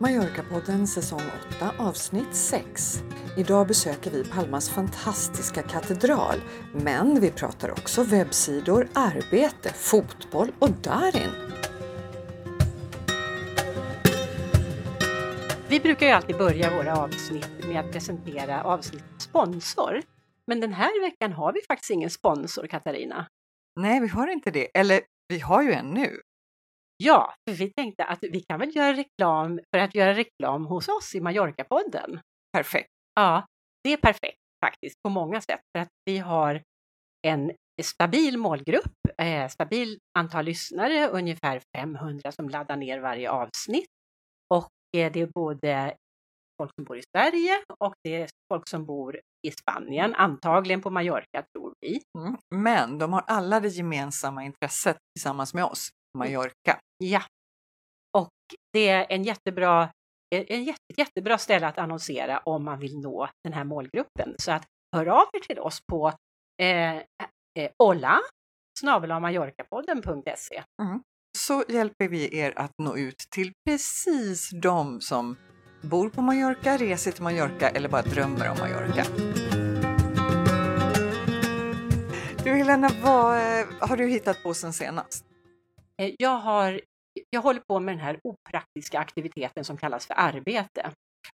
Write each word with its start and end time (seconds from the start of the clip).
Mallorca-podden 0.00 0.86
säsong 0.86 1.22
8 1.56 1.72
avsnitt 1.78 2.34
6. 2.34 3.02
Idag 3.36 3.66
besöker 3.66 4.10
vi 4.10 4.24
Palmas 4.24 4.70
fantastiska 4.70 5.62
katedral, 5.62 6.36
men 6.72 7.20
vi 7.20 7.30
pratar 7.30 7.70
också 7.70 8.02
webbsidor, 8.02 8.88
arbete, 8.94 9.72
fotboll 9.72 10.48
och 10.58 10.70
Darin. 10.70 11.30
Vi 15.68 15.80
brukar 15.80 16.06
ju 16.06 16.12
alltid 16.12 16.38
börja 16.38 16.76
våra 16.76 16.96
avsnitt 16.96 17.66
med 17.68 17.80
att 17.80 17.92
presentera 17.92 18.62
avsnittets 18.62 19.24
sponsor. 19.24 20.02
Men 20.46 20.60
den 20.60 20.72
här 20.72 21.00
veckan 21.00 21.32
har 21.32 21.52
vi 21.52 21.60
faktiskt 21.68 21.90
ingen 21.90 22.10
sponsor, 22.10 22.66
Katarina. 22.66 23.26
Nej, 23.80 24.00
vi 24.00 24.08
har 24.08 24.28
inte 24.28 24.50
det. 24.50 24.78
Eller 24.78 25.00
vi 25.28 25.38
har 25.38 25.62
ju 25.62 25.72
en 25.72 25.90
nu. 25.90 26.20
Ja, 27.04 27.34
för 27.48 27.56
vi 27.56 27.72
tänkte 27.72 28.04
att 28.04 28.18
vi 28.22 28.40
kan 28.40 28.60
väl 28.60 28.76
göra 28.76 28.92
reklam 28.92 29.60
för 29.74 29.78
att 29.78 29.94
göra 29.94 30.14
reklam 30.14 30.66
hos 30.66 30.88
oss 30.88 31.14
i 31.14 31.20
Mallorca-podden. 31.20 32.20
Perfekt. 32.52 32.88
Ja, 33.14 33.46
det 33.84 33.92
är 33.92 33.96
perfekt 33.96 34.38
faktiskt 34.64 35.02
på 35.02 35.10
många 35.10 35.40
sätt 35.40 35.60
för 35.76 35.82
att 35.82 35.88
vi 36.04 36.18
har 36.18 36.62
en 37.26 37.52
stabil 37.82 38.38
målgrupp, 38.38 38.92
eh, 39.18 39.48
stabil 39.48 39.98
antal 40.18 40.44
lyssnare, 40.44 41.08
ungefär 41.08 41.62
500 41.76 42.32
som 42.32 42.48
laddar 42.48 42.76
ner 42.76 43.00
varje 43.00 43.30
avsnitt. 43.30 43.90
Och 44.54 44.68
eh, 44.96 45.12
det 45.12 45.20
är 45.20 45.30
både 45.34 45.94
folk 46.62 46.70
som 46.74 46.84
bor 46.84 46.98
i 46.98 47.02
Sverige 47.16 47.52
och 47.84 47.94
det 48.02 48.22
är 48.22 48.28
folk 48.52 48.68
som 48.68 48.86
bor 48.86 49.20
i 49.46 49.50
Spanien, 49.50 50.14
antagligen 50.14 50.80
på 50.80 50.90
Mallorca 50.90 51.44
tror 51.52 51.74
vi. 51.80 52.02
Mm. 52.18 52.36
Men 52.54 52.98
de 52.98 53.12
har 53.12 53.24
alla 53.26 53.60
det 53.60 53.68
gemensamma 53.68 54.44
intresset 54.44 54.96
tillsammans 55.14 55.54
med 55.54 55.64
oss, 55.64 55.88
Mallorca. 56.18 56.80
Ja, 56.98 57.22
och 58.18 58.30
det 58.72 58.88
är 58.88 59.06
en 59.08 59.22
jättebra, 59.24 59.90
en 60.34 60.64
jätte, 60.64 60.80
jättebra 60.96 61.38
ställe 61.38 61.66
att 61.66 61.78
annonsera 61.78 62.38
om 62.38 62.64
man 62.64 62.78
vill 62.78 62.98
nå 62.98 63.28
den 63.44 63.52
här 63.52 63.64
målgruppen. 63.64 64.34
Så 64.38 64.52
att 64.52 64.64
hör 64.96 65.06
av 65.06 65.26
er 65.32 65.40
till 65.40 65.58
oss 65.58 65.80
på 65.90 66.12
eh, 66.62 66.96
eh, 66.96 67.70
olla 67.82 68.20
snabel-mallorcapodden.se. 68.80 70.62
Mm. 70.82 71.02
Så 71.38 71.64
hjälper 71.68 72.08
vi 72.08 72.38
er 72.38 72.52
att 72.56 72.72
nå 72.82 72.96
ut 72.96 73.18
till 73.30 73.52
precis 73.68 74.50
de 74.62 75.00
som 75.00 75.36
bor 75.82 76.10
på 76.10 76.22
Mallorca, 76.22 76.76
reser 76.76 77.12
till 77.12 77.22
Mallorca 77.22 77.68
eller 77.68 77.88
bara 77.88 78.02
drömmer 78.02 78.50
om 78.50 78.58
Mallorca. 78.58 79.04
Du 82.44 82.54
Helena, 82.54 82.90
vad 83.02 83.36
eh, 83.36 83.66
har 83.80 83.96
du 83.96 84.08
hittat 84.08 84.42
på 84.42 84.54
sen 84.54 84.72
senast? 84.72 85.24
Eh, 86.02 86.14
Jag, 86.18 86.38
har, 86.38 86.80
jag 87.30 87.40
håller 87.42 87.60
på 87.68 87.80
med 87.80 87.94
den 87.94 88.00
här 88.04 88.18
opraktiska 88.24 88.98
aktiviteten 88.98 89.64
som 89.64 89.76
kallas 89.76 90.06
för 90.06 90.14
arbete. 90.14 90.92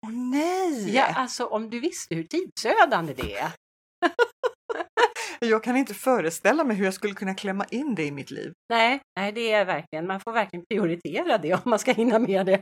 Åh 0.06 0.12
nej! 0.12 0.96
Ja, 0.96 1.06
alltså 1.16 1.46
om 1.46 1.70
du 1.70 1.80
visste 1.80 2.16
hur 2.16 2.24
tidsödande 2.24 3.14
det 3.14 3.38
är. 3.38 3.52
Jag 5.40 5.64
kan 5.64 5.78
inte 5.78 5.94
föreställa 5.94 6.64
mig 6.64 6.78
hur 6.78 6.86
jag 6.86 6.94
skulle 6.94 7.14
kunna 7.14 7.34
klämma 7.34 7.66
in 7.66 7.96
det 7.96 8.04
i 8.04 8.12
mitt 8.12 8.32
liv. 8.32 8.54
Nej, 8.70 9.00
nej, 9.20 9.32
det 9.32 9.52
är 9.52 9.66
verkligen, 9.66 10.08
man 10.08 10.20
får 10.20 10.32
verkligen 10.32 10.66
prioritera 10.70 11.38
det 11.38 11.54
om 11.54 11.62
man 11.66 11.80
ska 11.80 11.92
hinna 11.94 12.20
med 12.20 12.46
det. 12.46 12.62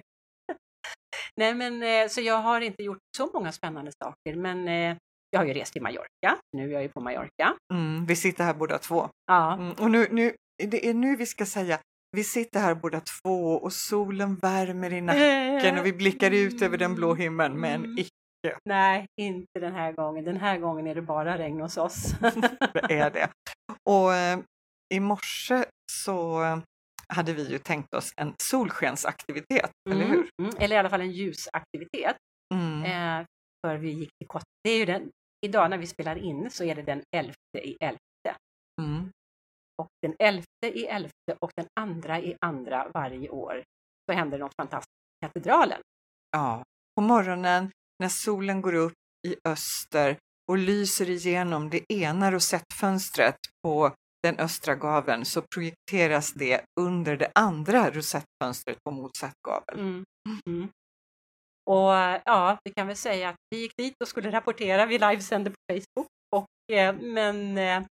Nej, 1.35 1.53
men 1.53 1.83
eh, 1.83 2.07
så 2.07 2.21
jag 2.21 2.37
har 2.37 2.61
inte 2.61 2.83
gjort 2.83 2.97
så 3.17 3.29
många 3.33 3.51
spännande 3.51 3.91
saker, 4.03 4.35
men 4.35 4.67
eh, 4.67 4.97
jag 5.29 5.39
har 5.39 5.45
ju 5.45 5.53
rest 5.53 5.73
till 5.73 5.81
Mallorca. 5.81 6.37
Nu 6.57 6.69
är 6.69 6.73
jag 6.73 6.81
ju 6.81 6.89
på 6.89 7.01
Mallorca. 7.01 7.55
Mm, 7.73 8.05
vi 8.05 8.15
sitter 8.15 8.43
här 8.43 8.53
båda 8.53 8.77
två. 8.77 9.09
Ja, 9.25 9.53
Mm, 9.53 9.71
och 9.79 9.91
nu, 9.91 10.07
nu, 10.11 10.35
det 10.63 10.89
är 10.89 10.93
nu 10.93 11.15
vi 11.15 11.25
ska 11.25 11.45
säga, 11.45 11.79
vi 12.11 12.23
sitter 12.23 12.59
här 12.59 12.75
båda 12.75 13.01
två 13.01 13.51
och 13.51 13.73
solen 13.73 14.35
värmer 14.35 14.93
i 14.93 15.01
nacken 15.01 15.79
och 15.79 15.85
vi 15.85 15.93
blickar 15.93 16.31
ut 16.31 16.61
över 16.61 16.77
den 16.77 16.95
blå 16.95 17.13
himlen 17.13 17.59
men 17.59 17.83
Mm. 17.85 17.97
icke 17.97 18.09
Nej, 18.65 19.05
inte 19.21 19.59
den 19.59 19.73
här 19.73 19.91
gången. 19.91 20.25
Den 20.25 20.37
här 20.37 20.57
gången 20.57 20.87
är 20.87 20.95
det 20.95 21.01
bara 21.01 21.37
regn 21.37 21.61
hos 21.61 21.77
oss. 21.77 22.13
är 22.89 23.09
det. 23.11 23.29
Och 23.89 24.13
eh, 24.13 24.39
i 24.93 24.99
morse 24.99 25.63
så 25.91 26.43
eh, 26.43 26.57
hade 27.13 27.33
vi 27.33 27.51
ju 27.51 27.57
tänkt 27.57 27.93
oss 27.93 28.11
en 28.21 28.33
solskensaktivitet, 28.43 29.71
eller 29.89 30.05
Mm, 30.05 30.11
hur? 30.11 30.29
mm, 30.41 30.55
eller 30.59 30.75
i 30.75 30.79
alla 30.79 30.89
fall 30.89 31.01
en 31.01 31.11
ljusaktivitet. 31.11 32.15
Mm. 32.53 32.83
Eh, 32.83 33.25
för 33.67 33.75
vi 33.77 33.91
gick 33.91 34.09
till 34.19 34.27
Kott. 34.27 34.43
Det 34.63 34.69
är 34.69 34.77
ju 34.77 34.85
den, 34.85 35.09
idag 35.45 35.69
när 35.69 35.77
vi 35.77 35.87
spelar 35.87 36.15
in 36.17 36.49
så 36.51 36.63
är 36.63 36.75
det 36.75 36.81
den 36.81 37.01
11 37.15 37.33
i 37.63 37.77
11. 37.81 37.97
Mm. 38.81 39.11
Och 39.79 39.87
den 40.01 40.15
11 40.19 40.43
i 40.65 40.85
11 40.85 41.09
och 41.39 41.51
den 41.55 41.67
andra 41.79 42.19
i 42.19 42.35
andra 42.45 42.87
varje 42.93 43.29
år 43.29 43.63
så 44.05 44.17
händer 44.17 44.37
något 44.37 44.55
fantastiskt 44.55 44.93
i 45.21 45.25
katedralen. 45.25 45.81
Ja, 46.31 46.63
på 46.95 47.01
morgonen 47.01 47.71
när 47.99 48.09
solen 48.09 48.61
går 48.61 48.73
upp 48.73 48.93
i 49.27 49.35
öster 49.47 50.17
och 50.51 50.57
lyser 50.57 51.09
igenom 51.09 51.69
det 51.69 51.93
ena 51.93 52.31
rosettfönstret 52.31 53.35
på 53.63 53.91
den 54.23 54.39
östra 54.39 54.75
gaveln 54.75 55.25
så 55.25 55.41
projekteras 55.41 56.33
det 56.33 56.61
under 56.79 57.17
det 57.17 57.31
andra 57.35 57.91
rosettfönstret 57.91 58.77
på 58.83 58.91
motsatt 58.91 59.33
gavel. 59.47 59.79
Mm. 59.79 60.05
Mm. 60.47 60.69
Och 61.69 62.21
ja, 62.25 62.57
vi 62.63 62.71
kan 62.73 62.87
väl 62.87 62.95
säga 62.95 63.29
att 63.29 63.35
vi 63.49 63.61
gick 63.61 63.77
dit 63.77 63.93
och 64.01 64.07
skulle 64.07 64.31
rapportera. 64.31 64.85
Vi 64.85 64.97
livesände 64.97 65.49
på 65.49 65.55
Facebook. 65.67 66.07
Och, 66.35 66.73
eh, 66.75 66.95
men 66.95 67.57
eh, 67.57 67.83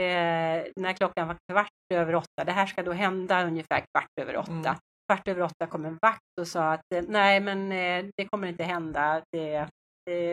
eh, 0.00 0.64
när 0.76 0.92
klockan 0.92 1.28
var 1.28 1.36
kvart 1.52 1.70
över 1.94 2.14
åtta, 2.14 2.44
det 2.44 2.52
här 2.52 2.66
ska 2.66 2.82
då 2.82 2.92
hända 2.92 3.46
ungefär 3.46 3.84
kvart 3.92 4.10
över 4.20 4.36
åtta. 4.36 4.52
Mm. 4.52 4.76
Kvart 5.08 5.28
över 5.28 5.42
åtta 5.42 5.66
kom 5.66 5.84
en 5.84 5.98
vakt 6.02 6.38
och 6.40 6.48
sa 6.48 6.72
att 6.72 6.92
eh, 6.94 7.04
nej, 7.08 7.40
men 7.40 7.72
eh, 7.72 8.10
det 8.16 8.26
kommer 8.26 8.48
inte 8.48 8.64
hända. 8.64 9.22
Det, 9.32 9.68
det, 10.06 10.30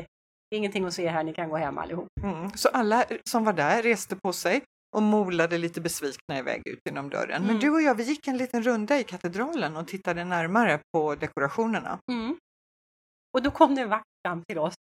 är 0.55 0.57
ingenting 0.57 0.85
att 0.85 0.93
se 0.93 1.07
här, 1.07 1.23
ni 1.23 1.33
kan 1.33 1.49
gå 1.49 1.57
hem 1.57 1.77
allihop. 1.77 2.07
Mm. 2.23 2.49
Så 2.49 2.69
alla 2.69 3.05
som 3.29 3.43
var 3.43 3.53
där 3.53 3.83
reste 3.83 4.15
på 4.15 4.33
sig 4.33 4.61
och 4.95 5.03
molade 5.03 5.57
lite 5.57 5.81
besvikna 5.81 6.37
iväg 6.39 6.67
ut 6.67 6.79
genom 6.85 7.09
dörren. 7.09 7.41
Men 7.41 7.49
Mm. 7.49 7.59
du 7.59 7.69
och 7.69 7.81
jag, 7.81 7.95
vi 7.95 8.03
gick 8.03 8.27
en 8.27 8.37
liten 8.37 8.63
runda 8.63 8.99
i 8.99 9.03
katedralen 9.03 9.77
och 9.77 9.87
tittade 9.87 10.23
närmare 10.23 10.79
på 10.93 11.15
dekorationerna. 11.15 11.99
Mm. 12.11 12.37
Och 13.37 13.43
då 13.43 13.51
kom 13.51 13.75
det 13.75 13.81
en 13.81 13.89
vakt 13.89 14.05
fram 14.27 14.43
till 14.47 14.57
oss, 14.59 14.73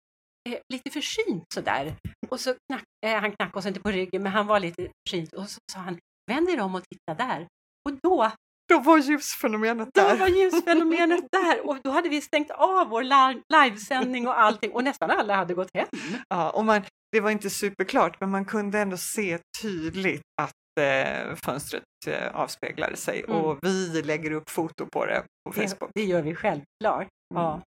eh, 0.46 0.58
lite 0.72 0.90
försynt 0.90 1.44
sådär. 1.54 1.94
Och 2.28 2.40
så 2.40 2.54
knack, 2.70 2.82
eh, 3.06 3.20
han 3.20 3.32
knackade 3.32 3.58
oss 3.58 3.66
inte 3.66 3.80
på 3.80 3.90
ryggen, 3.90 4.22
men 4.22 4.32
han 4.32 4.46
var 4.46 4.60
lite 4.60 4.88
försynt 5.08 5.32
och 5.32 5.48
så 5.48 5.58
sa 5.72 5.78
han, 5.78 5.98
vänd 6.30 6.48
er 6.50 6.60
om 6.60 6.74
och 6.74 6.82
titta 6.90 7.14
där. 7.26 7.46
Och 7.88 7.92
då, 8.02 8.30
Då 8.68 8.78
var 8.80 8.98
ljusfenomenet 8.98 9.88
då 9.94 10.00
där. 10.02 10.16
var 10.16 10.28
ljusfenomenet 10.28 11.24
där 11.32 11.66
och 11.68 11.78
då 11.84 11.90
hade 11.90 12.08
vi 12.08 12.20
stängt 12.20 12.50
av 12.50 12.88
vår 12.88 13.02
li- 13.02 13.42
livesändning 13.54 14.28
och 14.28 14.40
allting 14.40 14.70
och 14.72 14.84
nästan 14.84 15.10
alla 15.10 15.36
hade 15.36 15.54
gått 15.54 15.70
hem. 15.74 15.86
Ja, 16.28 16.50
och 16.50 16.64
man, 16.64 16.82
det 17.12 17.20
var 17.20 17.30
inte 17.30 17.50
superklart, 17.50 18.20
men 18.20 18.30
man 18.30 18.44
kunde 18.44 18.78
ändå 18.78 18.96
se 18.96 19.38
tydligt 19.62 20.22
att 20.42 20.52
eh, 20.80 21.34
fönstret 21.44 21.82
eh, 22.06 22.36
avspeglade 22.36 22.96
sig 22.96 23.24
Mm. 23.28 23.36
och 23.36 23.58
vi 23.62 24.02
lägger 24.02 24.30
upp 24.30 24.50
foto 24.50 24.86
på 24.92 25.06
det 25.06 25.22
på 25.48 25.60
Det, 25.60 25.68
Facebook. 25.68 25.90
det 25.94 26.04
gör 26.04 26.22
vi 26.22 26.34
självklart. 26.34 27.08
Ja. 27.34 27.60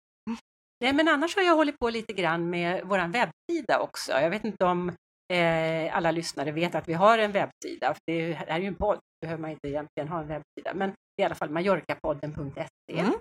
Nej, 0.80 0.92
men 0.92 1.08
annars 1.08 1.36
har 1.36 1.42
jag 1.42 1.56
hållit 1.56 1.78
på 1.78 1.90
lite 1.90 2.12
grann 2.12 2.50
med 2.50 2.82
vår 2.84 2.98
webbsida 2.98 3.80
också. 3.80 4.12
Jag 4.12 4.30
vet 4.30 4.44
inte 4.44 4.64
om 4.64 4.88
eh, 5.32 5.96
alla 5.96 6.10
lyssnare 6.10 6.52
vet 6.52 6.74
att 6.74 6.88
vi 6.88 6.92
har 6.92 7.18
en 7.18 7.32
webbsida. 7.32 7.94
För 7.94 8.00
det 8.06 8.12
är 8.12 8.32
här 8.34 8.46
är 8.46 8.58
ju 8.58 8.66
en 8.66 8.74
podd, 8.74 8.98
behöver 9.20 9.40
man 9.40 9.50
inte 9.50 9.68
egentligen 9.68 10.08
ha 10.08 10.20
en 10.20 10.28
webbsida. 10.28 10.74
Men 10.74 10.92
i 11.22 11.24
alla 11.24 11.34
fall 11.34 11.50
mallorcapodden.se. 11.50 13.00
Mm. 13.00 13.12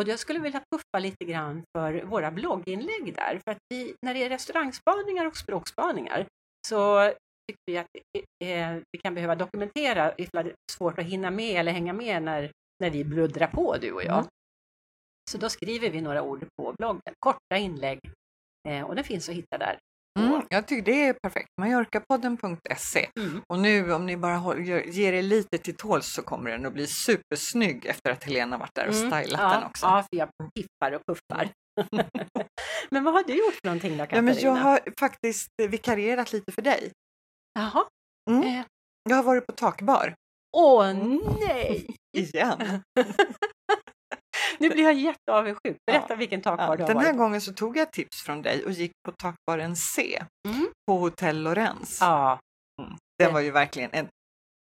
Och 0.00 0.08
jag 0.08 0.18
skulle 0.18 0.38
vilja 0.38 0.62
puffa 0.70 0.98
lite 0.98 1.24
grann 1.24 1.62
för 1.76 2.02
våra 2.02 2.30
blogginlägg 2.30 3.14
där. 3.14 3.40
För 3.44 3.50
att 3.52 3.58
vi, 3.68 3.94
när 4.02 4.14
det 4.14 4.24
är 4.24 4.28
restaurangspaningar 4.28 5.26
och 5.26 5.36
språkspaningar 5.36 6.26
så 6.68 7.04
tycker 7.48 7.62
vi 7.66 7.78
att 7.78 7.86
eh, 8.44 8.82
vi 8.92 8.98
kan 9.02 9.14
behöva 9.14 9.34
dokumentera 9.34 10.12
ifall 10.18 10.44
det 10.44 10.50
är 10.50 10.56
svårt 10.72 10.98
att 10.98 11.04
hinna 11.04 11.30
med 11.30 11.60
eller 11.60 11.72
hänga 11.72 11.92
med 11.92 12.22
när, 12.22 12.50
när 12.82 12.90
vi 12.90 13.04
bluddrar 13.04 13.46
på, 13.46 13.76
du 13.76 13.92
och 13.92 14.04
jag. 14.04 14.18
Mm. 14.18 14.26
Så 15.32 15.38
då 15.38 15.48
skriver 15.50 15.90
vi 15.90 16.00
några 16.00 16.22
ord 16.22 16.46
på 16.56 16.74
bloggen, 16.78 17.14
korta 17.18 17.56
inlägg. 17.56 17.98
Eh, 18.68 18.82
och 18.82 18.94
det 18.96 19.02
finns 19.04 19.28
att 19.28 19.34
hitta 19.34 19.58
där. 19.58 19.78
Mm, 20.20 20.42
jag 20.48 20.66
tycker 20.68 20.92
det 20.92 21.02
är 21.06 21.12
perfekt. 21.22 21.48
Mallorcapodden.se. 21.60 23.08
Mm. 23.20 23.42
Och 23.48 23.58
nu 23.58 23.92
om 23.92 24.06
ni 24.06 24.16
bara 24.16 24.58
ger 24.86 25.12
er 25.12 25.22
lite 25.22 25.58
till 25.58 25.76
tåls 25.76 26.06
så 26.12 26.22
kommer 26.22 26.50
den 26.50 26.66
att 26.66 26.72
bli 26.72 26.86
supersnygg 26.86 27.86
efter 27.86 28.10
att 28.10 28.24
Helena 28.24 28.58
varit 28.58 28.74
där 28.74 28.88
och 28.88 28.94
Mm, 28.94 29.10
stylat 29.10 29.40
ja, 29.40 29.48
den 29.54 29.64
också. 29.64 29.86
Ja, 29.86 30.02
för 30.02 30.16
jag 30.18 30.28
piffar 30.54 30.92
och 30.92 31.02
puffar. 31.06 31.48
men 32.90 33.04
vad 33.04 33.14
har 33.14 33.22
du 33.22 33.32
gjort 33.38 33.54
för 33.54 33.66
någonting 33.66 33.90
då, 33.96 34.02
Ja, 34.02 34.06
Katarina? 34.06 34.22
men 34.22 34.38
jag 34.40 34.52
har 34.52 34.80
faktiskt 35.00 35.48
eh, 35.62 35.68
vikarierat 35.68 36.32
lite 36.32 36.52
för 36.52 36.62
dig. 36.62 36.92
Jaha. 37.54 37.84
Mm. 38.30 38.42
Eh, 38.42 38.64
Jag 39.08 39.16
har 39.16 39.22
varit 39.22 39.46
på 39.46 39.52
takbar 39.52 40.14
åh 40.56 40.92
nej! 41.40 41.86
igen. 42.16 42.82
Nu 44.58 44.68
blir 44.70 44.84
jag 44.84 44.94
jätteavundsjuk. 44.94 45.76
Berätta 45.86 46.06
Ja. 46.08 46.16
vilken 46.16 46.40
takbar 46.42 46.64
Ja, 46.66 46.76
du 46.76 46.82
har 46.82 46.88
den 46.88 46.96
här 46.98 47.04
varit. 47.04 47.16
gången 47.18 47.40
så 47.40 47.52
tog 47.52 47.76
jag 47.76 47.92
tips 47.92 48.22
från 48.22 48.42
dig 48.42 48.64
och 48.64 48.70
gick 48.72 48.92
på 49.08 49.12
takbaren 49.22 49.76
C 49.76 50.22
Mm. 50.48 50.68
på 50.86 50.98
Hotell 50.98 51.42
Lorenz. 51.42 51.98
Ja, 52.00 52.38
Den 53.18 53.32
var 53.32 53.40
ju 53.40 53.50
verkligen 53.50 53.90
en 53.92 54.08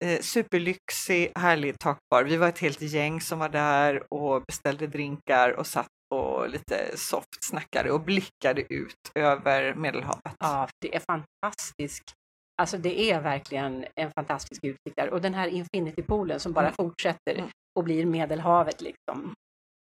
eh, 0.06 0.20
superlyxig, 0.22 1.32
härlig 1.36 1.80
takbar. 1.80 2.24
Vi 2.24 2.38
var 2.38 2.48
ett 2.50 2.60
helt 2.60 2.82
gäng 2.82 3.22
som 3.22 3.40
var 3.40 3.50
där 3.50 4.04
och 4.14 4.44
beställde 4.48 4.88
drinkar 4.88 5.52
och 5.52 5.68
satt 5.68 5.88
och 6.16 6.50
lite 6.50 6.98
soft 6.98 7.44
snackade 7.46 7.92
och 7.92 8.02
blickade 8.02 8.74
ut 8.74 8.96
över 9.16 9.74
Medelhavet. 9.74 10.36
Ja, 10.40 10.68
det 10.82 10.96
är 10.96 11.02
fantastiskt. 11.10 12.14
Alltså 12.62 12.78
det 12.78 13.12
är 13.12 13.22
verkligen 13.22 13.86
en 13.96 14.12
fantastisk 14.16 14.64
utsikt 14.64 14.96
där. 14.96 15.10
Och 15.10 15.22
den 15.22 15.34
här 15.34 15.48
Infinity-poolen 15.48 16.40
som 16.40 16.54
bara 16.54 16.66
Mm. 16.66 16.76
fortsätter 16.76 17.36
Mm. 17.36 17.50
och 17.80 17.84
blir 17.84 18.06
Medelhavet 18.06 18.82
liksom. 18.82 19.34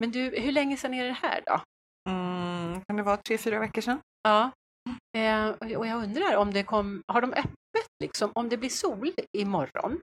Men 0.01 0.12
du, 0.12 0.19
hur 0.39 0.51
länge 0.51 0.77
sedan 0.77 0.94
är 0.94 1.03
det 1.06 1.12
här 1.21 1.42
då? 1.45 1.62
Mm, 2.09 2.81
kan 2.88 2.95
det 2.98 3.03
vara 3.03 3.18
tre, 3.18 3.38
fyra 3.38 3.59
veckor 3.59 3.81
sedan? 3.81 4.00
Ja. 4.24 4.51
Eh, 5.18 5.50
och- 5.77 5.88
jag 5.88 6.03
undrar 6.03 6.36
om 6.38 6.53
det 6.53 6.63
kom, 6.63 7.01
har 7.07 7.21
de 7.21 7.33
öppet 7.33 7.88
liksom, 8.03 8.31
om 8.36 8.50
det 8.50 8.57
blir 8.57 8.69
sol 8.69 9.12
imorgon, 9.38 10.00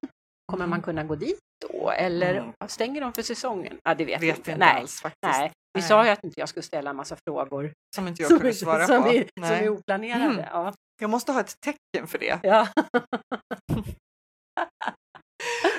kommer 0.52 0.66
man 0.66 0.82
kunna 0.82 1.04
gå 1.04 1.14
dit 1.14 1.38
då? 1.68 1.90
Eller 1.90 2.34
Mm. 2.34 2.52
stänger 2.66 3.00
de 3.00 3.12
för 3.12 3.22
säsongen? 3.22 3.78
Ja, 3.84 3.94
det 3.94 4.04
vet, 4.04 4.22
Vet 4.22 4.28
jag 4.28 4.36
inte 4.38 4.50
inte. 4.50 4.64
Nej, 4.64 4.80
alls 4.80 5.00
faktiskt. 5.00 5.22
nej. 5.22 5.50
Vi 5.72 5.80
Nej. 5.80 5.88
sa 5.88 6.04
ju 6.04 6.10
att 6.10 6.24
inte 6.24 6.40
jag 6.40 6.48
skulle 6.48 6.62
ställa 6.62 6.90
en 6.90 6.96
massa 6.96 7.16
frågor 7.26 7.72
Som 7.96 8.08
inte 8.08 8.22
jag 8.22 8.28
som, 8.30 8.38
kunde 8.38 8.54
svara 8.54 8.86
som, 8.86 9.02
på. 9.02 9.08
är, 9.08 9.28
som 9.36 9.44
är 9.44 9.68
oplanerade. 9.68 10.24
Mm. 10.24 10.44
Ja. 10.52 10.72
Jag 11.00 11.10
måste 11.10 11.32
ha 11.32 11.40
ett 11.40 11.54
tecken 11.60 12.06
för 12.06 12.18
det. 12.18 12.40
Ja. 12.42 12.68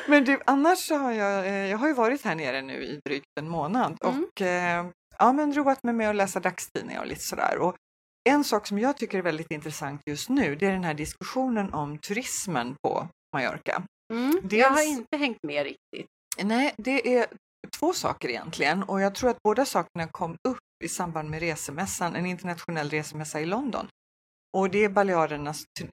Men 0.10 0.24
du, 0.26 0.40
annars 0.46 0.80
så 0.80 0.96
har 0.98 1.12
jag, 1.12 1.46
eh, 1.48 1.54
jag 1.54 1.78
har 1.78 1.88
ju 1.88 1.94
varit 1.94 2.22
här 2.26 2.36
nere 2.36 2.62
nu 2.62 2.84
i 2.84 3.00
drygt 3.06 3.26
en 3.40 3.50
månad 3.50 3.98
Mm. 4.04 4.24
och 4.24 4.42
eh, 4.42 4.86
ja, 5.18 5.34
men 5.34 5.54
roat 5.54 5.84
mig 5.84 5.94
med 5.94 6.10
att 6.10 6.16
läsa 6.16 6.40
dagstidningar 6.40 7.00
och 7.02 7.08
lite 7.08 7.22
sådär. 7.22 7.58
Och 7.58 7.76
en 8.30 8.44
sak 8.44 8.68
som 8.68 8.80
jag 8.80 8.98
tycker 8.98 9.18
är 9.18 9.22
väldigt 9.22 9.52
intressant 9.52 10.02
just 10.06 10.30
nu, 10.30 10.56
det 10.56 10.66
är 10.66 10.72
den 10.72 10.84
här 10.84 10.94
diskussionen 10.94 11.74
om 11.74 11.98
turismen 11.98 12.76
på 12.84 13.08
Mallorca. 13.36 13.84
Mm. 14.14 14.42
Jag 14.52 14.70
har 14.70 14.78
Dels- 14.78 14.88
inte 14.88 15.18
hängt 15.18 15.38
med 15.44 15.64
riktigt. 15.64 16.08
Nej, 16.44 16.74
det 16.78 17.18
är 17.18 17.26
två 17.80 17.94
saker 17.94 18.30
egentligen 18.30 18.84
och 18.84 19.02
jag 19.02 19.16
tror 19.16 19.30
att 19.30 19.38
båda 19.44 19.66
sakerna 19.66 20.08
kom 20.08 20.32
upp 20.48 20.60
i 20.84 20.88
samband 20.90 21.30
med 21.30 21.40
resemässan, 21.40 22.16
en 22.16 22.26
internationell 22.26 22.90
resemässa 22.90 23.40
i 23.42 23.46
London. 23.46 23.88
Och 24.58 24.70
det 24.70 24.84
är 24.84 24.90
Balearernas 24.90 25.64
tu- 25.80 25.90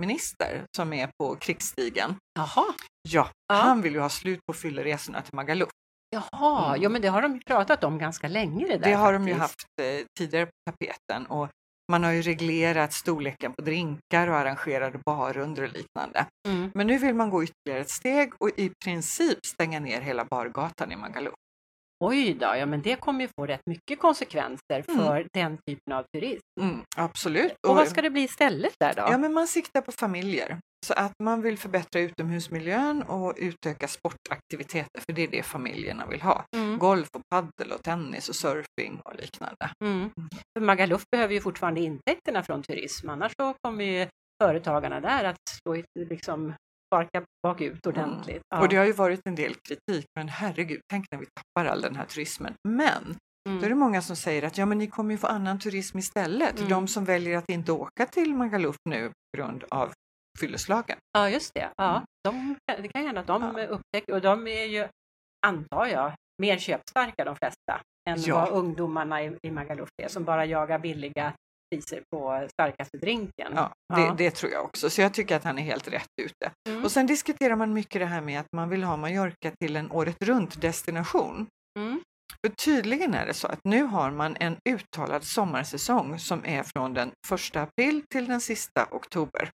turistminister 0.00 0.64
som 0.76 0.92
är 0.92 1.08
på 1.18 1.36
krigsstigen. 1.36 2.14
Jaha, 2.38 2.74
Ja, 3.08 3.28
Ja. 3.48 3.54
han 3.54 3.82
vill 3.82 3.92
ju 3.94 4.00
ha 4.00 4.08
slut 4.08 4.40
på 4.46 4.52
fylleresorna 4.54 5.22
till 5.22 5.34
Magaluf. 5.34 5.68
Jaha. 6.10 6.68
Mm. 6.68 6.82
jo 6.82 6.90
men 6.90 7.02
det 7.02 7.08
har 7.08 7.22
de 7.22 7.34
ju 7.34 7.40
pratat 7.46 7.84
om 7.84 7.98
ganska 7.98 8.28
länge 8.28 8.66
det 8.66 8.78
där 8.78 8.88
Det 8.90 8.94
har 8.94 9.12
de 9.12 9.28
ju 9.28 9.34
faktiskt. 9.34 9.50
haft 9.80 10.00
eh, 10.00 10.06
tidigare 10.18 10.46
på 10.46 10.52
tapeten 10.70 11.26
och 11.26 11.48
man 11.92 12.04
har 12.04 12.12
ju 12.12 12.22
reglerat 12.22 12.92
storleken 12.92 13.52
på 13.52 13.62
drinkar 13.62 14.28
och 14.28 14.36
arrangerade 14.36 14.98
barrunder 15.06 15.62
och 15.62 15.68
liknande. 15.72 16.26
Mm. 16.48 16.70
Men 16.74 16.86
nu 16.86 16.98
vill 16.98 17.14
man 17.14 17.30
gå 17.30 17.44
ytterligare 17.44 17.80
ett 17.80 17.90
steg 17.90 18.32
och 18.40 18.50
i 18.56 18.70
princip 18.84 19.38
stänga 19.46 19.80
ner 19.80 20.00
hela 20.00 20.24
bargatan 20.24 20.92
i 20.92 20.96
Magaluf. 20.96 21.34
Oj 22.04 22.34
då, 22.34 22.46
ja 22.56 22.66
men 22.66 22.82
det 22.82 22.96
kommer 22.96 23.20
ju 23.20 23.28
få 23.40 23.46
rätt 23.46 23.60
mycket 23.66 23.98
konsekvenser 24.00 24.84
Mm. 24.88 25.04
för 25.06 25.26
den 25.32 25.58
typen 25.66 25.92
av 25.92 26.04
turism. 26.14 26.40
Mm, 26.60 26.80
absolut. 26.96 27.54
Och 27.68 27.74
vad 27.74 27.88
ska 27.88 28.02
det 28.02 28.10
bli 28.10 28.22
istället 28.22 28.74
där 28.80 28.94
då? 28.96 29.02
Ja, 29.02 29.18
men 29.18 29.32
man 29.32 29.46
siktar 29.46 29.80
på 29.80 29.92
familjer. 29.92 30.58
Så 30.86 30.94
att 30.94 31.12
man 31.22 31.42
vill 31.42 31.58
förbättra 31.58 32.00
utomhusmiljön 32.00 33.02
och 33.02 33.34
utöka 33.36 33.88
sportaktiviteter, 33.88 35.00
för 35.06 35.12
det 35.12 35.22
är 35.22 35.28
det 35.28 35.42
familjerna 35.42 36.06
vill 36.06 36.22
ha. 36.22 36.44
Mm. 36.56 36.78
Golf 36.78 37.08
och 37.16 37.22
paddel 37.30 37.72
och 37.72 37.82
tennis 37.82 38.28
och 38.28 38.36
surfing 38.36 39.00
och 39.04 39.14
liknande. 39.14 39.70
Mm. 39.84 40.10
För 40.58 40.60
Magaluf 40.64 41.02
behöver 41.10 41.34
ju 41.34 41.40
fortfarande 41.40 41.80
intäkterna 41.80 42.42
från 42.42 42.62
turism, 42.62 43.08
annars 43.10 43.32
så 43.40 43.54
kommer 43.62 43.84
ju 43.84 44.06
företagarna 44.42 45.00
där 45.00 45.24
att 45.24 45.36
slå 45.50 45.76
i, 45.76 45.84
liksom 45.98 46.54
sparka 46.86 47.22
bakut 47.42 47.86
ordentligt. 47.86 48.42
Ja. 48.48 48.56
Mm. 48.56 48.62
Och 48.62 48.68
det 48.68 48.76
har 48.76 48.84
ju 48.84 48.92
varit 48.92 49.20
en 49.24 49.34
del 49.34 49.54
kritik, 49.54 50.06
men 50.16 50.28
herregud, 50.28 50.80
tänk 50.92 51.06
när 51.10 51.18
vi 51.18 51.26
tappar 51.26 51.70
all 51.70 51.80
den 51.80 51.96
här 51.96 52.04
turismen. 52.04 52.54
Men 52.68 53.16
Mm. 53.48 53.58
då 53.60 53.64
är 53.66 53.68
det 53.68 53.74
många 53.76 54.02
som 54.02 54.16
säger 54.16 54.42
att 54.42 54.58
ja, 54.58 54.66
men 54.66 54.78
ni 54.78 54.86
kommer 54.86 55.10
ju 55.10 55.18
få 55.18 55.26
annan 55.26 55.58
turism 55.58 55.98
istället. 55.98 56.58
Mm. 56.58 56.70
De 56.70 56.88
som 56.88 57.04
väljer 57.04 57.38
att 57.38 57.50
inte 57.50 57.72
åka 57.72 58.06
till 58.06 58.34
Magaluf 58.34 58.76
nu 58.90 59.08
på 59.08 59.36
grund 59.36 59.64
av 59.70 59.92
fylleslagen. 60.40 60.98
Ja, 61.12 61.30
just 61.30 61.54
det. 61.54 61.68
Ja, 61.76 61.90
Mm. 62.28 62.56
de, 62.68 62.82
det 62.82 62.88
kan 62.88 63.06
hända 63.06 63.20
att 63.20 63.26
de 63.26 63.54
Ja. 63.58 63.66
upptäcker, 63.66 64.12
och 64.14 64.20
de 64.20 64.46
är 64.46 64.64
ju, 64.64 64.88
antar 65.46 65.86
jag, 65.86 66.12
mer 66.42 66.58
köpstarka 66.58 67.24
de 67.24 67.36
flesta 67.36 67.80
än 68.08 68.20
Ja. 68.22 68.34
vad 68.34 68.48
ungdomarna 68.48 69.22
i, 69.22 69.36
i 69.42 69.50
Magaluf 69.50 69.88
är, 70.02 70.08
som 70.08 70.24
bara 70.24 70.44
jagar 70.44 70.78
billiga 70.78 71.32
priser 71.70 72.02
på 72.14 72.48
starkaste 72.52 72.98
drinken. 72.98 73.52
Ja, 73.54 73.72
det, 73.94 74.14
det 74.18 74.30
tror 74.30 74.52
jag 74.52 74.64
också. 74.64 74.90
Så 74.90 75.00
jag 75.00 75.14
tycker 75.14 75.36
att 75.36 75.44
han 75.44 75.58
är 75.58 75.62
helt 75.62 75.88
rätt 75.88 76.10
ute. 76.22 76.50
Mm. 76.68 76.84
Och 76.84 76.92
sen 76.92 77.06
diskuterar 77.06 77.56
man 77.56 77.72
mycket 77.72 78.00
det 78.00 78.06
här 78.06 78.20
med 78.20 78.40
att 78.40 78.52
man 78.56 78.68
vill 78.68 78.84
ha 78.84 78.96
Mallorca 78.96 79.50
till 79.60 79.76
en 79.76 79.90
året 79.90 80.22
runt 80.22 80.60
destination. 80.60 81.46
Mm. 81.78 82.00
För 82.46 82.52
tydligen 82.52 83.14
är 83.14 83.26
det 83.26 83.34
så 83.34 83.46
att 83.46 83.60
nu 83.64 83.82
har 83.82 84.10
man 84.10 84.36
en 84.40 84.56
uttalad 84.68 85.24
sommarsäsong 85.24 86.18
som 86.18 86.44
är 86.44 86.62
från 86.62 86.94
den 86.94 87.12
1 87.32 87.56
april 87.56 88.02
till 88.10 88.26
den 88.26 88.40
sista 88.40 88.86
oktober. 88.90 89.50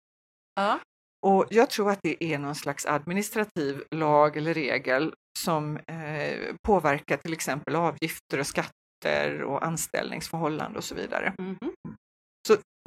Ja. 0.56 0.80
Och 1.26 1.46
jag 1.50 1.70
tror 1.70 1.92
att 1.92 2.00
det 2.04 2.24
är 2.24 2.40
någon 2.40 2.56
slags 2.56 2.86
administrativ 2.86 3.84
lag 3.96 4.38
eller 4.38 4.54
regel 4.54 5.14
som 5.40 5.78
eh, 5.78 6.56
påverkar 6.68 7.18
till 7.18 7.34
exempel 7.34 7.76
avgifter 7.76 8.40
och 8.40 8.48
skatter 8.48 9.44
och 9.44 9.66
anställningsförhållanden 9.66 10.78
och 10.78 10.84
så 10.84 10.96
vidare. 10.96 11.34
Så 11.38 11.79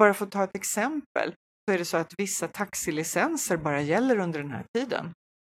bara 0.03 0.13
för 0.13 0.25
att 0.25 0.31
ta 0.31 0.43
ett 0.43 0.55
exempel 0.55 1.33
så 1.65 1.73
är 1.73 1.77
det 1.77 1.85
så 1.85 1.97
att 1.97 2.13
vissa 2.17 2.47
taxilicenser 2.47 3.57
bara 3.57 3.81
gäller 3.81 4.19
under 4.19 4.39
den 4.39 4.51
här 4.51 4.65
tiden. 4.77 5.13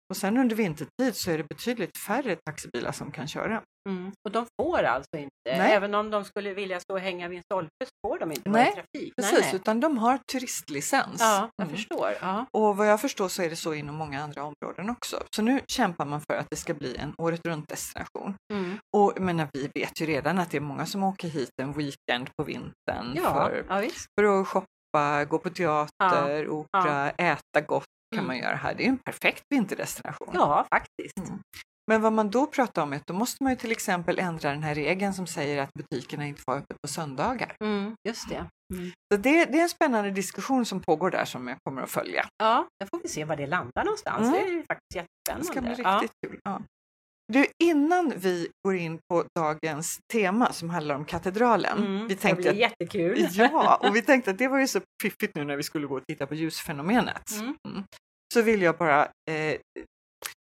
Och 0.10 0.18
sen 0.18 0.38
under 0.38 0.56
vintertid 0.56 1.16
så 1.16 1.32
är 1.32 1.38
det 1.38 1.44
betydligt 1.44 1.98
färre 2.08 2.36
taxibilar 2.46 2.92
som 2.92 3.12
kan 3.12 3.28
köra. 3.28 3.62
Mm. 3.90 4.12
Och 4.28 4.32
de 4.32 4.46
får 4.62 4.84
alltså 4.84 5.18
inte, 5.18 5.30
Nej. 5.46 5.72
även 5.72 5.96
om 5.96 6.10
de 6.10 6.26
skulle 6.26 6.54
vilja 6.54 6.80
stå 6.80 6.94
och 6.94 7.00
hänga 7.00 7.28
vid 7.28 7.38
en 7.38 7.44
stolpe, 7.44 7.70
så 7.86 8.08
får 8.08 8.20
de 8.20 8.32
inte 8.32 8.50
vara 8.50 8.62
Nej, 8.62 8.72
i 8.72 8.74
trafik. 8.76 9.14
Precis, 9.16 9.32
Nej, 9.34 9.42
nej. 9.46 9.56
utan 9.56 9.80
de 9.80 9.98
har 9.98 10.20
turistlicens. 10.32 11.18
Ja, 11.22 11.50
jag 11.56 11.66
Mm. 11.66 11.76
förstår. 11.78 12.14
Ja. 12.22 12.46
Och 12.58 12.78
vad 12.78 12.88
jag 12.88 13.02
förstår 13.02 13.28
så 13.28 13.42
är 13.44 13.50
det 13.50 13.56
så 13.56 13.74
inom 13.74 13.96
många 13.96 14.24
andra 14.24 14.44
områden 14.44 14.90
också. 14.90 15.24
Så 15.36 15.42
nu 15.42 15.62
kämpar 15.68 16.06
man 16.06 16.22
för 16.22 16.38
att 16.38 16.48
det 16.50 16.56
ska 16.56 16.74
bli 16.74 16.96
en 16.96 17.14
året 17.18 17.46
runt 17.48 17.70
destination. 17.70 18.36
Mm. 18.54 18.78
Och 18.98 19.14
jag 19.16 19.22
menar, 19.24 19.48
vi 19.54 19.70
vet 19.76 20.02
ju 20.02 20.06
redan 20.06 20.40
att 20.40 20.52
det 20.52 20.58
är 20.58 20.62
många 20.62 20.86
som 20.86 21.04
åker 21.04 21.28
hit 21.28 21.50
en 21.62 21.74
weekend 21.74 22.30
på 22.38 22.44
vintern 22.44 23.14
Ja, 23.16 23.34
för, 23.34 23.66
ja, 23.70 23.90
för 24.20 24.42
att 24.42 24.48
shoppa, 24.48 25.26
gå 25.26 25.40
på 25.40 25.50
teater, 25.50 26.50
opera, 26.50 27.10
äta 27.10 27.62
gott. 27.68 27.84
Man 28.28 28.38
göra 28.38 28.56
här. 28.56 28.76
Det 28.76 28.84
är 28.86 28.90
en 28.90 28.98
perfekt 28.98 29.44
vinterdestination. 29.50 30.30
ja, 30.34 30.66
faktiskt. 30.74 31.18
Mm. 31.18 31.40
Men 31.92 32.02
vad 32.02 32.14
man 32.14 32.30
då 32.30 32.46
pratar 32.48 32.82
om 32.84 32.94
är 32.94 32.98
att 32.98 33.08
då 33.08 33.14
måste 33.14 33.44
man 33.44 33.52
ju 33.54 33.56
till 33.56 33.72
exempel 33.72 34.20
ändra 34.20 34.50
den 34.50 34.64
här 34.64 34.76
regeln 34.76 35.14
som 35.14 35.28
säger 35.28 35.62
att 35.64 35.70
butikerna 35.74 36.26
inte 36.28 36.42
får 36.42 36.54
öppet 36.56 36.78
på 36.82 36.88
söndagar. 36.88 37.56
Mm, 37.64 37.94
just 38.08 38.30
det. 38.30 38.46
Mm. 38.76 38.92
Så 39.14 39.18
det, 39.20 39.46
det 39.46 39.58
är 39.60 39.64
en 39.64 39.70
spännande 39.70 40.12
diskussion 40.12 40.66
som 40.66 40.82
pågår 40.82 41.12
där 41.12 41.26
som 41.26 41.48
jag 41.48 41.58
kommer 41.64 41.82
att 41.82 41.90
följa. 41.92 42.26
Ja, 42.38 42.68
då 42.80 42.88
får 42.88 43.04
vi 43.04 43.10
se 43.10 43.26
var 43.26 43.36
det 43.36 43.48
landar 43.48 43.84
någonstans. 43.84 44.22
Mm. 44.22 44.32
Det 44.32 44.40
är 44.40 44.52
ju 44.52 44.64
faktiskt 44.64 44.94
Det 44.94 45.00
jättespännande. 45.32 45.46
ska 45.46 45.62
bli 45.62 45.84
Ja. 45.84 46.00
riktigt 46.02 46.12
kul. 46.28 46.40
Ja. 46.44 46.62
Du, 47.34 47.46
innan 47.64 48.14
vi 48.18 48.48
går 48.68 48.76
in 48.76 49.00
på 49.14 49.24
dagens 49.40 50.00
tema 50.14 50.52
som 50.54 50.70
handlar 50.70 50.96
om 50.96 51.06
katedralen. 51.06 51.78
Mm, 51.78 52.02
vi 52.02 52.08
det 52.08 52.16
tänkte 52.22 52.42
blir 52.42 52.52
att, 52.52 52.58
jättekul. 52.58 53.28
ja, 53.38 53.76
och 53.76 53.96
vi 53.96 54.02
tänkte 54.12 54.32
att 54.32 54.38
det 54.38 54.48
var 54.48 54.60
ju 54.60 54.68
så 54.68 54.80
fiffigt 55.02 55.36
nu 55.36 55.44
när 55.44 55.56
vi 55.56 55.64
skulle 55.64 55.88
gå 55.88 55.96
och 55.98 56.04
titta 56.08 56.28
på 56.28 56.36
ljusfenomenet. 56.36 57.32
Mm. 57.40 57.56
Så 58.34 58.42
vill 58.42 58.62
jag 58.62 58.78
bara 58.78 59.06
eh, 59.32 59.58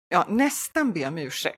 ja, 0.08 0.26
nästan 0.28 0.92
be 0.92 1.06
om 1.08 1.18
ursäkt 1.18 1.56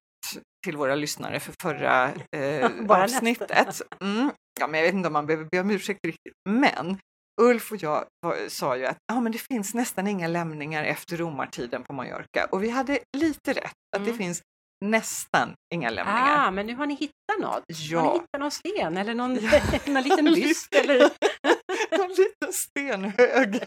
till 0.65 0.77
våra 0.77 0.95
lyssnare 0.95 1.41
för 1.41 1.55
förra 1.63 2.11
eh, 2.37 2.71
avsnittet. 2.89 3.83
Mm. 4.01 4.31
Ja, 4.61 4.67
men 4.67 4.81
jag 4.81 4.87
vet 4.87 4.95
inte 4.95 5.07
om 5.07 5.13
man 5.13 5.27
behöver 5.27 5.49
be 5.51 5.61
om 5.61 5.71
ursäkt 5.71 6.01
riktigt, 6.07 6.35
men 6.49 6.99
Ulf 7.41 7.73
och 7.73 7.83
jag 7.83 8.05
var, 8.27 8.49
sa 8.49 8.77
ju 8.77 8.87
att 8.87 8.97
ja, 9.13 9.21
men 9.21 9.33
det 9.33 9.39
finns 9.39 9.75
nästan 9.75 10.07
inga 10.07 10.29
lämningar 10.29 10.85
efter 10.85 11.17
romartiden 11.17 11.83
på 11.83 11.93
Mallorca 11.93 12.45
och 12.51 12.63
vi 12.63 12.71
hade 12.71 12.99
lite 13.17 13.53
rätt 13.53 13.73
att 13.97 14.05
det 14.05 14.11
Mm. 14.11 14.19
finns 14.19 14.43
nästan 14.85 15.55
inga 15.75 15.91
lämningar. 15.91 16.47
Ah, 16.47 16.51
men 16.51 16.67
nu 16.67 16.75
har 16.75 16.87
ni 16.87 16.95
hittat 16.95 17.39
något. 17.41 17.53
Har 17.53 17.63
Ja. 17.69 18.03
ni 18.03 18.13
hittat 18.13 18.41
någon 18.41 18.51
sten 18.51 18.97
eller 18.97 19.15
någon, 19.15 19.35
Ja. 19.37 19.61
någon 19.87 20.03
liten 20.03 20.25
byst? 20.25 20.75
Eller? 20.75 21.01
en 21.91 22.09
liten 22.09 22.53
stenhög. 22.53 23.63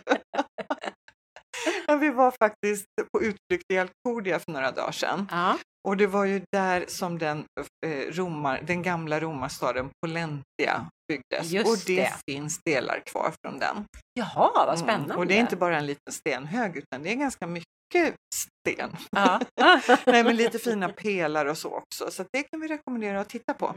vi 2.00 2.10
var 2.10 2.32
faktiskt 2.40 2.86
på 3.14 3.22
utflykt 3.24 3.66
i 3.74 3.78
Alcudia 3.78 4.40
för 4.40 4.52
några 4.52 4.72
dagar 4.72 4.92
sedan 4.92 5.28
Ja. 5.32 5.58
och 5.88 5.98
det 5.98 6.08
var 6.08 6.26
ju 6.26 6.42
där 6.52 6.86
som 6.88 7.18
den, 7.20 7.46
eh, 7.86 8.12
romar, 8.14 8.62
den 8.68 8.82
gamla 8.82 9.20
romarstaden 9.20 9.90
Pollentia 10.06 10.86
byggdes 11.08 11.52
Just 11.52 11.68
och 11.70 11.78
det, 11.88 11.96
det. 11.96 12.14
finns 12.34 12.60
delar 12.66 13.00
kvar 13.06 13.32
från 13.46 13.60
den. 13.60 13.86
Jaha, 14.14 14.52
vad 14.56 14.68
Mm, 14.68 14.78
spännande. 14.78 15.16
Och 15.16 15.28
det 15.28 15.36
är 15.36 15.40
inte 15.40 15.56
bara 15.56 15.78
en 15.78 15.86
liten 15.86 16.14
stenhög 16.14 16.78
utan 16.78 17.04
det 17.04 17.12
är 17.12 17.16
ganska 17.16 17.48
mycket 17.48 18.16
sten. 18.36 18.90
Ja. 19.12 19.40
Nej, 20.06 20.24
men 20.24 20.36
lite 20.36 20.60
fina 20.60 20.90
pelare 20.90 21.50
och 21.52 21.58
så 21.58 21.70
också 21.78 22.12
så 22.12 22.24
det 22.32 22.44
kan 22.44 22.60
vi 22.62 22.68
rekommendera 22.68 23.20
att 23.22 23.30
titta 23.30 23.54
på. 23.54 23.76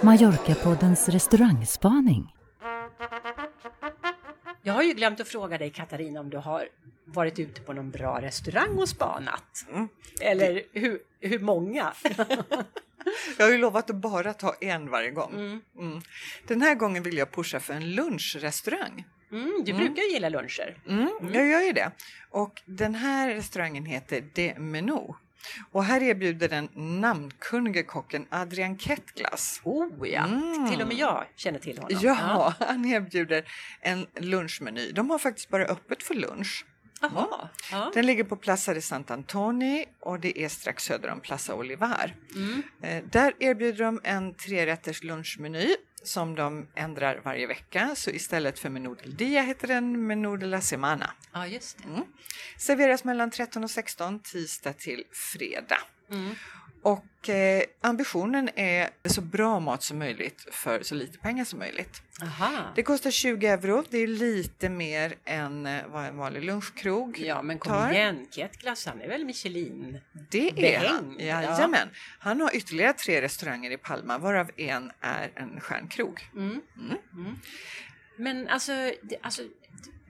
Mallorca-poddens 0.00 1.08
restaurangspaning. 1.08 2.32
Jag 4.66 4.74
har 4.74 4.82
ju 4.82 4.92
glömt 4.92 5.20
att 5.20 5.28
fråga 5.28 5.58
dig 5.58 5.70
Katarina 5.70 6.20
om 6.20 6.30
du 6.30 6.36
har 6.36 6.68
varit 7.04 7.38
ute 7.38 7.60
på 7.60 7.72
någon 7.72 7.90
bra 7.90 8.20
restaurang 8.22 8.78
och 8.78 8.88
spanat. 8.88 9.66
Mm. 9.72 9.88
Eller 10.20 10.62
hur, 10.72 10.98
hur 11.20 11.38
många? 11.38 11.92
Jag 13.38 13.44
har 13.44 13.52
ju 13.52 13.58
lovat 13.58 13.90
att 13.90 13.96
bara 13.96 14.34
ta 14.34 14.54
en 14.60 14.90
varje 14.90 15.10
gång. 15.10 15.32
Mm. 15.34 15.60
Mm. 15.78 16.00
Den 16.46 16.62
här 16.62 16.74
gången 16.74 17.02
vill 17.02 17.16
jag 17.16 17.32
pusha 17.32 17.60
för 17.60 17.74
en 17.74 17.94
lunchrestaurang. 17.94 19.04
Mm, 19.32 19.62
du 19.64 19.72
brukar 19.72 20.02
ju 20.02 20.10
gilla 20.12 20.28
luncher. 20.28 20.78
Mm, 20.88 21.10
Jag 21.32 21.46
gör 21.46 21.60
ju 21.60 21.72
det. 21.72 21.90
Och 22.30 22.62
den 22.64 22.94
här 22.94 23.34
restaurangen 23.34 23.84
heter 23.86 24.24
De 24.34 24.54
Menu. 24.58 25.14
Och 25.72 25.84
här 25.84 26.02
erbjuder 26.02 26.48
den 26.48 26.68
namnkunnige 26.74 27.82
kocken 27.82 28.26
Adrian 28.30 28.78
Kettglass. 28.78 29.60
Oh 29.64 30.08
ja, 30.08 30.24
Mm. 30.24 30.70
till 30.70 30.80
och 30.82 30.88
med 30.88 30.96
jag 30.96 31.24
känner 31.36 31.58
till 31.58 31.78
honom. 31.78 31.98
Ja, 32.02 32.54
han 32.60 32.84
erbjuder 32.84 33.44
en 33.80 34.06
lunchmeny. 34.16 34.92
De 34.92 35.10
har 35.10 35.18
faktiskt 35.18 35.48
bara 35.48 35.64
öppet 35.64 36.02
för 36.02 36.14
lunch. 36.14 36.64
Jaha. 37.00 37.48
Ja. 37.72 37.90
Den 37.94 38.06
ligger 38.06 38.24
på 38.24 38.36
Plaza 38.36 38.74
de 38.74 38.80
Sant'Antoni 38.80 39.84
och 40.00 40.20
det 40.20 40.38
är 40.40 40.48
strax 40.48 40.84
söder 40.84 41.10
om 41.10 41.20
Plaza 41.20 41.54
Olivar. 41.54 42.14
Mm. 42.34 42.62
Eh, 42.82 43.04
Där 43.10 43.32
erbjuder 43.40 43.84
de 43.84 44.00
en 44.04 44.34
trerätters 44.34 45.02
lunchmeny 45.02 45.74
som 46.04 46.34
de 46.34 46.66
ändrar 46.74 47.20
varje 47.24 47.46
vecka. 47.46 47.94
Så 47.94 48.10
istället 48.10 48.58
för 48.58 48.68
menú 48.70 48.94
del 48.94 49.16
dia 49.16 49.42
heter 49.42 49.68
den 49.68 50.06
menú 50.06 50.36
de 50.36 50.46
la 50.46 50.60
semana. 50.60 51.10
ja, 51.32 51.46
just 51.46 51.78
det. 51.78 51.84
Mm. 51.88 52.04
Serveras 52.58 53.04
mellan 53.04 53.30
13 53.30 53.64
och 53.64 53.70
16 53.70 54.20
tisdag 54.20 54.72
till 54.72 55.04
fredag. 55.12 55.80
Mm. 56.10 56.34
Och 56.84 57.28
eh, 57.28 57.62
ambitionen 57.80 58.50
är 58.56 58.90
så 59.04 59.20
bra 59.20 59.60
mat 59.60 59.82
som 59.82 59.98
möjligt 59.98 60.46
för 60.50 60.82
så 60.82 60.94
lite 60.94 61.18
pengar 61.18 61.44
som 61.44 61.58
möjligt. 61.58 62.02
Aha. 62.22 62.72
Det 62.74 62.82
kostar 62.82 63.10
20 63.10 63.46
euro. 63.46 63.84
Det 63.90 63.98
är 63.98 64.06
lite 64.06 64.68
mer 64.68 65.14
än 65.24 65.66
eh, 65.66 65.86
vad 65.86 66.04
en 66.04 66.16
vanlig 66.16 66.42
lunchkrog 66.42 67.18
Ja, 67.18 67.42
men 67.42 67.58
kom 67.58 67.72
tar. 67.72 67.92
igen, 67.92 68.26
Kettglass, 68.30 68.86
han 68.86 69.00
är 69.00 69.08
väl 69.08 69.24
Michelin? 69.24 70.00
Det 70.30 70.48
är 70.48 70.54
Behängd, 70.54 70.86
han. 70.88 71.16
ja. 71.18 71.42
Jajamän. 71.42 71.88
Han 72.18 72.40
har 72.40 72.56
ytterligare 72.56 72.92
tre 72.92 73.22
restauranger 73.22 73.70
i 73.70 73.76
Palma 73.76 74.18
varav 74.18 74.50
en 74.56 74.92
är 75.00 75.30
en 75.34 75.60
stjärnkrog. 75.60 76.28
Mm. 76.34 76.60
Mm. 76.76 76.96
Mm. 77.12 77.38
Men 78.16 78.48
alltså, 78.48 78.72
alltså, 79.22 79.42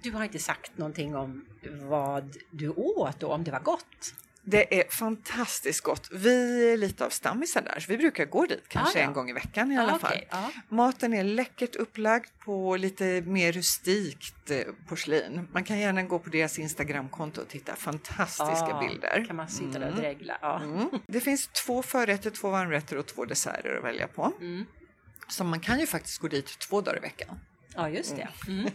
du 0.02 0.10
har 0.10 0.24
inte 0.24 0.38
sagt 0.38 0.78
någonting 0.78 1.16
om 1.16 1.44
vad 1.72 2.36
du 2.50 2.68
åt 2.68 3.22
och 3.22 3.32
om 3.32 3.44
det 3.44 3.50
var 3.50 3.60
gott? 3.60 4.14
Det 4.46 4.80
är 4.80 4.90
fantastiskt 4.90 5.80
gott. 5.80 6.08
Vi 6.12 6.72
är 6.72 6.76
lite 6.76 7.04
av 7.06 7.10
stammisar 7.10 7.62
där, 7.62 7.80
så 7.80 7.86
vi 7.92 7.98
brukar 7.98 8.24
gå 8.24 8.46
dit 8.46 8.64
kanske 8.68 8.98
Ah, 8.98 9.02
ja. 9.02 9.08
en 9.08 9.12
gång 9.14 9.30
i 9.30 9.32
veckan 9.32 9.72
i 9.72 9.78
alla 9.78 9.92
Ja, 9.92 9.98
fall. 9.98 10.10
okej, 10.14 10.28
ja. 10.30 10.50
Maten 10.68 11.14
är 11.14 11.24
läckert 11.24 11.76
upplagd 11.76 12.26
på 12.44 12.76
lite 12.76 13.04
mer 13.26 13.52
rustikt 13.52 14.50
eh, 14.50 14.58
porslin. 14.88 15.48
Man 15.52 15.64
kan 15.64 15.78
gärna 15.78 16.02
gå 16.02 16.18
på 16.18 16.30
deras 16.30 16.58
Instagramkonto 16.58 17.40
och 17.40 17.48
titta. 17.48 17.76
Fantastiska 17.76 18.66
Ja, 18.70 18.86
bilder. 18.88 19.24
kan 19.26 19.36
man 19.36 19.48
sitta 19.48 19.78
där 19.78 19.86
och 19.86 19.98
Mm. 19.98 20.00
dregla. 20.00 20.60
Mm. 20.64 20.88
Det 21.06 21.20
finns 21.20 21.46
två 21.66 21.82
förrätter, 21.82 22.30
två 22.30 22.50
varmrätter 22.50 22.96
och 22.96 23.06
två 23.06 23.24
desserter 23.24 23.76
att 23.78 23.84
välja 23.84 24.08
på. 24.08 24.32
Mm. 24.40 24.64
Så 25.28 25.44
man 25.44 25.60
kan 25.60 25.80
ju 25.80 25.86
faktiskt 25.86 26.18
gå 26.18 26.28
dit 26.28 26.58
två 26.58 26.80
dagar 26.80 26.96
i 26.98 27.00
veckan. 27.00 27.38
Ja, 27.74 27.88
just 27.88 28.16
det. 28.16 28.28
Mm. 28.48 28.70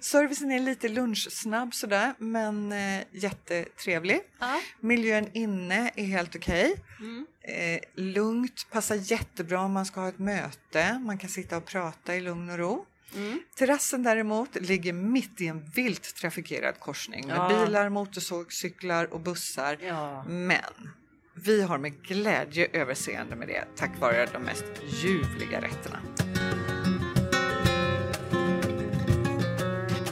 Servicen 0.00 0.50
är 0.50 0.60
lite 0.60 0.88
lunchsnabb 0.88 1.74
sådär, 1.74 2.14
men 2.18 2.72
eh, 2.72 3.00
jättetrevlig. 3.10 4.20
Ja. 4.40 4.60
Miljön 4.80 5.30
inne 5.32 5.90
är 5.94 6.04
helt 6.04 6.36
okej. 6.36 6.74
Mm. 7.00 7.26
Eh, 7.42 7.80
lugnt, 7.94 8.66
passar 8.70 8.94
jättebra 8.94 9.60
om 9.60 9.72
man 9.72 9.86
ska 9.86 10.00
ha 10.00 10.08
ett 10.08 10.18
möte. 10.18 10.98
Man 10.98 11.18
kan 11.18 11.30
sitta 11.30 11.56
och 11.56 11.64
prata 11.64 12.16
i 12.16 12.20
lugn 12.20 12.50
och 12.50 12.58
ro. 12.58 12.86
Mm. 13.14 13.40
Terrassen 13.56 14.02
däremot 14.02 14.54
ligger 14.54 14.92
mitt 14.92 15.40
i 15.40 15.46
en 15.46 15.64
vilt 15.64 16.14
trafikerad 16.16 16.80
korsning 16.80 17.26
med 17.26 17.36
Ja. 17.36 17.48
bilar, 17.66 17.88
motorsågscyklar 17.88 19.04
och 19.14 19.20
bussar. 19.20 19.78
Ja. 19.82 20.24
Men 20.28 20.90
vi 21.34 21.62
har 21.62 21.78
med 21.78 22.02
glädje 22.02 22.68
överseende 22.72 23.36
med 23.36 23.48
det 23.48 23.64
tack 23.76 24.00
vare 24.00 24.26
de 24.32 24.38
mest 24.38 24.64
ljuvliga 25.02 25.60
rätterna. 25.60 26.00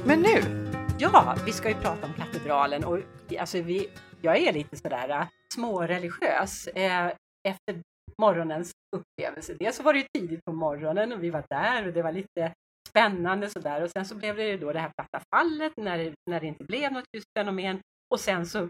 Men 0.06 0.20
nu, 0.22 0.40
ja, 0.98 1.36
vi 1.46 1.52
ska 1.52 1.68
ju 1.68 1.74
prata 1.74 2.06
om 2.06 2.12
katedralen 2.12 2.84
och 2.84 2.98
alltså 3.38 3.60
vi, 3.60 3.88
jag 4.22 4.36
är 4.38 4.52
lite 4.52 4.76
sådär 4.76 5.08
äh, 5.08 5.26
småreligiös 5.54 6.66
eh, 6.66 7.06
efter 7.48 7.82
morgonens 8.22 8.72
upplevelse. 8.96 9.54
Dels 9.58 9.76
så 9.76 9.82
var 9.82 9.92
det 9.92 9.98
ju 9.98 10.06
tidigt 10.18 10.44
på 10.44 10.52
morgonen 10.52 11.12
och 11.12 11.22
vi 11.22 11.30
var 11.30 11.44
där 11.50 11.86
och 11.86 11.92
det 11.92 12.02
var 12.02 12.12
lite 12.12 12.52
spännande 12.88 13.50
sådär 13.50 13.82
och 13.82 13.90
sen 13.90 14.04
så 14.06 14.14
blev 14.14 14.36
det 14.36 14.44
ju 14.48 14.58
då 14.58 14.72
det 14.72 14.78
här 14.80 14.90
platta 14.96 15.24
fallet 15.34 15.72
när, 15.76 16.14
när 16.30 16.40
det 16.40 16.46
inte 16.46 16.64
blev 16.64 16.92
något 16.92 17.04
just 17.16 17.26
fenomen 17.38 17.80
och 18.14 18.20
sen 18.20 18.46
så 18.46 18.68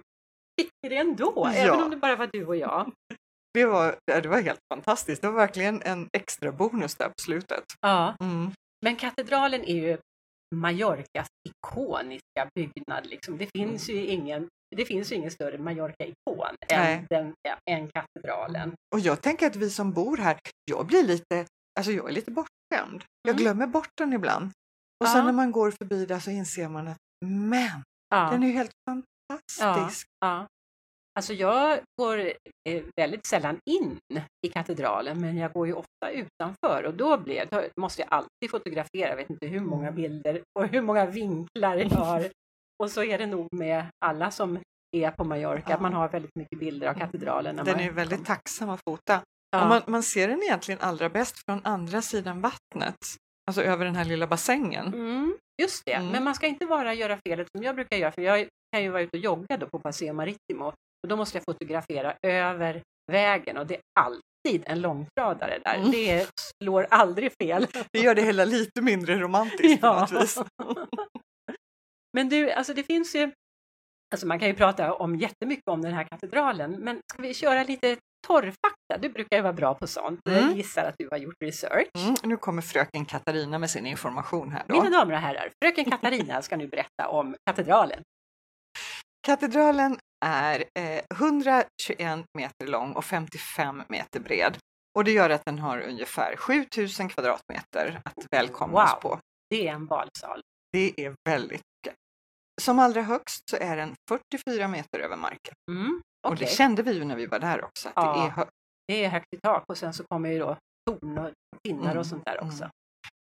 fick 0.60 0.70
vi 0.82 0.88
det 0.88 0.96
ändå, 0.96 1.32
Ja. 1.36 1.52
även 1.52 1.82
om 1.82 1.90
det 1.90 1.96
bara 1.96 2.16
var 2.16 2.28
du 2.32 2.46
och 2.46 2.56
jag. 2.56 2.92
det 3.54 3.66
var, 3.66 3.96
det 4.06 4.28
var 4.28 4.40
helt 4.40 4.60
fantastiskt. 4.74 5.22
Det 5.22 5.28
var 5.28 5.34
verkligen 5.34 5.82
en 5.82 6.08
extra 6.12 6.52
bonus 6.52 6.94
där 6.94 7.08
på 7.08 7.14
slutet. 7.22 7.64
Ja. 7.80 8.16
Mm. 8.20 8.50
Men 8.84 8.96
katedralen 8.96 9.64
är 9.64 9.74
ju 9.74 9.98
Mallorcas 10.54 11.26
ikoniska 11.48 12.48
byggnad. 12.54 13.06
Liksom. 13.06 13.38
Det, 13.38 13.48
finns 13.56 13.88
ju 13.90 14.06
ingen, 14.06 14.48
det 14.76 14.84
finns 14.84 15.12
ju 15.12 15.16
ingen 15.16 15.30
större 15.30 15.58
Mallorca-ikon 15.58 16.54
än, 16.72 17.06
den, 17.10 17.34
än 17.70 17.88
katedralen. 17.90 18.72
Och 18.94 19.00
jag 19.00 19.22
tänker 19.22 19.46
att 19.46 19.56
vi 19.56 19.70
som 19.70 19.92
bor 19.92 20.16
här, 20.16 20.38
jag 20.70 20.86
blir 20.86 21.02
lite, 21.04 21.46
alltså 21.78 21.92
jag 21.92 22.08
är 22.08 22.12
lite 22.12 22.30
bortskämd. 22.30 23.04
Jag 23.22 23.30
Mm. 23.32 23.42
glömmer 23.42 23.66
bort 23.66 23.90
den 23.98 24.12
ibland. 24.12 24.44
Och 25.00 25.06
Ja. 25.06 25.12
sen 25.12 25.24
när 25.24 25.32
man 25.32 25.52
går 25.52 25.70
förbi 25.70 26.06
där 26.06 26.18
så 26.20 26.30
inser 26.30 26.68
man 26.68 26.88
att 26.88 26.96
men, 27.24 27.82
Ja, 28.08 28.30
den 28.30 28.42
är 28.42 28.46
ju 28.46 28.52
helt 28.52 28.70
fantastisk. 28.90 30.06
ja. 30.20 30.46
Alltså 31.16 31.32
jag 31.32 31.78
går 32.02 32.18
eh, 32.68 32.82
väldigt 32.96 33.26
sällan 33.26 33.58
in 33.70 33.98
i 34.46 34.48
katedralen 34.48 35.20
men 35.20 35.36
jag 35.36 35.52
går 35.52 35.66
ju 35.66 35.72
ofta 35.72 36.10
utanför 36.10 36.84
och 36.86 36.94
då, 36.94 37.18
blir, 37.18 37.46
då 37.50 37.62
måste 37.80 38.02
jag 38.02 38.08
alltid 38.12 38.50
fotografera, 38.50 39.08
jag 39.08 39.16
vet 39.16 39.30
inte 39.30 39.46
hur 39.46 39.60
många 39.60 39.88
Mm. 39.88 39.94
bilder 39.94 40.42
och 40.58 40.66
hur 40.66 40.80
många 40.80 41.06
vinklar 41.06 41.76
jag 41.76 41.88
har. 41.90 42.26
Och 42.82 42.90
så 42.90 43.02
är 43.04 43.18
det 43.18 43.26
nog 43.26 43.48
med 43.52 43.84
alla 44.04 44.30
som 44.30 44.58
är 44.96 45.10
på 45.10 45.24
Mallorca, 45.24 45.70
Ja. 45.70 45.80
man 45.80 45.92
har 45.92 46.08
väldigt 46.08 46.34
mycket 46.34 46.58
bilder 46.58 46.88
av 46.88 46.94
katedralen. 46.94 47.56
När 47.56 47.64
Den 47.64 47.80
är 47.80 47.90
väldigt 47.90 48.24
tacksam 48.26 48.70
att 48.70 48.80
fota. 48.88 49.22
Ja. 49.50 49.68
Man, 49.68 49.82
man 49.86 50.02
ser 50.02 50.28
den 50.28 50.42
egentligen 50.42 50.80
allra 50.80 51.08
bäst 51.08 51.44
från 51.44 51.60
andra 51.64 52.02
sidan 52.02 52.40
vattnet. 52.40 52.96
Alltså 53.48 53.62
över 53.62 53.84
den 53.84 53.96
här 53.96 54.04
lilla 54.04 54.26
bassängen. 54.26 54.86
Mm, 54.94 55.36
just 55.62 55.82
det, 55.86 55.92
Mm. 55.92 56.12
men 56.12 56.24
man 56.24 56.34
ska 56.34 56.46
inte 56.46 56.66
bara 56.66 56.94
göra 56.94 57.18
felet 57.26 57.48
som 57.56 57.62
jag 57.64 57.74
brukar 57.74 57.96
göra, 57.96 58.12
för 58.12 58.22
jag 58.22 58.48
kan 58.72 58.82
ju 58.82 58.90
vara 58.90 59.02
ute 59.02 59.16
och 59.16 59.22
jogga 59.22 59.56
då 59.56 59.66
på 59.66 59.78
Paseo 59.78 60.12
Marittimo 60.14 60.72
och 61.02 61.08
då 61.08 61.16
måste 61.16 61.38
jag 61.38 61.44
fotografera 61.44 62.14
över 62.26 62.82
vägen 63.12 63.56
och 63.56 63.66
det 63.66 63.74
är 63.74 63.80
alltid 64.00 64.62
en 64.66 64.80
långtradare 64.80 65.58
där. 65.64 65.74
Mm. 65.74 65.90
Det 65.90 66.26
slår 66.62 66.86
aldrig 66.90 67.32
fel. 67.42 67.66
Det 67.92 67.98
gör 68.00 68.14
det 68.14 68.22
hela 68.22 68.44
lite 68.44 68.82
mindre 68.82 69.18
romantiskt 69.18 69.80
på 69.80 69.86
Ja. 69.86 70.00
något 70.00 70.22
vis. 70.22 70.38
Men 72.16 72.28
du, 72.28 72.50
alltså 72.50 72.74
det 72.74 72.82
finns 72.82 73.14
ju, 73.16 73.30
alltså 74.14 74.26
man 74.26 74.38
kan 74.38 74.48
ju 74.48 74.54
prata 74.54 74.94
om 74.94 75.16
jättemycket 75.16 75.68
om 75.68 75.82
den 75.82 75.92
här 75.94 76.04
katedralen, 76.04 76.70
men 76.72 77.00
ska 77.12 77.22
vi 77.22 77.34
köra 77.34 77.62
lite 77.64 77.96
torrfakta? 78.26 78.98
Du 79.00 79.08
brukar 79.08 79.36
ju 79.36 79.42
vara 79.42 79.52
bra 79.52 79.74
på 79.74 79.86
sånt. 79.86 80.20
Jag 80.24 80.42
Mm. 80.42 80.56
gissar 80.56 80.84
att 80.84 80.94
du 80.98 81.08
har 81.10 81.18
gjort 81.18 81.34
research. 81.44 81.86
Mm, 81.98 82.14
nu 82.22 82.36
kommer 82.36 82.62
fröken 82.62 83.04
Katarina 83.04 83.58
med 83.58 83.70
sin 83.70 83.86
information 83.86 84.52
här 84.52 84.62
då. 84.68 84.82
Mina 84.82 84.98
damer 84.98 85.12
och 85.14 85.20
herrar, 85.20 85.50
fröken 85.64 85.84
Katarina 85.84 86.42
ska 86.42 86.56
nu 86.56 86.66
berätta 86.66 87.08
om 87.08 87.36
katedralen. 87.46 88.02
Katedralen 89.26 89.98
är 90.26 90.64
eh, 90.78 91.02
121 91.14 92.24
meter 92.38 92.66
lång 92.66 92.92
och 92.92 93.04
55 93.04 93.82
meter 93.88 94.20
bred. 94.20 94.56
Och 94.98 95.04
det 95.04 95.10
gör 95.12 95.30
att 95.30 95.44
den 95.44 95.58
har 95.58 95.80
ungefär 95.80 96.36
7000 96.36 97.08
kvadratmeter 97.08 98.00
att 98.04 98.26
välkomna 98.30 98.84
oss 98.84 98.90
Wow. 98.92 99.00
på. 99.10 99.20
Det 99.50 99.68
är 99.68 99.72
en 99.72 99.86
balsal. 99.86 100.40
Det 100.72 101.00
är 101.04 101.14
väldigt 101.28 101.50
mycket. 101.84 101.98
Som 102.62 102.78
allra 102.78 103.02
högst 103.02 103.40
så 103.50 103.56
är 103.56 103.76
den 103.76 103.94
44 104.08 104.68
meter 104.68 104.98
över 104.98 105.16
marken. 105.16 105.54
Mm, 105.70 106.00
Och 106.26 106.32
okej. 106.32 106.46
det 106.46 106.52
kände 106.52 106.82
vi 106.82 106.92
ju 106.92 107.04
när 107.04 107.16
vi 107.16 107.26
var 107.26 107.38
där 107.38 107.64
också, 107.64 107.88
att 107.88 107.94
det 107.94 108.00
Ja. 108.20 108.26
är 108.26 108.30
högt. 108.30 108.50
Det 108.88 109.04
är 109.04 109.08
högt 109.08 109.26
i 109.36 109.38
tak 109.42 109.64
och 109.68 109.78
sen 109.78 109.94
så 109.94 110.04
kommer 110.04 110.28
ju 110.30 110.38
då 110.38 110.56
torn 110.90 111.18
och 111.18 111.30
pinnar 111.64 111.84
Mm, 111.84 111.98
och 111.98 112.06
sånt 112.06 112.24
där 112.24 112.36
också. 112.44 112.62
mm. 112.64 112.70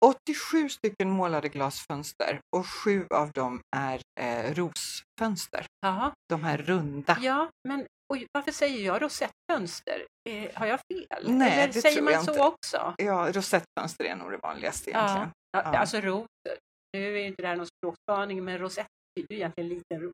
87 0.06 0.70
stycken 0.70 1.10
målade 1.10 1.50
glasfönster 1.50 2.40
och 2.56 2.68
sju 2.68 3.08
av 3.10 3.32
dem 3.32 3.62
är 3.76 4.02
eh, 4.20 4.54
rosfönster. 4.54 5.66
Jaha, 5.82 6.12
De 6.30 6.44
här 6.44 6.58
runda. 6.58 7.18
ja, 7.22 7.50
men 7.68 7.86
oj, 8.14 8.28
varför 8.34 8.52
säger 8.52 8.86
jag 8.86 9.02
rosettfönster? 9.02 10.06
Eh, 10.30 10.52
har 10.56 10.66
jag 10.66 10.80
fel? 10.94 11.32
Nej, 11.32 11.52
Eller 11.64 11.74
det 11.74 11.82
säger 11.82 11.96
tror 11.96 12.04
man 12.04 12.14
jag 12.14 12.24
så 12.26 12.32
inte. 12.32 12.44
också? 12.44 12.94
Ja, 12.98 13.32
rosettfönster 13.32 14.06
är 14.06 14.16
nog 14.16 14.32
det 14.32 14.38
vanligaste 14.44 14.90
egentligen. 14.90 15.30
Ja, 15.52 15.62
Ja. 15.74 15.78
alltså 15.80 16.02
ros. 16.02 16.26
Nu 16.94 17.20
är 17.20 17.26
inte 17.26 17.42
det 17.42 17.48
här 17.48 17.56
någon 17.56 17.68
språkspaning, 17.80 18.44
men 18.46 18.58
rosett 18.58 18.88
betyder 19.16 19.34
ju 19.36 19.40
egentligen 19.40 19.70
liten 19.70 20.02
ros. 20.02 20.14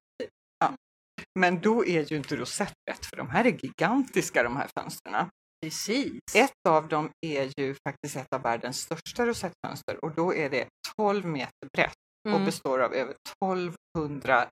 Men 1.40 1.60
då 1.62 1.86
är 1.86 2.12
ju 2.12 2.18
inte 2.18 2.36
rosett 2.36 2.74
rätt, 2.92 3.06
för 3.06 3.18
de 3.18 3.30
här 3.30 3.46
är 3.46 3.52
gigantiska 3.63 4.44
de 4.44 4.58
här 4.58 4.70
fönstren. 4.80 5.30
Precis. 5.67 6.20
Ett 6.36 6.67
av 6.70 6.88
dem 6.88 7.10
är 7.25 7.60
ju 7.60 7.75
faktiskt 7.88 8.15
ett 8.15 8.34
av 8.36 8.41
världens 8.41 8.77
största 8.82 9.25
rosettfönster 9.25 10.05
och 10.05 10.12
då 10.15 10.34
är 10.34 10.50
det 10.50 10.67
12 10.98 11.25
meter 11.25 11.67
brett 11.74 11.93
och 12.27 12.34
Mm. 12.34 12.46
består 12.46 12.79
av 12.79 12.93
över 12.93 13.13
1200 13.43 14.48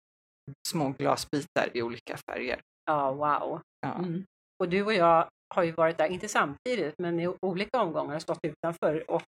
små 0.67 0.89
glasbitar 0.89 1.69
i 1.73 1.81
olika 1.81 2.17
färger. 2.31 2.61
Ja, 2.85 3.11
wow. 3.11 3.61
Ja. 3.81 3.93
Mm. 3.93 4.25
Och 4.63 4.69
du 4.69 4.83
och 4.85 4.93
jag 4.93 5.29
har 5.55 5.63
ju 5.63 5.71
varit 5.71 5.97
där, 5.97 6.07
inte 6.09 6.27
samtidigt, 6.27 6.93
men 6.97 7.19
i 7.19 7.27
olika 7.41 7.81
omgångar 7.81 8.19
stått 8.19 8.39
utanför 8.43 9.11
och 9.11 9.21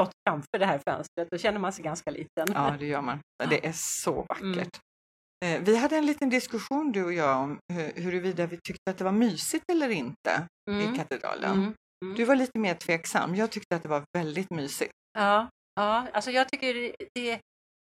stått 0.00 0.12
framför 0.28 0.58
det 0.58 0.66
här 0.66 0.80
fönstret. 0.88 1.28
Då 1.30 1.38
känner 1.38 1.58
man 1.58 1.72
sig 1.72 1.84
ganska 1.84 2.10
liten. 2.10 2.46
Ja, 2.54 2.76
det 2.78 2.86
gör 2.86 3.00
man. 3.02 3.18
Det 3.50 3.66
är 3.66 3.72
så 3.72 4.12
vackert. 4.28 4.78
Mm. 5.44 5.56
Eh, 5.56 5.60
Vi 5.62 5.76
hade 5.76 5.96
en 5.96 6.06
liten 6.06 6.28
diskussion 6.30 6.92
du 6.92 7.04
och 7.04 7.12
jag 7.12 7.36
om 7.38 7.58
hu- 7.72 8.00
huruvida 8.00 8.46
vi 8.46 8.56
tyckte 8.56 8.90
att 8.90 8.98
det 8.98 9.04
var 9.04 9.12
mysigt 9.12 9.64
eller 9.72 9.88
inte 9.88 10.46
Mm. 10.68 10.94
i 10.94 10.96
katedralen. 10.96 11.50
Mm. 11.52 11.74
Mm. 12.04 12.14
Du 12.16 12.24
var 12.24 12.36
lite 12.36 12.58
mer 12.58 12.74
tveksam. 12.74 13.34
Jag 13.34 13.50
tyckte 13.50 13.76
att 13.76 13.82
det 13.82 13.88
var 13.88 14.02
väldigt 14.18 14.50
mysigt. 14.50 14.92
Ja, 15.18 15.48
ja, 15.74 16.06
alltså 16.12 16.30
jag 16.30 16.48
tycker 16.48 16.74
det- 17.14 17.30
är 17.32 17.40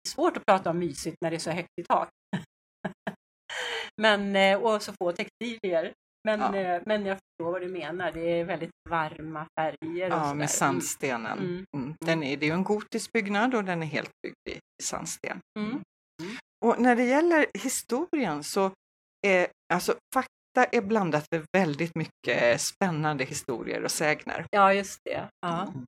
svårt 0.07 0.37
att 0.37 0.45
prata 0.45 0.69
om 0.69 0.79
mysigt 0.79 1.17
när 1.21 1.29
det 1.31 1.37
är 1.37 1.39
så 1.39 1.51
högt 1.51 1.69
i 1.81 1.83
tak. 1.83 2.09
men, 4.01 4.35
eh, 4.35 4.57
och 4.57 4.81
så 4.83 4.93
få 4.93 5.11
textilier. 5.11 5.93
Men, 6.27 6.39
Ja. 6.39 6.55
eh, 6.55 6.81
men 6.85 7.05
jag 7.05 7.17
förstår 7.17 7.51
vad 7.51 7.61
du 7.61 7.67
menar. 7.67 8.11
Det 8.11 8.39
är 8.39 8.43
väldigt 8.45 8.71
varma 8.89 9.47
färger. 9.59 10.11
och 10.11 10.17
Ja, 10.19 10.33
med 10.33 10.49
sandstenen. 10.49 11.39
Mm. 11.39 11.65
Mm. 11.77 11.95
Den 12.05 12.23
är, 12.23 12.37
det 12.37 12.45
är 12.45 12.47
ju 12.47 12.53
en 12.53 12.63
gotisk 12.63 13.11
byggnad 13.11 13.55
och 13.55 13.63
den 13.63 13.83
är 13.83 13.87
helt 13.87 14.11
byggd 14.23 14.57
i, 14.57 14.59
sandsten. 14.83 15.39
Mm. 15.59 15.69
Mm. 15.71 15.83
Och 16.65 16.81
när 16.81 16.95
det 16.95 17.03
gäller 17.05 17.45
historien 17.53 18.43
så 18.43 18.71
är 19.27 19.47
alltså 19.73 19.95
fakta 20.59 20.77
är 20.77 20.81
blandat 20.81 21.25
med 21.31 21.45
väldigt 21.57 21.95
mycket 21.95 22.61
spännande 22.61 23.23
historier 23.23 23.83
och 23.83 23.91
sägner. 23.91 24.45
Ja, 24.51 24.73
just 24.73 24.99
det. 25.03 25.27
Ja. 25.41 25.61
Mm. 25.61 25.85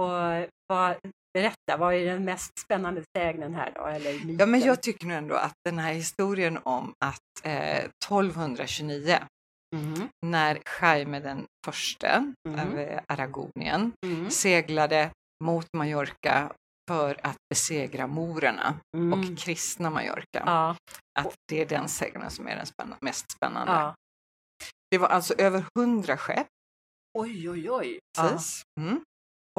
Och 0.00 0.48
vad, 0.68 0.96
berätta, 1.34 1.76
vad 1.78 1.94
är 1.94 2.04
den 2.06 2.24
mest 2.24 2.58
spännande 2.58 3.02
sägnen 3.16 3.54
här 3.54 3.72
då? 3.74 3.86
Eller 3.86 4.12
myten? 4.12 4.36
Ja, 4.38 4.46
men 4.46 4.60
jag 4.60 4.82
tycker 4.82 5.06
nog 5.06 5.16
ändå 5.16 5.34
att 5.34 5.54
den 5.64 5.78
här 5.78 5.92
historien 5.92 6.58
om 6.64 6.92
att 7.04 7.44
eh, 7.44 7.84
1229 8.04 9.18
Mhm. 9.76 10.08
när 10.26 10.58
Jaime 10.80 11.20
den 11.20 11.44
förste 11.66 12.32
Mm. 12.48 12.60
av 12.60 12.78
eh, 12.78 13.00
Aragonien 13.08 13.92
Mm. 14.06 14.30
seglade 14.30 15.10
mot 15.44 15.66
Mallorca 15.76 16.52
för 16.90 17.16
att 17.22 17.36
besegra 17.50 18.06
morerna 18.06 18.74
Mm. 18.96 19.12
och 19.12 19.38
kristna 19.38 19.90
Mallorca. 19.90 20.42
Ja, 20.46 20.76
Att 21.18 21.34
det 21.48 21.60
är 21.62 21.66
den 21.66 21.88
sägnen 21.88 22.30
som 22.30 22.48
är 22.48 22.56
den 22.56 22.66
spänna- 22.66 22.96
mest 23.00 23.30
spännande. 23.30 23.72
ja. 23.72 23.94
Det 24.90 24.98
var 24.98 25.08
alltså 25.08 25.34
över 25.34 25.64
hundra 25.78 26.16
skepp 26.16 26.46
Oj, 27.18 27.50
oj, 27.50 27.70
oj. 27.70 27.98
Precis. 28.18 28.62
Mm. 28.80 29.00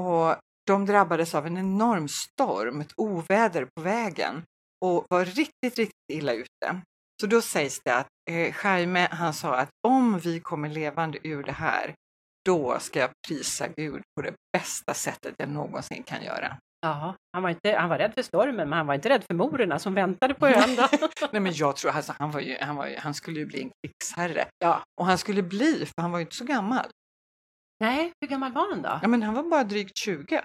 Och 0.02 0.36
de 0.68 0.86
drabbades 0.86 1.36
av 1.36 1.48
en 1.48 1.58
enorm 1.58 2.08
storm, 2.08 2.82
ett 2.82 2.94
oväder 2.98 3.68
på 3.76 3.82
vägen 3.82 4.44
och 4.86 5.06
var 5.10 5.26
riktigt, 5.26 5.78
riktigt 5.78 6.12
illa 6.12 6.34
ute. 6.34 6.82
Så 7.22 7.28
då 7.28 7.42
sägs 7.42 7.82
det 7.84 7.96
att 7.96 8.08
eh, 8.30 8.56
Jaime, 8.64 9.08
han 9.12 9.34
sa 9.34 9.56
att 9.56 9.70
om 9.88 10.20
vi 10.20 10.40
kommer 10.40 10.70
levande 10.70 11.28
ur 11.28 11.44
det 11.44 11.52
här, 11.52 11.94
då 12.46 12.80
ska 12.80 13.00
jag 13.00 13.10
prisa 13.28 13.68
Gud 13.68 14.02
på 14.16 14.22
det 14.22 14.34
bästa 14.58 14.94
sättet 14.94 15.36
jag 15.38 15.50
någonsin 15.50 16.04
kan 16.04 16.24
göra. 16.24 16.58
Ja, 16.82 17.16
han 17.34 17.44
var, 17.44 17.50
inte, 17.50 17.72
han 17.72 17.90
var 17.90 17.98
rädd 17.98 18.14
för 18.14 18.22
stormen, 18.22 18.70
men 18.70 18.74
han 18.74 18.88
var 18.88 18.94
inte 18.94 19.10
rädd 19.10 19.24
för 19.24 19.34
morerna 19.34 19.80
som 19.80 19.94
väntade 19.94 20.34
på 20.34 20.48
ön. 20.48 20.78
Nej, 21.32 21.42
men 21.42 21.54
jag 21.54 21.76
tror 21.76 21.92
alltså, 21.92 22.14
han, 22.20 22.32
var 22.32 22.40
ju, 22.40 22.58
han, 22.62 22.76
var 22.76 22.88
ju, 22.88 22.98
han 22.98 23.14
skulle 23.14 23.40
ju 23.40 23.46
bli 23.46 23.62
en 23.62 23.72
krigsherre. 23.84 24.46
Ja. 24.60 24.84
Och 25.02 25.06
han 25.06 25.18
skulle 25.18 25.44
bli, 25.44 25.86
för 25.86 26.02
han 26.02 26.12
var 26.12 26.20
ju 26.20 26.26
inte 26.26 26.36
så 26.36 26.46
gammal. 26.46 26.86
Nej, 27.80 28.12
hur 28.22 28.28
gammal 28.28 28.52
var 28.52 28.70
han 28.70 28.82
då? 28.82 29.00
Ja, 29.02 29.08
men 29.08 29.24
han 29.24 29.34
var 29.34 29.44
bara 29.44 29.64
drygt 29.64 29.98
20. 29.98 30.42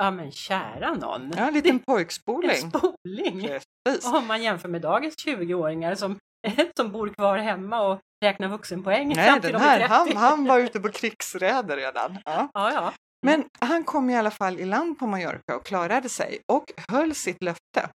Ja, 0.00 0.10
men 0.10 0.32
kära 0.32 0.94
någon. 0.94 1.32
Ja, 1.36 1.48
en 1.48 1.54
liten 1.54 1.70
En 1.74 1.80
pojkspoling. 1.80 2.70
spoling. 2.70 3.48
Precis. 3.84 4.12
Om 4.12 4.26
man 4.26 4.42
jämför 4.42 4.68
med 4.68 4.82
dagens 4.82 5.14
20-åringar 5.26 5.94
som, 5.94 6.18
som 6.76 6.92
bor 6.92 7.08
kvar 7.08 7.38
hemma 7.38 7.80
och 7.80 8.00
räknar 8.24 8.48
vuxenpoäng 8.48 9.08
Nej, 9.08 9.30
fram 9.30 9.40
till 9.40 9.52
den 9.52 9.60
de 9.60 9.66
är 9.66 9.70
här, 9.80 9.88
han, 9.88 10.06
30. 10.06 10.18
han 10.18 10.44
var 10.44 10.58
ute 10.58 10.80
på 10.80 10.88
krigsräder 10.88 11.76
redan. 11.76 12.18
Ja. 12.24 12.48
Ja, 12.54 12.72
ja. 12.72 12.92
Men 13.26 13.44
han 13.60 13.84
kom 13.84 14.10
i 14.10 14.16
alla 14.16 14.30
fall 14.30 14.58
i 14.60 14.64
land 14.64 14.98
på 14.98 15.06
Mallorca 15.06 15.56
och 15.56 15.64
klarade 15.66 16.08
sig 16.08 16.38
och 16.52 16.64
höll 16.90 17.14
sitt 17.14 17.42
löfte 17.44 17.90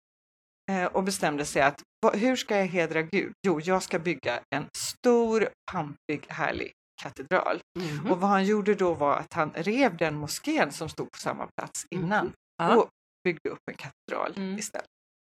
eh, 0.71 0.85
och 0.85 1.03
bestämde 1.03 1.45
sig 1.45 1.61
att 1.61 1.81
"Va- 2.05 2.11
hur 2.13 2.35
ska 2.35 2.57
jag 2.57 2.65
hedra 2.67 3.01
Gud? 3.01 3.33
Jo, 3.47 3.59
jag 3.59 3.83
ska 3.83 3.99
bygga 3.99 4.39
en 4.55 4.65
stor, 4.77 5.49
pampig, 5.71 6.25
härlig 6.27 6.71
katedral. 7.01 7.59
Mhm. 7.79 8.11
Och 8.11 8.19
vad 8.21 8.29
han 8.29 8.45
gjorde 8.45 8.75
då 8.75 8.93
var 8.93 9.17
att 9.17 9.33
han 9.33 9.51
rev 9.55 9.97
den 9.97 10.15
moskén 10.15 10.71
som 10.71 10.89
stod 10.89 11.11
på 11.11 11.17
samma 11.19 11.47
plats 11.57 11.85
innan 11.95 12.25
Mhm. 12.25 12.33
Ja. 12.57 12.75
och 12.77 12.89
byggde 13.23 13.49
upp 13.49 13.59
en 13.71 13.77
katedral 13.77 14.33
Mm. 14.37 14.57
istället. 14.59 14.87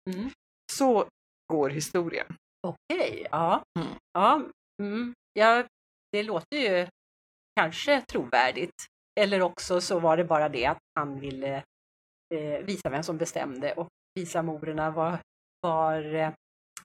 Mm. 0.10 0.30
Så 0.72 1.08
går 1.54 1.70
historien. 1.70 2.26
Okej, 2.68 3.28
ja. 3.32 3.64
Mm. 3.80 3.88
ja. 4.14 4.42
Mm. 4.84 5.14
ja. 5.34 5.64
Det 6.12 6.24
låter 6.24 6.58
ju 6.58 6.88
kanske 7.60 8.02
trovärdigt. 8.02 8.86
Eller 9.20 9.42
också 9.42 9.82
så 9.82 10.00
var 10.00 10.18
det 10.18 10.24
bara 10.24 10.50
det 10.50 10.66
att 10.66 10.78
han 11.00 11.20
ville 11.20 11.64
eh, 12.36 12.66
visa 12.66 12.90
vem 12.90 13.04
som 13.04 13.18
bestämde 13.18 13.74
och 13.74 13.88
visa 14.16 14.42
morerna 14.42 14.92
var, 14.92 15.18
var 15.62 16.14
eh, 16.16 16.32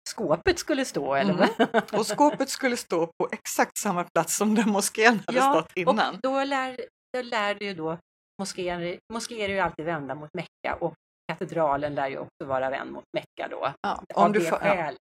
skåpet 0.09 0.59
skulle 0.59 0.85
stå. 0.85 1.15
Eller 1.15 1.33
Mm. 1.35 1.49
Och 1.93 2.07
skåpet 2.07 2.49
skulle 2.49 2.77
stå 2.77 3.07
på 3.07 3.29
exakt 3.33 3.79
samma 3.79 4.05
plats 4.15 4.37
som 4.37 4.55
den 4.55 4.71
moskén 4.71 5.21
hade 5.27 5.39
Ja, 5.39 5.53
stått 5.53 5.77
innan. 5.77 6.15
Och 6.15 6.21
då 6.23 6.45
lär, 6.45 6.77
då 7.17 7.23
lär 7.23 7.55
det 7.55 7.65
ju 7.65 7.75
då 7.75 7.99
moskéer, 8.43 8.99
moskéer 9.13 9.49
är 9.49 9.53
ju 9.55 9.61
alltid 9.61 9.85
vända 9.85 10.15
mot 10.15 10.31
Mecka 10.35 10.75
och 10.81 10.95
katedralen 11.33 11.95
lär 11.95 12.09
ju 12.09 12.19
också 12.19 12.45
vara 12.47 12.71
vänd 12.71 12.93
mot 12.93 13.05
Mecka 13.13 13.49
då. 13.51 13.73
Ja, 13.81 14.03
av 14.15 14.27
om 14.27 14.33
du 14.33 14.39
det 14.39 14.45
får, 14.45 14.59
ja. 14.63 14.75
skälet. 14.75 14.99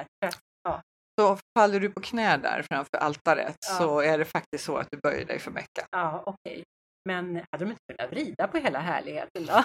Att- 0.69 0.83
Så 1.21 1.39
faller 1.59 1.81
du 1.81 1.91
på 1.91 2.01
knä 2.01 2.37
där 2.37 2.63
framför 2.71 2.97
altaret 2.99 3.57
Ja. 3.69 3.75
så 3.79 4.01
är 4.01 4.19
det 4.19 4.25
faktiskt 4.25 4.65
så 4.65 4.77
att 4.77 4.89
du 4.91 4.99
böjer 5.03 5.25
dig 5.25 5.39
för 5.39 5.51
Mecka. 5.51 5.87
Ja, 5.91 6.23
okej. 6.27 6.63
Men 7.09 7.37
hade 7.53 7.65
de 7.65 7.71
inte 7.71 7.81
kunnat 7.93 8.13
vrida 8.13 8.49
på 8.49 8.59
hela 8.59 8.79
härligheten 8.79 9.47
då? 9.47 9.65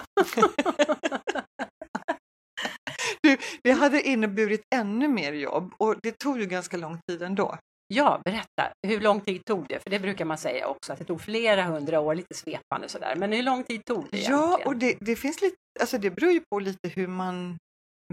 Du, 3.22 3.36
det 3.64 3.70
hade 3.72 4.02
inneburit 4.02 4.62
ännu 4.74 5.08
mer 5.08 5.32
jobb 5.32 5.74
och 5.78 5.96
det 6.02 6.18
tog 6.18 6.40
ju 6.40 6.46
ganska 6.46 6.76
lång 6.76 6.98
tid 7.08 7.22
ändå. 7.22 7.58
Ja, 7.94 8.20
berätta. 8.24 8.72
Hur 8.86 9.00
lång 9.00 9.20
tid 9.20 9.44
tog 9.44 9.66
det? 9.68 9.80
För 9.82 9.90
det 9.90 9.98
brukar 9.98 10.24
man 10.24 10.38
säga 10.38 10.66
också, 10.66 10.92
att 10.92 10.98
det 10.98 11.04
tog 11.04 11.20
flera 11.20 11.62
hundra 11.62 12.00
år, 12.00 12.14
lite 12.14 12.34
svepande 12.34 12.88
sådär. 12.88 13.16
Men 13.16 13.32
hur 13.32 13.42
lång 13.42 13.64
tid 13.64 13.84
tog 13.84 14.06
det 14.10 14.18
Ja, 14.18 14.44
egentligen? 14.46 14.66
och 14.68 14.76
det, 14.76 14.96
det 15.00 15.16
finns 15.16 15.42
lite, 15.42 15.56
alltså 15.80 15.98
det 15.98 16.10
beror 16.10 16.32
ju 16.32 16.40
på 16.50 16.58
lite 16.60 16.88
hur 16.88 17.06
man 17.06 17.58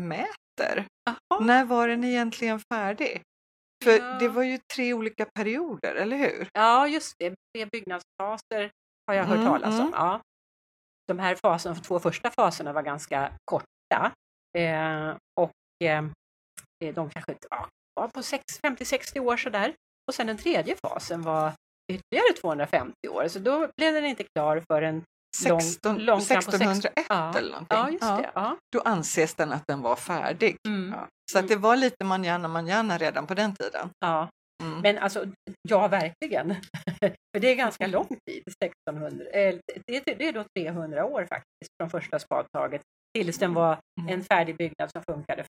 mäter. 0.02 0.86
Jaha. 1.30 1.39
När 1.39 1.65
var 1.65 1.88
den 1.88 2.04
egentligen 2.04 2.60
färdig? 2.73 3.21
För 3.83 3.91
Ja. 3.97 4.17
det 4.19 4.27
var 4.29 4.43
ju 4.43 4.59
tre 4.75 4.93
olika 4.93 5.25
perioder, 5.25 5.95
eller 5.95 6.17
hur? 6.17 6.47
Ja, 6.53 6.87
just 6.87 7.13
det. 7.19 7.29
Tre 7.55 7.65
byggnadsfaser 7.65 8.71
har 9.07 9.13
jag 9.13 9.23
hört 9.23 9.37
Mm, 9.37 9.47
talas 9.47 9.73
om. 9.79 9.87
mm. 9.87 9.91
Ja. 9.93 10.21
De 11.07 11.19
här 11.19 11.35
faserna, 11.35 11.75
de 11.75 11.81
två 11.81 11.99
första 11.99 12.31
faserna 12.31 12.73
var 12.73 12.81
ganska 12.81 13.31
korta. 13.45 14.11
Eh, 14.57 15.15
och 15.41 15.51
eh, 15.83 16.03
de 16.93 17.09
kanske 17.09 17.35
ja, 17.49 17.67
var 17.95 18.07
på 18.07 18.23
sex- 18.23 18.59
50-60 18.63 19.19
år 19.19 19.37
sådär. 19.37 19.73
Och 20.07 20.13
sen 20.15 20.27
den 20.27 20.37
tredje 20.37 20.75
fasen 20.75 21.21
var 21.21 21.53
ytterligare 21.91 22.33
250 22.41 22.93
år, 23.09 23.27
så 23.27 23.39
då 23.39 23.69
blev 23.77 23.93
den 23.93 24.05
inte 24.05 24.23
klar 24.35 24.63
förrän 24.71 25.03
16, 25.37 25.97
långt 25.97 26.27
fram 26.27 26.35
på 26.43 26.49
1601 26.51 27.05
Ja, 27.09 27.37
eller 27.37 27.49
någonting. 27.51 27.77
ja 27.77 27.89
just 27.89 28.01
det. 28.01 28.31
Ja. 28.35 28.57
Då 28.71 28.81
anses 28.81 29.35
den 29.35 29.51
att 29.53 29.63
den 29.67 29.81
var 29.81 29.95
färdig. 29.95 30.57
Mm. 30.67 30.93
Så 31.31 31.39
att 31.39 31.47
det 31.47 31.55
var 31.55 31.75
lite 31.75 32.05
manjana 32.05 32.47
manjana 32.47 32.97
redan 32.97 33.27
på 33.27 33.33
den 33.33 33.55
tiden. 33.55 33.89
Ja. 33.99 34.29
Mm. 34.63 34.79
Men 34.81 34.97
alltså, 34.97 35.25
ja 35.69 35.87
verkligen. 35.87 36.55
För 37.33 37.39
det 37.39 37.47
är 37.51 37.55
ganska 37.55 37.87
lång 37.87 38.07
tid, 38.29 38.43
1600. 38.63 39.25
eh, 39.25 39.55
Det, 39.87 39.99
det 40.17 40.27
är 40.27 40.33
då 40.33 40.43
300 40.57 41.05
år 41.05 41.21
faktiskt 41.21 41.71
från 41.81 41.89
första 41.89 42.19
spadtaget 42.19 42.81
tills 43.17 43.37
den 43.37 43.53
var 43.53 43.79
Mm. 44.01 44.13
en 44.13 44.23
färdig 44.23 44.57
byggnad 44.57 44.91
som 44.91 45.03
funkade. 45.11 45.45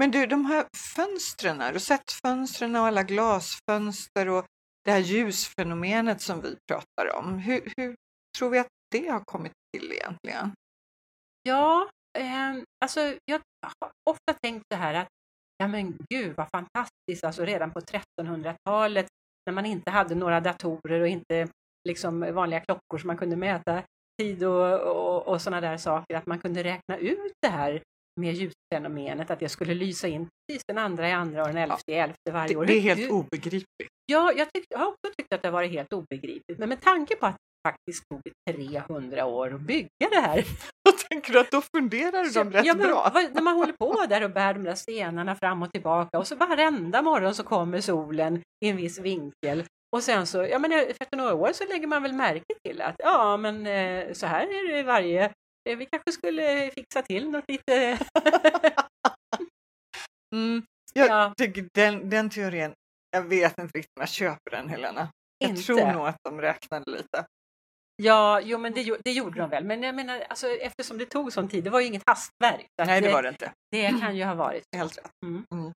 Men 0.00 0.10
du, 0.10 0.26
de 0.26 0.44
här 0.46 0.64
fönstren, 0.96 1.60
har 1.60 1.72
du 1.72 1.80
sett 1.80 2.12
fönstren 2.26 2.76
och 2.76 2.86
alla 2.86 3.02
glasfönster 3.02 4.28
och 4.28 4.44
det 4.84 4.90
här 4.90 4.98
ljusfenomenet 4.98 6.20
som 6.20 6.40
vi 6.40 6.56
pratar 6.70 7.16
om. 7.18 7.38
Hur, 7.38 7.72
hur 7.76 7.94
tror 8.38 8.50
vi 8.50 8.58
att 8.58 8.66
det 8.90 9.08
har 9.08 9.20
kommit 9.24 9.52
till 9.76 9.92
egentligen? 9.92 10.52
Ja, 11.42 11.88
eh, 12.18 12.62
alltså 12.84 13.00
jag 13.24 13.40
har 13.80 13.90
ofta 14.10 14.32
tänkt 14.42 14.64
så 14.74 14.78
här 14.78 14.94
att 14.94 15.08
ja 15.58 15.68
men 15.68 15.98
gud 16.14 16.34
vad 16.36 16.48
fantastiskt, 16.50 17.24
alltså 17.24 17.44
redan 17.44 17.70
på 17.70 17.80
1300-talet 17.80 19.06
när 19.46 19.52
man 19.54 19.66
inte 19.66 19.90
hade 19.90 20.14
några 20.14 20.40
datorer 20.40 21.00
och 21.00 21.08
inte 21.08 21.48
liksom 21.88 22.34
vanliga 22.34 22.60
klockor 22.60 22.98
som 22.98 23.06
man 23.06 23.16
kunde 23.16 23.36
mäta 23.36 23.82
tid 24.22 24.44
och, 24.44 24.80
och, 24.80 25.28
och 25.28 25.42
sådana 25.42 25.60
där 25.60 25.76
saker, 25.76 26.16
att 26.16 26.26
man 26.26 26.38
kunde 26.38 26.64
räkna 26.64 26.96
ut 26.98 27.32
det 27.42 27.48
här 27.48 27.82
med 28.20 28.34
ljusfenomenet, 28.34 29.30
att 29.30 29.40
det 29.40 29.48
skulle 29.48 29.74
lysa 29.74 30.08
in 30.08 30.28
precis 30.48 30.62
den 30.68 30.78
andra 30.78 31.08
i 31.08 31.12
andra 31.12 31.42
och 31.42 31.48
den 31.48 31.56
elfte 31.56 31.92
i 31.92 31.94
elfte 31.94 32.32
varje 32.32 32.48
Det, 32.48 32.56
år. 32.56 32.64
det 32.66 32.72
är 32.72 32.80
Hur- 32.80 32.94
helt 32.96 33.10
obegripligt. 33.10 33.90
Ja, 34.06 34.32
jag, 34.36 34.48
tyck, 34.52 34.64
jag 34.68 34.78
har 34.78 34.86
också 34.86 35.12
tyckt 35.18 35.32
att 35.32 35.42
det 35.42 35.48
har 35.48 35.52
varit 35.52 35.70
helt 35.72 35.92
obegripligt, 35.92 36.58
men 36.58 36.68
med 36.68 36.80
tanke 36.80 37.16
på 37.16 37.26
att 37.26 37.36
faktiskt 37.68 38.04
tog 38.08 38.22
300 38.50 39.24
år 39.26 39.54
att 39.54 39.60
bygga 39.60 40.08
det 40.10 40.20
här. 40.20 40.44
Jag 40.82 40.98
tänker 40.98 41.36
att 41.36 41.50
då 41.50 41.60
funderar 41.76 42.34
de 42.34 42.52
rätt 42.52 42.66
ja, 42.66 42.74
men, 42.74 42.86
bra. 42.86 43.12
När 43.32 43.42
man 43.42 43.56
håller 43.56 43.72
på 43.72 44.06
där 44.08 44.24
och 44.24 44.30
bär 44.30 44.54
de 44.54 44.64
där 44.64 44.74
stenarna 44.74 45.36
fram 45.36 45.62
och 45.62 45.72
tillbaka 45.72 46.18
och 46.18 46.26
så 46.26 46.36
varenda 46.36 47.02
morgon 47.02 47.34
så 47.34 47.42
kommer 47.42 47.80
solen 47.80 48.42
i 48.64 48.68
en 48.68 48.76
viss 48.76 48.98
vinkel 48.98 49.64
och 49.96 50.02
sen 50.02 50.26
så, 50.26 50.44
ja 50.44 50.58
men 50.58 50.72
efter 50.72 51.16
några 51.16 51.34
år 51.34 51.52
så 51.52 51.64
lägger 51.64 51.86
man 51.86 52.02
väl 52.02 52.12
märke 52.12 52.54
till 52.64 52.82
att 52.82 52.94
ja 52.98 53.36
men 53.36 53.66
eh, 53.66 54.12
så 54.12 54.26
här 54.26 54.42
är 54.42 54.76
det 54.76 54.82
varje, 54.82 55.24
eh, 55.68 55.76
vi 55.76 55.86
kanske 55.86 56.12
skulle 56.12 56.70
fixa 56.70 57.02
till 57.02 57.30
något 57.30 57.44
lite, 57.48 57.98
Mm. 60.34 60.62
Jag 60.94 61.08
ja, 61.08 61.34
tycker 61.36 61.68
den, 61.74 62.10
den 62.10 62.30
teorin, 62.30 62.72
jag 63.10 63.22
vet 63.22 63.58
inte 63.58 63.78
riktigt 63.78 63.96
om 63.96 64.00
jag 64.00 64.08
köper 64.08 64.50
den 64.50 64.68
Helena. 64.68 65.08
Jag 65.38 65.50
inte. 65.50 65.62
tror 65.62 65.92
nog 65.92 66.06
att 66.06 66.16
de 66.22 66.40
räknade 66.40 66.90
lite. 66.90 67.26
Ja, 68.02 68.40
jo 68.40 68.58
men 68.58 68.72
det, 68.72 68.96
det 69.04 69.12
gjorde 69.12 69.40
de 69.40 69.50
väl, 69.50 69.64
men 69.64 69.82
jag 69.82 69.94
menar 69.94 70.20
alltså, 70.20 70.46
eftersom 70.46 70.98
det 70.98 71.06
tog 71.06 71.32
sån 71.32 71.48
tid, 71.48 71.64
det 71.64 71.70
var 71.70 71.80
ju 71.80 71.86
inget 71.86 72.02
hastverk. 72.06 72.66
Nej, 72.86 73.00
det 73.00 73.12
var 73.12 73.22
det 73.22 73.28
inte. 73.28 73.52
det 73.70 73.88
kan 74.00 74.16
ju 74.16 74.24
ha 74.24 74.34
varit. 74.34 74.64
Helt 74.76 74.98
rätt. 74.98 75.10
Mm. 75.26 75.44
Mm. 75.54 75.72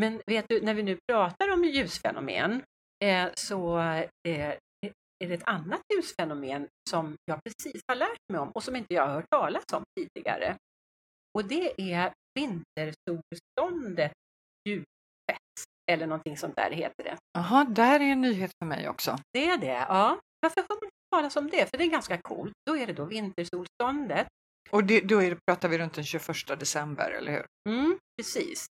Men 0.00 0.22
vet 0.26 0.48
du, 0.48 0.60
när 0.60 0.74
vi 0.74 0.82
nu 0.82 0.98
pratar 1.12 1.52
om 1.52 1.64
ljusfenomen 1.64 2.62
eh, 3.04 3.28
så 3.34 3.78
eh, 4.28 4.54
är 5.24 5.28
det 5.28 5.34
ett 5.34 5.48
annat 5.48 5.80
ljusfenomen 5.94 6.68
som 6.90 7.16
jag 7.24 7.40
precis 7.44 7.82
har 7.88 7.96
lärt 7.96 8.20
mig 8.32 8.40
om 8.40 8.50
och 8.50 8.62
som 8.62 8.76
inte 8.76 8.94
jag 8.94 9.06
har 9.06 9.14
hört 9.14 9.30
talas 9.30 9.64
om 9.72 9.82
tidigare. 10.00 10.56
Och 11.38 11.44
det 11.44 11.92
är 11.92 12.12
vintersolståndet 12.34 14.12
ljusfett 14.68 14.86
eller 15.90 16.06
någonting 16.06 16.36
sånt 16.36 16.56
där 16.56 16.70
heter 16.70 17.04
det. 17.04 17.16
Jaha, 17.32 17.64
där 17.64 18.00
är 18.00 18.04
en 18.04 18.20
nyhet 18.20 18.50
för 18.62 18.66
mig 18.66 18.88
också. 18.88 19.18
Det 19.32 19.48
är 19.48 19.58
det, 19.58 19.86
ja. 19.88 20.20
Varför 20.40 20.60
har 20.60 20.80
man 20.82 20.90
talas 21.16 21.36
om 21.36 21.50
det? 21.50 21.70
För 21.70 21.78
det 21.78 21.84
är 21.84 21.88
ganska 21.90 22.18
coolt. 22.18 22.52
Då 22.70 22.76
är 22.76 22.86
det 22.86 22.92
då 22.92 23.04
vintersolståndet. 23.04 24.26
Och 24.70 24.84
det, 24.84 25.00
då 25.00 25.22
är 25.22 25.30
det, 25.30 25.38
pratar 25.50 25.68
vi 25.68 25.78
runt 25.78 25.94
den 25.94 26.04
21 26.04 26.26
december, 26.60 27.10
eller 27.10 27.32
hur? 27.32 27.44
Mm, 27.68 27.98
precis. 28.18 28.68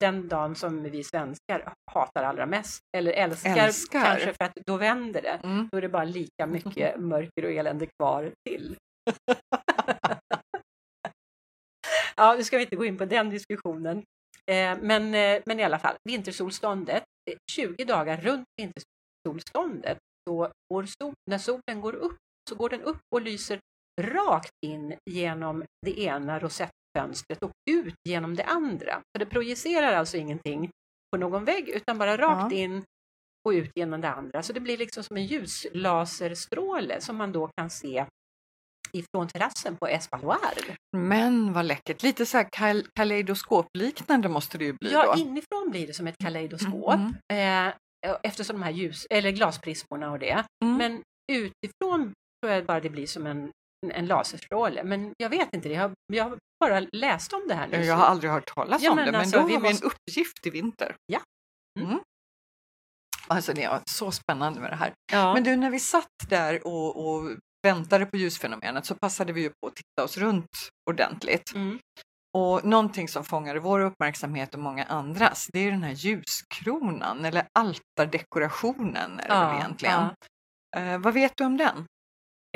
Den 0.00 0.28
dagen 0.28 0.54
som 0.54 0.82
vi 0.82 1.04
svenskar 1.04 1.72
hatar 1.92 2.22
allra 2.22 2.46
mest, 2.46 2.80
eller 2.96 3.12
älskar, 3.12 3.56
Älskar. 3.56 4.04
kanske 4.04 4.34
för 4.34 4.44
att 4.44 4.52
då 4.66 4.76
vänder 4.76 5.22
det. 5.22 5.40
Mm. 5.44 5.68
Då 5.72 5.78
är 5.78 5.82
det 5.82 5.88
bara 5.88 6.04
lika 6.04 6.46
mycket 6.46 7.00
mörker 7.00 7.44
och 7.44 7.50
elände 7.50 7.86
kvar 7.86 8.32
till. 8.48 8.76
ja, 12.16 12.34
nu 12.34 12.44
ska 12.44 12.56
vi 12.56 12.62
inte 12.62 12.76
gå 12.76 12.84
in 12.84 12.98
på 12.98 13.04
den 13.04 13.30
diskussionen. 13.30 14.02
Eh, 14.50 14.78
men, 14.80 15.14
eh, 15.14 15.42
men 15.46 15.60
i 15.60 15.64
alla 15.64 15.78
fall, 15.78 15.96
vintersolståndet, 16.04 17.04
eh, 17.30 17.36
20 17.52 17.84
dagar 17.84 18.16
runt 18.16 18.46
vintersolståndet, 18.56 19.98
så 20.28 20.52
går 20.74 20.86
sol, 21.02 21.12
när 21.30 21.38
solen 21.38 21.80
går 21.80 21.94
upp 21.94 22.16
så 22.48 22.54
går 22.56 22.68
den 22.68 22.82
upp 22.82 23.00
och 23.14 23.22
lyser 23.22 23.60
rakt 24.00 24.52
in 24.66 24.94
genom 25.10 25.64
det 25.86 26.00
ena 26.00 26.38
rosettfönstret 26.38 27.42
och 27.42 27.50
ut 27.70 27.94
genom 28.08 28.34
det 28.36 28.44
andra. 28.44 28.92
Så 28.94 29.18
det 29.18 29.26
projicerar 29.26 29.92
alltså 29.92 30.16
ingenting 30.16 30.70
på 31.12 31.18
någon 31.18 31.44
vägg 31.44 31.68
utan 31.68 31.98
bara 31.98 32.16
rakt 32.16 32.52
Ja. 32.52 32.58
in 32.58 32.84
och 33.48 33.50
ut 33.52 33.70
genom 33.74 34.00
det 34.00 34.08
andra. 34.10 34.42
Så 34.42 34.52
det 34.52 34.60
blir 34.60 34.78
liksom 34.78 35.04
som 35.04 35.16
en 35.16 35.26
ljuslaserstråle 35.26 37.00
som 37.00 37.16
man 37.16 37.32
då 37.32 37.50
kan 37.56 37.70
se 37.70 38.06
ifrån 38.92 39.28
terrassen 39.28 39.76
på 39.76 39.86
Espaloir. 39.86 40.76
Men 40.96 41.52
vad 41.52 41.64
läckert! 41.64 42.02
Lite 42.02 42.26
så 42.26 42.36
här 42.36 42.44
kal- 42.52 42.86
kaleidoskopliknande 42.94 44.28
måste 44.28 44.58
det 44.58 44.64
ju 44.64 44.72
bli 44.72 44.92
Ja, 44.92 45.14
då. 45.14 45.20
inifrån 45.20 45.70
blir 45.70 45.86
det 45.86 45.92
som 45.94 46.06
ett 46.06 46.18
kaleidoskop 46.18 46.94
Mm, 46.94 47.68
eh, 47.68 47.74
eftersom 48.22 48.56
de 48.56 48.62
här 48.62 48.70
ljus, 48.72 49.06
eller 49.10 49.30
glasprismorna 49.30 50.10
och 50.10 50.18
det. 50.18 50.44
Mm. 50.64 50.76
Men 50.76 51.02
utifrån 51.32 52.12
tror 52.42 52.52
jag 52.54 52.66
bara 52.66 52.80
det 52.80 52.90
blir 52.90 53.06
som 53.06 53.26
en, 53.26 53.50
en 53.94 54.06
laserstråle. 54.06 54.84
Men 54.84 55.12
jag 55.18 55.30
vet 55.30 55.54
inte 55.54 55.68
det. 55.68 55.74
Jag, 55.74 55.82
har- 55.82 55.94
jag 56.12 56.24
har 56.24 56.38
bara 56.60 56.80
läst 56.92 57.32
om 57.32 57.42
det 57.48 57.54
här 57.54 57.68
nu. 57.68 57.84
Jag 57.84 57.94
har 57.94 58.04
aldrig 58.06 58.30
hört 58.32 58.54
talas 58.54 58.82
Ja, 58.82 58.90
om 58.90 58.96
men 58.96 59.06
det, 59.06 59.12
men 59.12 59.20
alltså, 59.20 59.36
då 59.36 59.42
har 59.42 59.48
vi 59.48 59.58
måste- 59.58 59.86
en 59.86 59.90
uppgift 59.92 60.46
i 60.46 60.50
vinter. 60.50 60.94
Ja. 61.12 61.20
Mm. 61.80 61.98
Alltså 63.28 63.52
det 63.52 63.62
är 63.64 63.80
så 63.90 64.10
spännande 64.12 64.60
med 64.60 64.70
det 64.70 64.76
här. 64.76 64.92
ja. 65.12 65.34
Men 65.34 65.44
du, 65.44 65.56
när 65.56 65.70
vi 65.70 65.80
satt 65.80 66.06
där 66.28 66.66
och, 66.66 67.06
och 67.16 67.30
väntade 67.66 68.06
på 68.06 68.16
ljusfenomenet 68.16 68.86
så 68.86 68.94
passade 68.94 69.32
vi 69.32 69.40
ju 69.40 69.48
på 69.48 69.66
att 69.68 69.74
titta 69.76 70.04
oss 70.04 70.16
runt 70.18 70.48
ordentligt. 70.90 71.54
Mm. 71.54 71.78
Och 72.34 72.64
någonting 72.64 73.08
som 73.08 73.24
fångade 73.24 73.60
vår 73.60 73.80
uppmärksamhet 73.80 74.54
och 74.54 74.60
många 74.60 74.84
andras, 74.84 75.48
det 75.52 75.58
är 75.58 75.70
den 75.70 75.82
här 75.82 75.92
ljuskronan 75.92 77.24
eller 77.24 77.46
altardekorationen 77.58 79.20
är 79.20 79.28
det 79.28 79.34
väl 79.46 79.56
egentligen. 79.58 80.00
ja. 80.74 80.80
Eh, 80.80 80.98
vad 80.98 81.14
vet 81.14 81.32
du 81.36 81.44
om 81.44 81.56
den? 81.56 81.86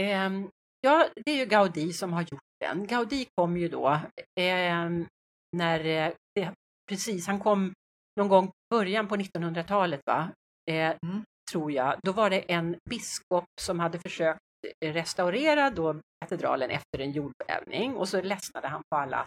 Ehm, 0.01 0.49
ja, 0.81 1.09
det 1.25 1.31
är 1.31 1.37
ju 1.37 1.45
Gaudí 1.45 1.93
som 1.93 2.13
har 2.13 2.23
gjort 2.23 2.41
den. 2.61 2.87
Gaudí 2.87 3.27
kom 3.35 3.57
ju 3.57 3.69
då 3.69 4.01
ehm, 4.41 5.07
när 5.57 5.85
eh, 5.85 6.13
det, 6.35 6.53
precis, 6.89 7.27
han 7.27 7.39
kom 7.41 7.73
någon 8.21 8.29
gång 8.29 8.51
början 8.71 9.09
på 9.09 9.17
1900-talet 9.17 10.01
va? 10.07 10.29
Eh, 10.71 10.95
Mm. 11.03 11.23
tror 11.53 11.73
jag. 11.73 11.97
Då 12.03 12.13
var 12.13 12.31
det 12.31 12.41
en 12.53 12.77
biskop 12.91 13.45
som 13.61 13.81
hade 13.81 13.99
försökt 13.99 14.41
restaurera 14.85 15.71
då 15.71 16.01
katedralen 16.21 16.71
efter 16.71 16.99
en 17.01 17.13
jordbävning 17.13 17.97
och 17.97 18.09
så 18.09 18.23
ledsnade 18.23 18.69
han 18.69 18.83
på 18.91 18.97
alla 18.97 19.27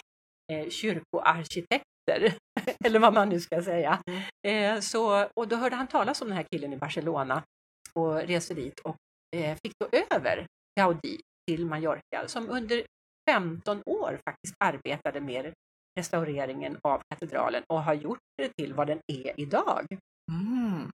eh, 0.52 0.70
kyrkoarkitekter, 0.70 2.38
eller 2.86 3.00
vad 3.00 3.14
man 3.14 3.30
nu 3.30 3.40
ska 3.40 3.64
säga. 3.64 4.02
Eh, 4.48 4.80
så, 4.80 5.28
och 5.36 5.48
då 5.48 5.56
hörde 5.56 5.76
han 5.76 5.88
talas 5.88 6.22
om 6.22 6.28
den 6.28 6.38
här 6.38 6.46
killen 6.52 6.74
i 6.74 6.78
Barcelona 6.78 7.44
och 7.94 8.16
reste 8.16 8.54
dit 8.54 8.80
och 8.80 8.98
eh, 9.36 9.58
fick 9.64 9.74
då 9.80 9.98
över 10.16 10.46
Gaudí 10.80 11.20
till 11.48 11.66
Mallorca 11.66 12.28
som 12.28 12.50
under 12.50 12.84
15 13.30 13.82
år 13.86 14.20
faktiskt 14.30 14.56
arbetade 14.64 15.22
med 15.22 15.54
restaureringen 16.00 16.78
av 16.84 17.02
katedralen 17.10 17.64
och 17.74 17.84
har 17.84 17.94
gjort 17.94 18.20
det 18.38 18.50
till 18.58 18.74
vad 18.74 18.88
den 18.88 19.00
är 19.08 19.40
idag. 19.40 19.86
Mm. 20.32 20.92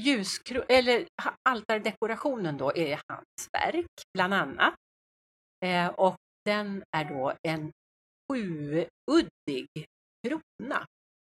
Ljuskro- 0.00 0.64
eller 0.68 1.06
altardekorationen 1.48 2.56
då 2.56 2.76
är 2.76 3.00
hans 3.08 3.48
verk 3.52 3.86
bland 4.14 4.34
annat. 4.34 4.74
Eh, 5.64 5.88
och 5.88 6.16
den 6.44 6.82
är 6.96 7.04
då 7.04 7.32
en 7.42 7.72
sjuuddig 8.30 9.66
krona 10.28 10.86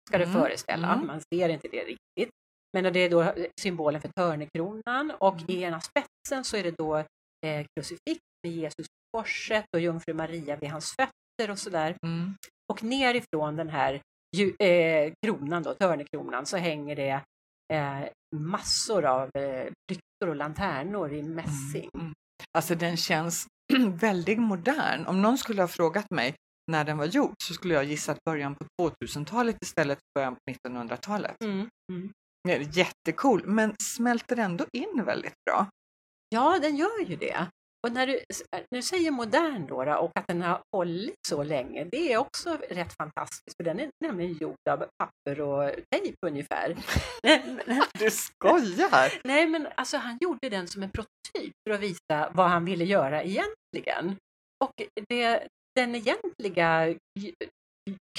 ska 0.09 0.17
det 0.17 0.23
Mm, 0.23 0.41
föreställa. 0.41 0.93
mm. 0.93 1.07
Man 1.07 1.21
ser 1.33 1.49
inte 1.49 1.67
det 1.67 1.83
riktigt. 1.83 2.29
Men 2.77 2.93
det 2.93 2.99
är 2.99 3.09
då 3.09 3.33
symbolen 3.61 4.01
för 4.01 4.09
törnekronan 4.09 5.11
och 5.19 5.33
Mm. 5.37 5.45
i 5.47 5.61
ena 5.61 5.81
spetsen 5.81 6.43
så 6.43 6.57
är 6.57 6.63
det 6.63 6.71
då 6.77 6.97
eh, 7.45 7.65
krucifix 7.75 8.19
med 8.43 8.51
Jesus 8.53 8.85
på 8.87 9.19
korset 9.19 9.65
och 9.75 9.79
jungfru 9.81 10.13
Maria 10.13 10.55
vid 10.55 10.69
hans 10.69 10.95
fötter 10.95 11.51
och 11.51 11.59
sådär. 11.59 11.95
Mm. 12.05 12.35
Och 12.73 12.83
nerifrån 12.83 13.55
den 13.55 13.69
här 13.69 14.01
ju, 14.37 14.55
eh, 14.67 15.13
kronan, 15.25 15.63
då, 15.63 15.73
törnekronan, 15.73 16.45
så 16.45 16.57
hänger 16.57 16.95
det 16.95 17.21
eh, 17.73 17.99
massor 18.35 19.05
av 19.05 19.29
eh, 19.37 19.65
lyktor 19.91 20.27
och 20.29 20.35
lanternor 20.35 21.13
i 21.13 21.23
mässing. 21.23 21.89
Mm. 21.93 22.05
Mm. 22.05 22.13
Alltså 22.57 22.75
den 22.75 22.97
känns 22.97 23.47
väldigt 23.99 24.39
modern. 24.39 25.05
Om 25.05 25.21
någon 25.21 25.37
skulle 25.37 25.61
ha 25.61 25.67
frågat 25.67 26.05
mig 26.11 26.33
när 26.71 26.83
den 26.83 26.97
var 26.97 27.05
gjord 27.05 27.35
så 27.43 27.53
skulle 27.53 27.73
jag 27.73 27.83
gissa 27.83 28.11
att 28.11 28.23
början 28.23 28.55
på 28.55 28.89
2000-talet 28.89 29.57
istället 29.61 29.97
för 29.97 30.19
början 30.19 30.35
på 30.35 30.69
1900-talet. 30.69 31.43
Mm. 31.43 31.69
Mm. 31.91 32.11
Jättecool, 32.71 33.41
men 33.45 33.75
smälter 33.83 34.37
ändå 34.37 34.65
in 34.73 35.03
väldigt 35.05 35.35
bra. 35.45 35.67
Ja, 36.29 36.59
den 36.61 36.75
gör 36.75 37.05
ju 37.05 37.15
det. 37.15 37.47
Och 37.87 37.93
när 37.93 38.07
du, 38.07 38.19
när 38.51 38.77
du 38.77 38.81
säger 38.81 39.11
modern 39.11 39.67
då, 39.67 39.95
och 39.95 40.11
att 40.15 40.27
den 40.27 40.41
har 40.41 40.61
hållit 40.75 41.15
så 41.27 41.43
länge, 41.43 41.83
det 41.83 42.13
är 42.13 42.17
också 42.17 42.57
rätt 42.69 42.93
fantastiskt 42.97 43.57
för 43.57 43.63
den 43.63 43.79
är 43.79 43.89
nämligen 44.05 44.33
gjord 44.33 44.69
av 44.69 44.77
papper 44.77 45.41
och 45.41 45.71
tejp 45.91 46.17
ungefär. 46.25 46.75
Du 47.99 48.11
skojar! 48.11 49.21
Nej, 49.27 49.47
men 49.47 49.67
alltså 49.75 49.97
han 49.97 50.17
gjorde 50.21 50.49
den 50.49 50.67
som 50.67 50.83
en 50.83 50.91
prototyp 50.91 51.53
för 51.67 51.73
att 51.73 51.79
visa 51.79 52.31
vad 52.33 52.49
han 52.49 52.65
ville 52.65 52.85
göra 52.85 53.23
egentligen. 53.23 54.17
Och 54.63 54.73
det, 55.09 55.47
den 55.75 55.95
egentliga 55.95 56.95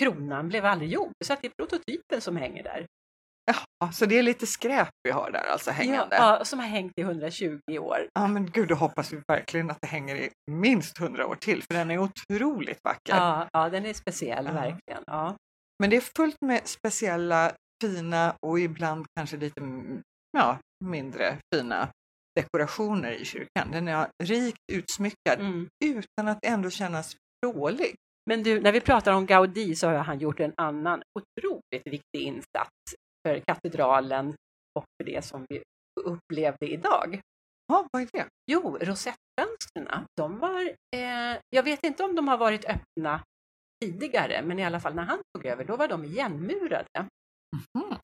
kronan 0.01 0.49
blev 0.49 0.65
aldrig 0.65 0.91
gjord, 0.91 1.13
så 1.25 1.33
att 1.33 1.43
det 1.43 1.49
är 1.49 1.53
prototypen 1.59 2.21
som 2.21 2.37
hänger 2.37 2.63
där. 2.63 2.87
Ja, 3.81 3.93
så 3.93 4.07
det 4.07 4.19
är 4.19 4.23
lite 4.23 4.47
skräp 4.47 4.89
vi 5.03 5.11
har 5.11 5.31
där 5.31 5.45
alltså 5.53 5.71
hängande. 5.71 6.17
Ja, 6.17 6.37
Ja, 6.39 6.45
som 6.45 6.59
har 6.59 6.67
hängt 6.67 6.93
i 6.97 7.01
120 7.01 7.61
år. 7.79 8.09
men 8.29 8.51
gud, 8.51 8.69
då 8.69 8.75
hoppas 8.75 9.13
vi 9.13 9.21
verkligen 9.29 9.71
att 9.71 9.79
det 9.81 9.87
hänger 9.89 10.17
i 10.17 10.31
minst 10.51 11.01
100 11.01 11.27
år 11.27 11.35
till, 11.35 11.63
för 11.63 11.75
den 11.75 11.91
är 11.91 11.99
otroligt 11.99 12.79
vacker. 12.85 13.17
Ja, 13.17 13.49
ja 13.53 13.69
den 13.69 13.87
är 13.87 13.93
speciell 13.95 14.45
Ja. 14.47 14.53
verkligen. 14.53 15.03
Ja. 15.07 15.37
Men 15.79 15.91
det 15.91 15.97
är 15.97 16.05
fullt 16.17 16.37
med 16.47 16.69
speciella, 16.69 17.53
fina 17.83 18.35
och 18.47 18.61
ibland 18.61 19.07
kanske 19.17 19.37
lite 19.37 19.61
ja, 20.39 20.59
mindre 20.85 21.39
fina 21.55 21.89
dekorationer 22.41 23.13
i 23.13 23.25
kyrkan. 23.25 23.71
Den 23.73 23.89
är 23.89 24.09
rikt 24.23 24.59
utsmyckad 24.73 25.41
Mm. 25.41 25.69
utan 25.85 26.29
att 26.29 26.39
ändå 26.47 26.71
kännas 26.71 27.17
dålig. 27.53 27.95
Men 28.31 28.43
du, 28.43 28.61
när 28.61 28.73
vi 28.73 28.81
pratar 28.81 29.13
om 29.13 29.27
Gaudí 29.27 29.75
så 29.75 29.89
har 29.89 29.95
han 29.95 30.19
gjort 30.19 30.41
en 30.41 30.53
annan 30.57 31.03
otroligt 31.19 31.87
viktig 31.87 32.21
insats 32.21 32.71
för 33.27 33.41
katedralen 33.41 34.35
och 34.79 34.85
för 34.97 35.05
det 35.05 35.25
som 35.25 35.47
vi 35.49 35.63
upplevde 36.01 36.67
idag. 36.67 37.21
Ja, 37.67 37.87
vad 37.93 38.03
är 38.03 38.09
det? 38.13 38.27
Jo, 38.53 38.79
rosettfönstren, 38.81 40.07
de 40.17 40.39
var, 40.39 40.63
eh, 40.97 41.39
jag 41.51 41.63
vet 41.63 41.85
inte 41.85 42.05
om 42.05 42.15
de 42.15 42.29
har 42.29 42.39
varit 42.39 42.65
öppna 42.65 43.23
tidigare, 43.85 44.43
men 44.43 44.59
i 44.59 44.65
alla 44.65 44.81
fall 44.81 44.95
när 44.95 45.03
han 45.03 45.19
tog 45.35 45.47
över, 45.47 45.65
då 45.65 45.77
var 45.77 45.89
de 45.89 46.05
igenmurade. 46.05 47.09
Mhm. 47.75 47.97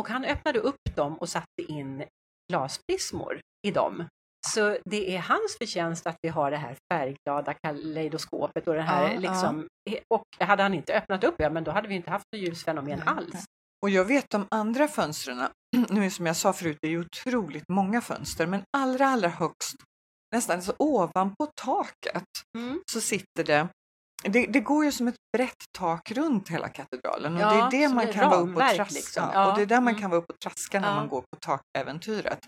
Och 0.00 0.08
han 0.08 0.24
öppnade 0.24 0.58
upp 0.58 0.96
dem 0.96 1.18
och 1.18 1.28
satte 1.28 1.62
in 1.68 2.04
glasprismor 2.52 3.40
i 3.66 3.70
dem. 3.70 4.04
Så 4.46 4.76
det 4.84 5.16
är 5.16 5.18
hans 5.20 5.56
förtjänst 5.58 6.06
att 6.06 6.16
vi 6.22 6.28
har 6.28 6.50
det 6.50 6.56
här 6.56 6.76
färgglada 6.92 7.54
kaleidoskopet 7.54 8.68
och 8.68 8.74
det 8.74 8.82
här 8.82 9.02
Ja, 9.08 9.12
ja. 9.14 9.20
liksom, 9.20 9.66
och 10.14 10.46
hade 10.46 10.62
han 10.62 10.74
inte 10.74 10.94
öppnat 10.94 11.24
upp, 11.24 11.34
ja 11.38 11.50
men 11.50 11.64
då 11.64 11.70
hade 11.70 11.88
vi 11.88 11.94
inte 11.94 12.10
haft 12.10 12.24
något 12.32 12.42
ljusfenomen 12.42 12.98
Nej, 12.98 13.14
alls. 13.16 13.44
Och 13.82 13.90
jag 13.90 14.04
vet 14.04 14.30
de 14.30 14.46
andra 14.50 14.88
fönstren, 14.88 15.48
nu 15.88 16.10
som 16.10 16.26
jag 16.26 16.36
sa 16.36 16.52
förut, 16.52 16.78
det 16.80 16.86
är 16.88 16.90
ju 16.90 17.00
otroligt 17.00 17.68
många 17.68 18.00
fönster, 18.00 18.46
men 18.46 18.62
allra, 18.76 19.06
allra 19.06 19.28
högst, 19.28 19.76
nästan 20.34 20.62
så 20.62 20.72
ovanpå 20.78 21.46
taket, 21.64 22.24
Mm. 22.58 22.80
så 22.92 23.00
sitter 23.00 23.44
det 23.44 23.68
det, 24.22 24.46
det 24.46 24.60
går 24.60 24.84
ju 24.84 24.92
som 24.92 25.08
ett 25.08 25.14
brett 25.36 25.64
tak 25.78 26.10
runt 26.10 26.48
hela 26.48 26.68
katedralen 26.68 27.34
och 27.34 27.40
Ja, 27.40 27.68
det 27.70 27.76
är 27.76 27.88
det 27.88 27.94
man 27.94 28.12
kan 28.12 28.30
vara 28.30 28.40
upp 28.40 28.56
och 28.56 28.62
traska. 28.62 28.94
liksom. 28.94 29.28
Och 29.28 29.34
Ja, 29.34 29.54
det 29.56 29.62
är 29.62 29.66
där 29.66 29.80
man 29.80 29.88
mm. 29.88 30.00
kan 30.00 30.10
vara 30.10 30.20
upp 30.20 30.30
och 30.30 30.38
traska 30.42 30.80
när 30.80 30.88
Ja. 30.88 30.94
man 30.94 31.08
går 31.08 31.20
på 31.20 31.38
takäventyret. 31.40 32.38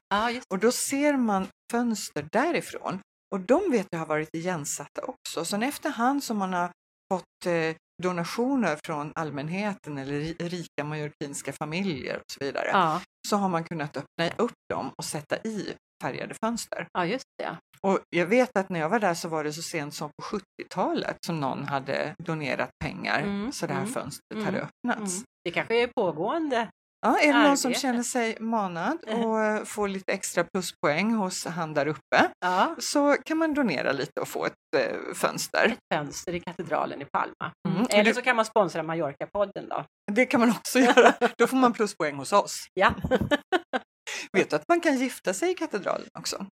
Och 0.51 0.59
då 0.59 0.73
ser 0.73 1.17
man 1.17 1.47
fönster 1.73 2.29
därifrån 2.33 3.01
och 3.35 3.41
de 3.41 3.71
vet 3.71 3.87
jag 3.91 3.99
har 3.99 4.07
varit 4.07 4.29
igensatta 4.35 5.03
också. 5.03 5.45
Sen 5.45 5.63
efterhand 5.63 6.25
som 6.25 6.39
man 6.39 6.53
har 6.53 6.71
fått 7.13 7.47
eh, 7.47 7.75
donationer 8.03 8.79
från 8.87 9.13
allmänheten 9.15 9.99
eller 9.99 10.13
ri- 10.21 10.49
rika 10.49 10.85
majorkinska 10.85 11.53
familjer 11.53 12.17
och 12.17 12.31
så 12.33 12.45
vidare 12.45 12.69
ja, 12.73 13.01
så 13.29 13.37
har 13.37 13.49
man 13.49 13.65
kunnat 13.65 13.97
öppna 13.97 14.31
upp 14.37 14.53
dem 14.71 14.91
och 14.99 15.05
sätta 15.05 15.37
i 15.37 15.75
färgade 16.03 16.35
fönster. 16.45 16.87
ja, 16.93 17.07
just 17.07 17.25
det. 17.39 17.57
Och 17.81 17.99
jag 18.11 18.27
vet 18.27 18.57
att 18.59 18.69
när 18.69 18.81
jag 18.81 18.89
var 18.89 18.99
där 18.99 19.15
så 19.15 19.29
var 19.29 19.45
det 19.45 19.53
så 19.53 19.63
sent 19.63 19.95
som 19.95 20.11
på 20.23 20.37
70-talet 20.39 21.17
som 21.27 21.41
någon 21.41 21.65
hade 21.65 22.15
donerat 22.19 22.71
pengar 22.85 23.21
Mm, 23.23 23.53
så 23.53 23.67
det 23.67 23.73
här 23.73 23.81
mm, 23.81 23.93
fönstret 23.93 24.45
hade 24.45 24.59
mm, 24.59 24.69
öppnats. 24.69 25.15
Mm. 25.15 25.25
Det 25.45 25.51
kanske 25.51 25.83
är 25.83 25.87
pågående. 25.97 26.69
Ja, 27.05 27.19
är 27.19 27.33
det 27.33 27.43
någon 27.43 27.57
som 27.57 27.69
Arbete. 27.69 27.81
känner 27.81 28.03
sig 28.03 28.37
manad 28.41 28.99
Mhm. 29.07 29.25
och 29.25 29.41
eh, 29.43 29.65
får 29.65 29.89
lite 29.89 30.13
extra 30.13 30.45
pluspoäng 30.45 31.15
hos 31.15 31.45
han 31.47 31.75
där 31.75 31.87
uppe 31.87 32.31
Ja, 32.41 32.77
så 32.79 33.17
kan 33.25 33.39
man 33.39 33.55
donera 33.55 33.93
lite 33.93 34.21
och 34.21 34.29
få 34.29 34.47
ett 34.47 34.53
eh, 34.77 35.15
fönster. 35.15 35.67
ett 35.67 35.97
fönster 35.99 36.35
i 36.35 36.41
katedralen 36.41 37.03
i 37.03 37.05
Palma. 37.05 37.53
Mm. 37.69 37.77
Mm. 37.81 37.87
Eller 37.91 38.13
så 38.13 38.23
kan 38.23 38.37
man 38.37 38.45
sponsra 38.45 38.83
Mallorca-podden 38.83 39.69
då. 39.69 39.85
Det 40.13 40.27
kan 40.27 40.41
man 40.41 40.51
också 40.51 40.79
göra. 40.89 41.15
Då 41.39 41.47
får 41.47 41.57
man 41.57 41.73
pluspoäng 41.73 42.17
hos 42.17 42.33
oss. 42.33 42.67
Ja, 42.75 42.95
Vet 44.33 44.51
du 44.51 44.57
att 44.57 44.69
man 44.69 44.81
kan 44.81 44.99
gifta 44.99 45.35
sig 45.35 45.51
i 45.51 45.55
katedralen 45.55 46.09
också? 46.19 46.47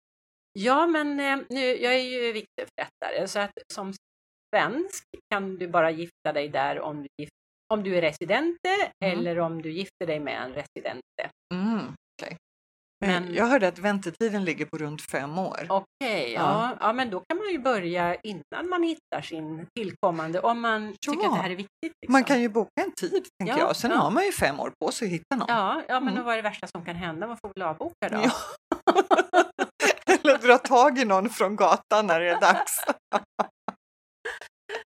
ja 0.60 0.88
men 0.88 1.20
eh, 1.20 1.38
nu, 1.50 1.62
jag 1.66 1.94
är 1.94 2.00
ju 2.04 2.20
vigselförrättare 2.32 3.28
så 3.28 3.40
att 3.40 3.52
som 3.74 3.94
svensk 4.56 5.04
kan 5.34 5.56
du 5.58 5.68
bara 5.68 5.92
gifta 5.92 6.34
dig 6.34 6.50
där 6.50 6.80
om 6.80 7.02
du, 7.04 7.08
gift, 7.18 7.32
om 7.74 7.84
du 7.84 7.98
är 7.98 8.02
residente 8.02 8.70
Mm. 9.06 9.20
eller 9.20 9.40
om 9.40 9.62
du 9.62 9.72
gifter 9.72 10.06
dig 10.08 10.20
med 10.20 10.42
en 10.42 10.54
residente. 10.54 11.30
Mm, 11.54 11.80
okej. 12.22 12.38
Men- 13.06 13.24
Men 13.24 13.34
jag 13.34 13.46
hörde 13.46 13.68
att 13.68 13.80
väntetiden 13.80 14.46
ligger 14.46 14.66
på 14.66 14.78
runt 14.78 15.02
fem 15.02 15.38
år. 15.38 15.66
Okej, 15.70 16.34
ja. 16.34 16.78
Ja. 16.82 16.94
men 16.94 17.10
då 17.10 17.20
kan 17.30 17.38
man 17.38 17.50
ju 17.52 17.60
börja 17.60 18.16
innan 18.16 18.70
man 18.70 18.84
hittar 18.84 19.22
sin 19.22 19.66
tillkommande 19.76 20.40
om 20.40 20.62
man 20.62 20.96
tycker 21.06 21.26
att 21.28 21.36
det 21.36 21.42
här 21.42 21.50
är 21.50 21.56
viktigt. 21.56 21.70
Liksom. 22.02 22.12
Man 22.12 22.24
kan 22.24 22.42
ju 22.42 22.50
boka 22.50 22.70
en 22.82 22.92
tid, 22.92 23.12
tänker 23.40 23.54
Ja, 23.54 23.60
jag. 23.60 23.76
Sen 23.76 23.92
ja. 23.92 23.98
har 23.98 24.12
man 24.12 24.24
ju 24.26 24.32
fem 24.32 24.60
år 24.60 24.72
på 24.84 24.92
sig 24.92 25.06
att 25.08 25.12
hitta 25.14 25.36
någon. 25.36 25.48
Ja, 25.50 25.84
ja 25.88 26.00
men 26.00 26.14
Mm. 26.14 26.26
vad 26.26 26.34
är 26.34 26.38
det 26.38 26.50
värsta 26.50 26.68
som 26.68 26.86
kan 26.86 26.96
hända? 26.96 27.28
Man 27.28 27.38
får 27.38 27.52
väl 27.56 27.64
avboka 27.64 28.10
då. 28.10 28.22
Ja. 28.24 28.32
Eller 30.24 30.38
dra 30.38 30.58
tag 30.58 30.98
i 31.00 31.06
någon 31.06 31.30
från 31.30 31.56
gatan 31.56 32.08
när 32.08 32.20
det 32.20 32.30
är 32.30 32.42
dags. 32.42 32.72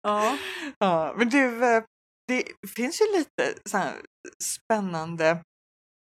Ja. 0.03 0.37
Ja, 0.79 1.13
men 1.17 1.29
du, 1.29 1.65
eh, 1.75 1.83
det 2.31 2.43
finns 2.75 3.01
ju 3.01 3.17
lite 3.17 3.59
så 3.69 3.77
spännande 4.43 5.43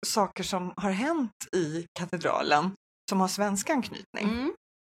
saker 0.05 0.43
som 0.43 0.73
har 0.77 0.91
hänt 0.91 1.47
i 1.55 1.85
katedralen 1.99 2.71
som 3.09 3.21
har 3.21 3.27
svensk 3.27 3.69
anknytning. 3.69 4.23
Mm. 4.23 4.53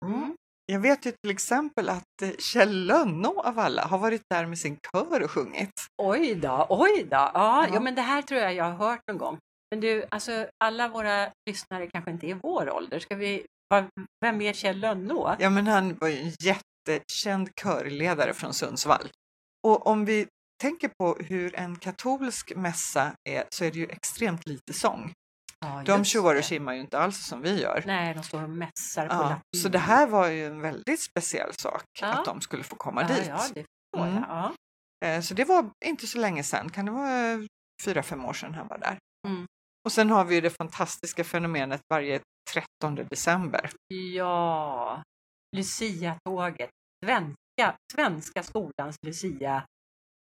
Mm. 0.06 0.36
Jag 0.66 0.80
vet 0.80 1.06
ju 1.06 1.12
till 1.12 1.32
exempel 1.32 1.90
att 1.90 2.22
eh, 2.22 2.30
Kjell 2.40 2.86
Lönnå 2.86 3.42
av 3.42 3.60
alla 3.60 3.84
har 3.84 3.98
varit 3.98 4.22
där 4.30 4.46
med 4.46 4.60
sin 4.60 4.78
kör 4.92 5.24
och 5.24 5.32
sjungit. 5.32 5.74
Oj 6.02 6.36
då, 6.36 6.68
oj 6.70 7.04
då. 7.04 7.32
Ja, 7.34 7.68
ja. 7.74 7.80
Men 7.80 7.96
det 7.96 8.02
här 8.02 8.22
tror 8.22 8.42
jag 8.42 8.54
jag 8.54 8.64
har 8.64 8.90
hört 8.90 9.02
någon 9.08 9.18
gång. 9.18 9.38
Men 9.72 9.80
du, 9.80 10.06
alltså 10.12 10.48
alla 10.64 10.88
våra 10.88 11.32
lyssnare 11.50 11.88
kanske 11.88 12.12
inte 12.12 12.28
är 12.28 12.40
vår 12.44 12.70
ålder. 12.70 13.00
Ska 13.00 13.16
vi, 13.16 13.46
vem 14.22 14.42
är 14.42 14.54
Kjell 14.54 14.80
Lönnå? 14.80 15.36
Ja, 15.40 15.50
men 15.50 15.68
han 15.68 15.98
var 16.02 16.08
ju 16.08 16.18
en 16.18 16.32
jättekänd 16.40 17.50
körledare 17.56 18.34
från 18.34 18.54
Sundsvall. 18.54 19.10
Och 19.68 19.88
om 19.88 20.06
vi 20.06 20.28
tänker 20.62 20.88
på 21.00 21.18
hur 21.20 21.56
en 21.56 21.76
katolsk 21.76 22.56
mässa 22.56 23.16
är 23.30 23.44
så 23.50 23.66
är 23.66 23.72
det 23.72 23.80
ju 23.80 23.86
extremt 23.88 24.48
lite 24.48 24.74
sång. 24.74 25.14
Ja, 25.60 25.84
De 25.86 26.06
tjoar 26.06 26.30
och 26.30 26.36
det. 26.36 26.44
tjimmar 26.44 26.74
ju 26.74 26.80
inte 26.80 27.00
alls 27.00 27.26
som 27.28 27.42
vi 27.42 27.62
gör. 27.62 27.84
Nej, 27.86 28.14
de 28.14 28.24
står 28.24 28.44
och 28.44 28.50
mässar 28.50 29.08
på 29.08 29.14
Ja, 29.14 29.22
latin. 29.30 29.62
så 29.64 29.70
det 29.70 29.80
här 29.80 30.08
var 30.08 30.28
ju 30.28 30.46
en 30.46 30.62
väldigt 30.62 31.00
speciell 31.02 31.54
sak 31.54 31.84
Ja. 32.02 32.08
att 32.08 32.26
de 32.26 32.42
skulle 32.42 32.64
få 32.64 32.76
komma 32.76 33.04
dit. 33.08 33.26
Ja, 33.28 33.36
det 33.54 33.66
förstår 33.66 34.08
Mm. 34.08 34.14
jag. 34.16 34.24
Ja. 34.30 34.54
Eh, 35.08 35.22
Så 35.22 35.34
det 35.34 35.46
var 35.46 35.70
inte 35.86 36.08
så 36.08 36.18
länge 36.20 36.44
sedan, 36.44 36.70
kan 36.70 36.86
det 36.86 36.92
vara 36.92 37.48
fyra, 37.86 38.04
fem 38.04 38.26
år 38.26 38.34
sedan 38.34 38.54
han 38.54 38.68
var 38.68 38.78
där. 38.78 38.98
Mm. 39.28 39.46
Och 39.86 39.92
sen 39.92 40.10
har 40.10 40.26
vi 40.26 40.36
ju 40.36 40.42
det 40.42 40.50
fantastiska 40.50 41.24
fenomenet 41.24 41.82
varje 41.94 42.20
13 42.54 42.96
december. 42.96 43.70
ja, 43.88 45.04
Lucia-tåget. 45.56 46.70
Svenska, 47.06 47.76
svenska 47.94 48.44
skolans 48.44 48.98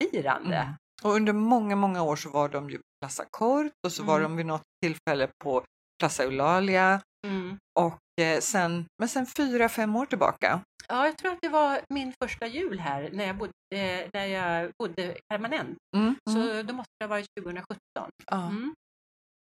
Lucia-firande. 0.03 0.57
Mm. 0.57 0.75
Och 1.03 1.11
under 1.15 1.33
många, 1.33 1.77
många 1.77 2.03
år 2.03 2.17
så 2.17 2.31
var 2.31 2.49
de 2.49 2.71
ju 2.71 2.77
på 2.77 2.83
Plaza 3.03 3.25
Kort 3.31 3.73
och 3.87 3.93
så 3.93 4.03
var 4.03 4.19
Mm. 4.19 4.31
de 4.31 4.37
vid 4.37 4.47
något 4.47 4.62
tillfälle 4.85 5.29
på 5.45 5.65
Plaza 6.01 6.23
Eulalia 6.23 7.01
Mm. 7.27 7.59
och 7.81 8.23
eh, 8.25 8.41
sen, 8.41 8.85
men 8.99 9.09
sen 9.09 9.27
fyra, 9.27 9.69
fem 9.69 9.97
år 9.97 10.07
tillbaka. 10.07 10.61
Ja, 10.88 11.07
jag 11.07 11.19
tror 11.19 11.33
att 11.33 11.38
det 11.43 11.49
var 11.49 11.81
min 11.95 12.12
första 12.23 12.47
jul 12.47 12.79
här 12.81 13.11
när 13.12 13.25
jag 13.27 13.37
bodde, 13.37 13.53
eh, 13.75 14.09
när 14.12 14.27
jag 14.27 14.71
bodde 14.83 15.17
permanent. 15.29 15.79
Mm. 15.97 16.15
Så 16.31 16.62
då 16.62 16.75
måste 16.75 16.91
det 17.01 17.05
ha 17.05 17.09
varit 17.09 17.27
2017. 17.41 17.77
Ja, 18.31 18.43
Mm. 18.49 18.75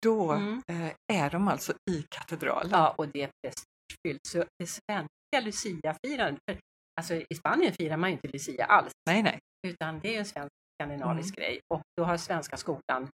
då 0.07 0.33
Mm. 0.33 0.63
eh, 0.69 0.93
är 1.13 1.31
de 1.31 1.49
alltså 1.49 1.73
i 1.91 2.03
katedralen. 2.11 2.71
Ja, 2.73 2.95
och 2.99 3.09
det 3.09 3.23
är 3.23 3.31
prestigefyllt. 3.43 4.27
Så 4.29 4.39
det 4.59 4.67
svenska 4.67 5.41
Lucia-firandet, 5.41 6.59
alltså 7.01 7.15
i 7.15 7.35
Spanien 7.35 7.73
firar 7.73 7.97
man 7.97 8.11
ju 8.11 8.15
inte 8.17 8.29
Lucia 8.29 8.65
alls, 8.65 8.93
Nej, 9.07 9.23
nej. 9.23 9.39
Utan 9.66 10.00
det 10.00 10.14
är 10.14 10.18
en 10.18 10.24
svensk 10.24 10.50
skandinavisk 10.81 11.38
Mm. 11.38 11.48
grej. 11.48 11.61
Och 11.74 11.83
då 11.96 12.05
har 12.05 12.16
svenska 12.16 12.57
skolan 12.57 13.09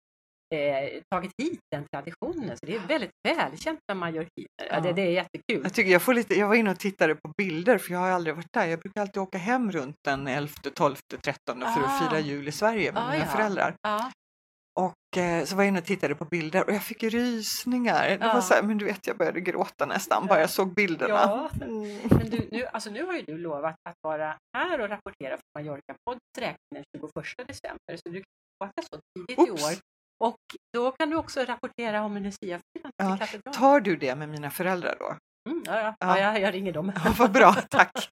eh, 0.55 1.01
tagit 1.15 1.31
hit 1.41 1.59
den 1.71 1.85
traditionen, 1.93 2.57
så 2.57 2.65
det 2.65 2.75
är 2.75 2.79
väldigt 2.79 3.11
välkänt 3.27 3.79
bland 3.87 3.99
mallorquiner. 3.99 4.47
Ja. 4.57 4.65
Ja. 4.71 4.79
det, 4.79 4.93
det 4.93 5.01
är 5.01 5.11
jättekul. 5.11 5.61
Jag, 5.63 5.73
tycker 5.73 5.91
jag, 5.91 6.01
får 6.01 6.13
lite, 6.13 6.35
jag 6.39 6.47
var 6.47 6.55
inne 6.55 6.71
och 6.71 6.79
tittade 6.79 7.15
på 7.15 7.31
bilder 7.37 7.77
för 7.77 7.91
jag 7.93 7.99
har 7.99 8.09
aldrig 8.09 8.35
varit 8.35 8.53
där. 8.53 8.65
Jag 8.65 8.79
brukar 8.79 9.01
alltid 9.01 9.17
åka 9.21 9.37
hem 9.37 9.71
runt 9.71 9.95
den 10.07 10.27
11, 10.27 10.53
12, 10.75 10.95
13 11.23 11.59
för 11.61 11.65
att 11.65 12.01
Ah. 12.01 12.09
fira 12.09 12.19
jul 12.19 12.47
i 12.47 12.51
Sverige 12.51 12.91
med 12.91 13.03
Ah, 13.03 13.11
mina 13.11 13.25
ja. 13.25 13.31
föräldrar. 13.31 13.73
Ja, 13.81 14.11
Och 14.79 15.17
eh, 15.17 15.45
så 15.45 15.55
var 15.55 15.63
jag 15.63 15.67
inne 15.67 15.79
och 15.79 15.85
tittade 15.85 16.15
på 16.15 16.25
bilder 16.25 16.63
och 16.67 16.73
jag 16.73 16.83
fick 16.83 17.03
rysningar. 17.03 18.09
Det 18.09 18.17
var 18.33 18.41
så 18.41 18.53
här, 18.53 18.63
men 18.63 18.77
du 18.77 18.85
vet 18.85 19.07
jag 19.07 19.17
började 19.17 19.41
gråta 19.41 19.85
nästan 19.85 20.27
bara 20.27 20.35
Ja. 20.35 20.41
jag 20.41 20.49
såg 20.49 20.73
bilderna. 20.73 21.13
Ja. 21.13 21.49
Mm. 21.61 21.97
men 22.09 22.29
du, 22.29 22.47
nu, 22.51 22.65
alltså 22.65 22.89
nu 22.89 23.03
har 23.05 23.13
ju 23.13 23.21
du 23.21 23.37
lovat 23.37 23.75
att 23.89 23.95
vara 24.01 24.37
här 24.57 24.79
och 24.81 24.89
rapportera 24.89 25.37
för 25.37 25.59
Mallorca 25.59 25.93
Pods 26.05 26.19
räkning 26.39 26.57
den 26.73 26.83
21 27.37 27.47
december, 27.47 27.95
så 27.95 28.09
du 28.09 28.13
kan 28.13 28.67
åka 28.69 28.81
så 28.91 28.99
tidigt 29.15 29.47
i 29.47 29.51
Oops. 29.51 29.63
år. 29.63 29.73
Och 30.23 30.35
då 30.77 30.91
kan 30.91 31.09
du 31.09 31.15
också 31.15 31.43
rapportera 31.45 32.03
om 32.03 32.17
Lucia-firandet 32.17 32.59
Ja, 33.43 33.51
i. 33.51 33.53
Tar 33.53 33.79
du 33.79 33.95
det 33.95 34.15
med 34.15 34.29
mina 34.29 34.49
föräldrar 34.49 34.95
då? 34.99 35.15
Mm, 35.49 35.63
ja, 35.65 35.79
ja. 35.81 35.95
Ja. 35.99 36.17
ja 36.19 36.19
jag, 36.19 36.41
jag 36.41 36.53
ringer 36.53 36.73
dem. 36.73 36.91
Ja, 37.05 37.13
vad 37.17 37.31
bra, 37.31 37.53
tack. 37.69 38.09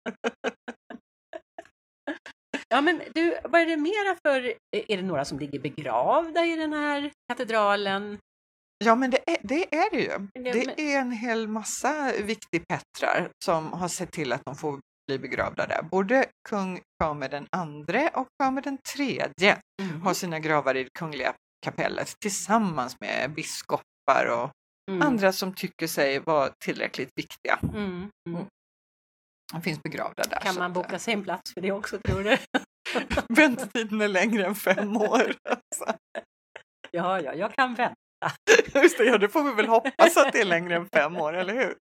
Ja, 2.69 2.81
men 2.81 3.01
du, 3.15 3.37
vad 3.43 3.61
är 3.61 3.65
det 3.65 3.77
mera 3.77 4.15
för, 4.23 4.53
är 4.71 4.97
det 4.97 5.03
några 5.03 5.25
som 5.25 5.39
ligger 5.39 5.59
begravda 5.59 6.45
i 6.45 6.55
den 6.55 6.73
här 6.73 7.11
katedralen? 7.31 8.17
Ja, 8.85 8.95
men 8.95 9.11
det 9.11 9.29
är 9.29 9.37
det, 9.43 9.75
är 9.75 9.89
det 9.91 9.99
ju. 9.99 10.27
Det- 10.53 10.81
är 10.93 10.99
en 10.99 11.11
hel 11.11 11.47
massa 11.47 12.11
viktig 12.23 12.63
Petrar 12.67 13.29
som 13.45 13.73
har 13.73 13.87
sett 13.87 14.11
till 14.11 14.33
att 14.33 14.41
de 14.45 14.55
får 14.55 14.79
bli 15.07 15.19
begravda 15.19 15.67
där. 15.67 15.81
Både 15.91 16.25
kung 16.49 16.79
Kamer 17.03 17.29
den 17.29 17.47
andre 17.51 18.09
och 18.13 18.27
Kamer 18.43 18.61
den 18.61 18.77
tredje 18.95 19.57
Mm. 19.81 20.01
har 20.01 20.13
sina 20.13 20.39
gravar 20.39 20.77
i 20.77 20.83
det 20.83 20.89
kungliga 20.99 21.33
kapellet 21.65 22.13
tillsammans 22.21 22.95
med 22.99 23.31
biskopar 23.33 24.25
och 24.25 24.49
Mm. 24.91 25.01
andra 25.01 25.31
som 25.31 25.53
tycker 25.53 25.87
sig 25.87 26.19
vara 26.19 26.49
tillräckligt 26.65 27.09
viktiga. 27.15 27.59
Mm. 27.73 28.09
De 29.51 29.61
finns 29.61 29.83
begravda 29.83 30.23
där. 30.23 30.39
Kan 30.39 30.55
man 30.55 30.73
boka 30.73 30.99
sig 30.99 31.13
en 31.13 31.23
plats 31.23 31.53
för 31.53 31.61
det 31.61 31.71
också, 31.71 31.99
tror 32.03 32.23
du? 32.23 32.37
Väntetiden 33.29 34.01
är 34.01 34.07
längre 34.07 34.45
än 34.45 34.55
fem 34.55 34.97
år. 34.97 35.35
Alltså. 35.49 35.97
Ja, 36.91 37.21
ja, 37.21 37.33
jag 37.33 37.53
kan 37.53 37.75
vänta. 37.75 37.95
Just 38.73 38.97
det, 38.97 39.03
ja, 39.05 39.17
det 39.17 39.29
får 39.29 39.43
vi 39.43 39.51
väl 39.53 39.67
hoppas 39.67 40.17
att 40.17 40.33
det 40.33 40.41
är 40.41 40.45
längre 40.45 40.75
än 40.75 40.87
fem 40.95 41.17
år, 41.17 41.33
eller 41.33 41.53
hur? 41.53 41.75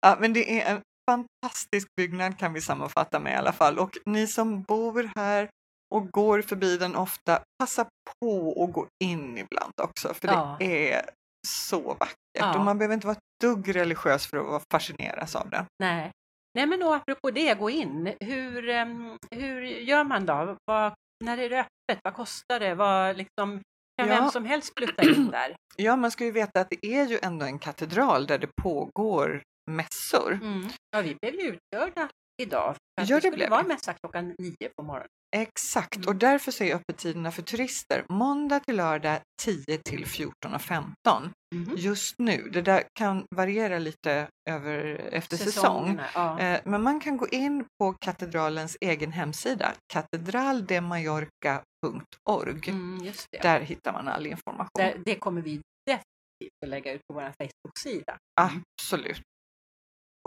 Ja, 0.00 0.16
men 0.20 0.32
det 0.32 0.60
är 0.62 0.74
en 0.74 0.82
fantastisk 1.10 1.88
byggnad 1.96 2.38
kan 2.38 2.52
vi 2.52 2.60
sammanfatta 2.60 3.18
med 3.20 3.32
i 3.32 3.36
alla 3.36 3.52
fall. 3.52 3.78
Och 3.78 3.90
ni 4.06 4.26
som 4.26 4.62
bor 4.62 5.10
här 5.16 5.48
och 5.94 6.10
går 6.10 6.42
förbi 6.42 6.76
den 6.76 6.96
ofta, 6.96 7.42
passa 7.58 7.86
på 8.20 8.64
att 8.64 8.72
gå 8.72 8.86
in 9.04 9.38
ibland 9.38 9.72
också, 9.82 10.14
för 10.14 10.28
Ja. 10.28 10.56
det 10.58 10.92
är 10.92 11.10
så 11.46 11.80
vackert. 11.94 12.16
Ja. 12.38 12.58
Och 12.58 12.64
man 12.64 12.78
behöver 12.78 12.94
inte 12.94 13.06
vara 13.06 13.16
ett 13.16 13.40
dugg 13.42 13.76
religiös 13.76 14.26
för 14.26 14.36
att 14.36 14.46
vara 14.46 14.62
fascineras 14.72 15.36
av 15.36 15.50
den. 15.50 15.64
Nej. 15.82 16.10
Nej, 16.54 16.66
men 16.66 16.82
och 16.82 16.94
apropå 16.94 17.30
det, 17.30 17.58
gå 17.58 17.70
in. 17.70 18.12
Hur, 18.20 18.68
em, 18.68 19.16
hur 19.30 19.62
gör 19.62 20.04
man 20.04 20.26
då? 20.26 20.56
Vad, 20.64 20.92
när 21.24 21.38
är 21.38 21.50
det 21.50 21.60
öppet? 21.60 22.00
Vad 22.04 22.14
kostar 22.14 22.60
det? 22.60 22.74
Vad, 22.74 23.16
liksom, 23.16 23.60
kan 24.02 24.08
Ja. 24.08 24.20
vem 24.20 24.30
som 24.30 24.44
helst 24.44 24.74
plutta 24.74 25.02
in 25.02 25.26
där? 25.32 25.56
Ja, 25.76 25.96
man 25.96 26.10
ska 26.10 26.24
ju 26.24 26.30
veta 26.30 26.60
att 26.60 26.70
det 26.70 26.86
är 26.86 27.06
ju 27.06 27.18
ändå 27.22 27.46
en 27.46 27.58
katedral 27.58 28.26
där 28.26 28.38
det 28.38 28.48
pågår 28.62 29.42
mässor. 29.70 30.32
Mm. 30.32 30.68
Ja, 30.90 31.00
vi 31.00 31.14
blev 31.22 31.34
ju 31.34 31.40
utkörda 31.56 32.08
idag. 32.42 32.74
För 32.74 32.80
Ja, 33.06 33.08
det 33.14 33.14
det 33.20 33.30
skulle 33.32 33.48
vara 33.48 33.62
mässa 33.62 33.92
klockan 33.92 34.34
nio 34.38 34.68
på 34.76 34.82
morgonen. 34.82 35.08
Exakt, 35.36 35.96
Mm. 35.96 36.08
och 36.08 36.16
därför 36.16 36.52
så 36.52 36.64
är 36.64 36.74
öppettiderna 36.74 37.32
för 37.32 37.42
turister 37.42 38.04
måndag 38.08 38.60
till 38.60 38.76
lördag 38.76 39.20
10 39.42 39.78
till 39.78 40.06
14.15 40.06 41.30
Mhm. 41.54 41.74
just 41.76 42.18
nu. 42.18 42.48
Det 42.52 42.62
där 42.62 42.82
kan 42.98 43.24
variera 43.34 43.78
lite 43.78 44.28
över, 44.50 44.84
efter 45.12 45.36
säsong. 45.36 45.52
Säsongerna, 45.52 46.06
Ja. 46.14 46.40
Eh, 46.40 46.60
Men 46.64 46.82
man 46.82 47.00
kan 47.00 47.16
gå 47.16 47.28
in 47.28 47.64
på 47.78 47.92
katedralens 47.92 48.76
egen 48.80 49.12
hemsida, 49.12 49.72
katedraldemallorca.org. 49.92 52.68
Mm. 52.70 53.12
Där 53.42 53.60
hittar 53.60 53.92
man 53.92 54.08
all 54.08 54.26
information. 54.26 54.70
Det, 54.74 54.96
det 55.04 55.14
kommer 55.14 55.42
vi 55.42 55.60
definitivt 55.86 56.62
att 56.64 56.68
lägga 56.68 56.92
ut 56.92 57.00
på 57.08 57.14
vår 57.14 57.32
Facebook-sida. 57.38 58.18
Absolut. 58.40 59.22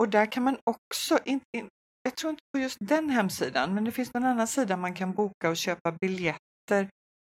Och 0.02 0.08
där 0.08 0.32
kan 0.32 0.42
man 0.42 0.58
också, 0.64 1.18
in, 1.24 1.40
in, 1.56 1.68
jag 2.10 2.16
tror 2.16 2.30
inte 2.30 2.42
på 2.52 2.58
just 2.60 2.76
den 2.80 3.10
hemsidan, 3.10 3.74
men 3.74 3.84
det 3.84 3.90
finns 3.92 4.14
någon 4.14 4.24
annan 4.24 4.46
sida 4.48 4.76
man 4.76 4.94
kan 4.94 5.12
boka 5.12 5.48
och 5.50 5.56
köpa 5.56 5.92
biljetter 6.00 6.88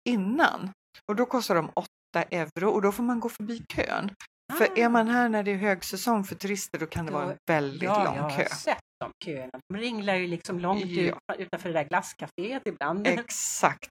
innan. 0.09 0.71
Och 1.09 1.15
då 1.15 1.25
kostar 1.25 1.55
de 1.55 1.69
8 1.75 1.87
euro 2.31 2.69
och 2.69 2.81
då 2.81 2.91
får 2.91 3.03
man 3.03 3.19
gå 3.19 3.29
förbi 3.29 3.63
kön. 3.73 4.11
För 4.57 4.79
är 4.79 4.89
man 4.89 5.07
här 5.07 5.29
när 5.29 5.43
det 5.43 5.51
är 5.51 5.55
högsäsong 5.55 6.23
för 6.23 6.35
turister 6.35 6.79
då 6.79 6.85
kan 6.85 7.05
det 7.05 7.11
Då- 7.11 7.17
vara 7.17 7.31
en 7.31 7.37
väldigt 7.49 7.83
ja, 7.83 8.03
lång 8.03 8.15
jag 8.15 8.29
kö. 8.31 8.37
har 8.37 8.45
sett 8.55 8.79
de 8.99 9.11
köerna. 9.25 9.51
De 9.73 9.77
ringlar 9.79 10.15
ju 10.15 10.27
liksom 10.27 10.59
långt 10.59 10.85
Ja. 10.85 11.01
ut, 11.01 11.15
utanför 11.37 11.69
det 11.69 11.73
där 11.79 11.83
glasscaféet 11.89 12.61
ibland. 12.65 13.07
Exakt. 13.07 13.89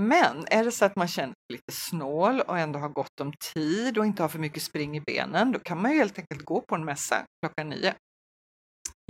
Men 0.00 0.44
är 0.50 0.64
det 0.64 0.72
så 0.72 0.84
att 0.84 0.96
man 0.96 1.08
känner 1.08 1.28
sig 1.34 1.52
lite 1.58 1.72
snål 1.72 2.40
och 2.40 2.58
ändå 2.58 2.78
har 2.78 2.88
gott 2.88 3.20
om 3.20 3.32
tid 3.54 3.98
och 3.98 4.06
inte 4.06 4.22
har 4.22 4.28
för 4.28 4.38
mycket 4.38 4.62
spring 4.62 4.96
i 4.96 5.00
benen, 5.00 5.52
då 5.52 5.58
kan 5.58 5.82
man 5.82 5.90
ju 5.92 5.98
helt 5.98 6.18
enkelt 6.18 6.42
gå 6.44 6.60
på 6.60 6.74
en 6.74 6.84
mässa 6.84 7.24
klockan 7.42 7.68
nio. 7.68 7.94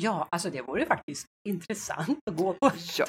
Ja, 0.02 0.28
alltså 0.30 0.50
det 0.50 0.62
vore 0.62 0.86
faktiskt 0.86 1.26
intressant 1.48 2.18
att 2.30 2.36
gå 2.36 2.52
på 2.54 2.70
Ja. 2.98 3.06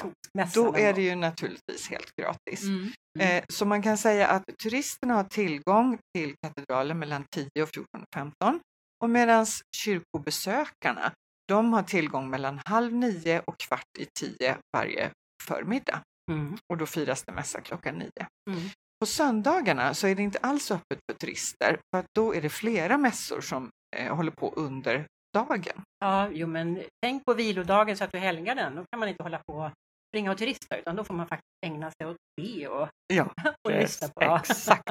Då 0.54 0.76
är 0.76 0.92
det 0.92 1.02
ju 1.02 1.14
naturligtvis 1.14 1.90
helt 1.90 2.12
gratis. 2.20 2.62
Mm. 2.62 2.92
Mm. 3.18 3.36
Eh, 3.38 3.44
Så 3.48 3.64
man 3.64 3.82
kan 3.82 3.98
säga 3.98 4.28
att 4.28 4.44
turisterna 4.62 5.14
har 5.14 5.24
tillgång 5.24 5.98
till 6.16 6.34
katedralen 6.42 6.98
mellan 6.98 7.24
10 7.34 7.48
och 7.62 7.68
14.15 7.68 8.60
och 9.04 9.10
medan 9.10 9.46
kyrkobesökarna 9.76 11.12
de 11.48 11.72
har 11.72 11.82
tillgång 11.82 12.30
mellan 12.30 12.60
halv 12.64 12.92
nio 12.94 13.40
och 13.46 13.58
kvart 13.58 13.98
i 13.98 14.06
tio 14.20 14.56
varje 14.76 15.10
förmiddag 15.48 16.02
Mm. 16.30 16.56
och 16.72 16.76
då 16.78 16.86
firas 16.86 17.22
det 17.26 17.32
mässa 17.32 17.60
klockan 17.60 17.94
nio. 17.94 18.26
Mm. 18.50 18.62
På 19.00 19.06
söndagarna 19.06 19.94
så 19.94 20.06
är 20.06 20.14
det 20.14 20.22
inte 20.22 20.38
alls 20.38 20.70
öppet 20.70 20.98
för 21.10 21.18
turister 21.18 21.78
för 21.94 21.98
att 21.98 22.06
då 22.14 22.34
är 22.34 22.42
det 22.42 22.48
flera 22.48 22.98
mässor 22.98 23.40
som 23.40 23.70
eh, 23.96 24.14
håller 24.16 24.30
på 24.30 24.52
under 24.56 25.06
dagen. 25.36 25.82
Ja, 26.04 26.28
jo 26.32 26.46
men 26.46 26.82
tänk 27.02 27.24
på 27.24 27.34
vilodagen 27.34 27.96
så 27.96 28.04
att 28.04 28.12
du 28.12 28.18
helgar 28.18 28.54
den. 28.54 28.74
Då 28.76 28.84
kan 28.90 29.00
man 29.00 29.08
inte 29.08 29.22
hålla 29.22 29.38
på 29.46 29.54
och 29.54 29.70
springa 30.10 30.30
och 30.32 30.38
turista 30.38 30.76
utan 30.76 30.96
då 30.96 31.04
får 31.04 31.14
man 31.14 31.26
faktiskt 31.26 31.58
ägna 31.66 31.90
sig 31.90 32.06
åt 32.10 32.16
det 32.36 32.68
och, 32.68 32.88
Ja, 33.14 33.28
och 33.68 33.70
lyssna 33.70 34.08
på. 34.08 34.36
Exakt. 34.36 34.90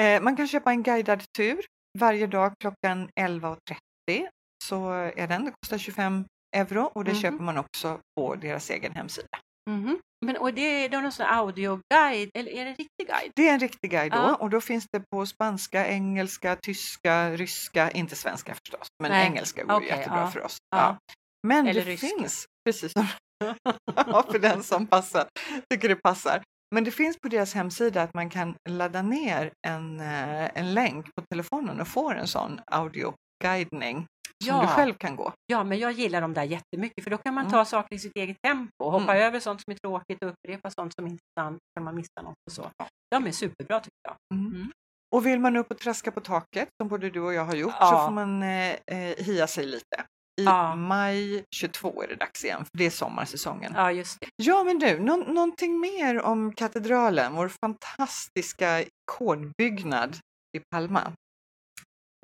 Eh, 0.00 0.22
man 0.22 0.36
kan 0.36 0.48
köpa 0.48 0.70
en 0.70 0.82
guidad 0.82 1.22
tur 1.36 1.58
varje 1.98 2.26
dag 2.26 2.52
klockan 2.60 3.08
11.30 3.20 4.28
så 4.64 4.90
är 4.92 5.26
den, 5.28 5.44
det 5.44 5.52
kostar 5.62 5.78
25 5.78 6.24
euro 6.56 6.82
och 6.94 7.04
det 7.04 7.12
Mhm. 7.12 7.20
köper 7.20 7.44
man 7.44 7.58
också 7.58 7.98
på 8.20 8.34
deras 8.34 8.70
egen 8.70 8.94
hemsida. 8.94 9.28
Mhm. 9.68 9.98
Men 10.26 10.36
och 10.36 10.54
det 10.54 10.84
är 10.84 10.88
då 10.88 11.00
någon 11.00 11.12
sån 11.12 11.26
audioguide, 11.26 12.30
eller 12.34 12.50
är 12.50 12.64
det 12.64 12.70
en 12.70 12.76
riktig 12.76 13.06
guide? 13.06 13.32
Det 13.36 13.48
är 13.48 13.52
en 13.54 13.60
riktig 13.60 13.90
guide 13.90 14.12
då 14.12 14.18
Ja. 14.18 14.34
och 14.34 14.50
då 14.50 14.60
finns 14.60 14.86
det 14.92 15.02
på 15.10 15.26
spanska, 15.26 15.86
engelska, 15.88 16.56
tyska, 16.56 17.30
ryska, 17.30 17.90
inte 17.90 18.16
svenska 18.16 18.54
förstås, 18.54 18.86
men 19.02 19.10
Nej, 19.10 19.26
engelska 19.26 19.64
går 19.64 19.74
okej, 19.76 19.88
jättebra 19.88 20.20
ja. 20.20 20.30
för 20.30 20.44
oss. 20.44 20.56
Ja. 20.76 20.98
Men 21.46 21.66
Eller 21.66 21.84
det 21.84 21.90
ryska. 21.90 22.06
finns, 22.06 22.46
precis 22.68 22.92
som 22.92 23.06
för 24.32 24.38
den 24.38 24.62
som 24.62 24.86
passar, 24.86 25.26
tycker 25.70 25.88
det 25.88 25.96
passar. 25.96 26.42
Men 26.74 26.84
det 26.84 26.90
finns 26.90 27.16
på 27.20 27.28
deras 27.28 27.54
hemsida 27.54 28.02
att 28.02 28.14
man 28.14 28.30
kan 28.30 28.54
ladda 28.68 29.02
ner 29.02 29.50
en, 29.66 30.00
eh, 30.00 30.50
en 30.58 30.74
länk 30.74 31.06
på 31.14 31.22
telefonen 31.30 31.80
och 31.80 31.88
få 31.88 32.10
en 32.10 32.26
sån 32.28 32.60
audioguidning 32.72 34.06
som 34.44 34.56
Ja. 34.56 34.60
du 34.62 34.66
själv 34.68 34.94
kan 34.94 35.16
gå. 35.16 35.32
Ja, 35.46 35.64
men 35.64 35.78
jag 35.78 35.92
gillar 35.92 36.20
dem 36.20 36.34
där 36.34 36.42
jättemycket 36.42 37.04
för 37.04 37.10
då 37.10 37.18
kan 37.18 37.34
man 37.34 37.44
Mm. 37.44 37.52
ta 37.52 37.64
saker 37.64 37.96
i 37.96 37.98
sitt 37.98 38.16
eget 38.16 38.36
tempo 38.42 38.84
och 38.84 38.92
hoppa 38.92 39.12
Mm. 39.14 39.26
över 39.26 39.40
sånt 39.40 39.60
som 39.60 39.72
är 39.72 39.76
tråkigt 39.76 40.22
och 40.22 40.28
upprepa 40.30 40.70
sånt 40.70 40.94
som 40.94 41.06
är 41.06 41.18
sant 41.40 41.58
kan 41.76 41.84
man 41.84 41.94
missa 41.94 42.22
något 42.22 42.34
och 42.46 42.52
så. 42.52 42.70
De 43.10 43.26
är 43.26 43.32
superbra 43.32 43.80
tycker 43.80 43.98
jag. 44.08 44.16
Mm. 44.38 44.72
Och 45.16 45.26
vill 45.26 45.40
man 45.40 45.56
upp 45.56 45.70
och 45.70 45.78
traska 45.78 46.10
på 46.10 46.20
taket, 46.20 46.68
som 46.82 46.88
både 46.88 47.10
du 47.10 47.20
och 47.20 47.34
jag 47.34 47.44
har 47.44 47.54
gjort, 47.54 47.74
Ja. 47.80 47.90
så 47.90 47.96
får 48.06 48.10
man 48.14 48.42
eh, 48.42 48.70
eh, 48.86 49.16
hia 49.24 49.46
sig 49.46 49.66
lite. 49.66 50.04
I 50.40 50.44
Ja. 50.44 50.74
maj 50.76 51.44
22 51.54 52.02
är 52.02 52.08
det 52.08 52.14
dags 52.14 52.44
igen, 52.44 52.58
för 52.64 52.78
det 52.78 52.86
är 52.86 52.90
sommarsäsongen. 52.90 53.72
Ja, 53.76 53.92
just 53.92 54.20
det. 54.20 54.26
Ja, 54.36 54.64
men 54.64 54.78
du, 54.78 54.98
nå 54.98 55.16
någonting 55.16 55.80
mer 55.80 56.20
om 56.22 56.52
katedralen, 56.54 57.34
vår 57.34 57.48
fantastiska 57.64 58.82
ikonbyggnad 58.82 60.16
i 60.56 60.60
Palma. 60.70 61.12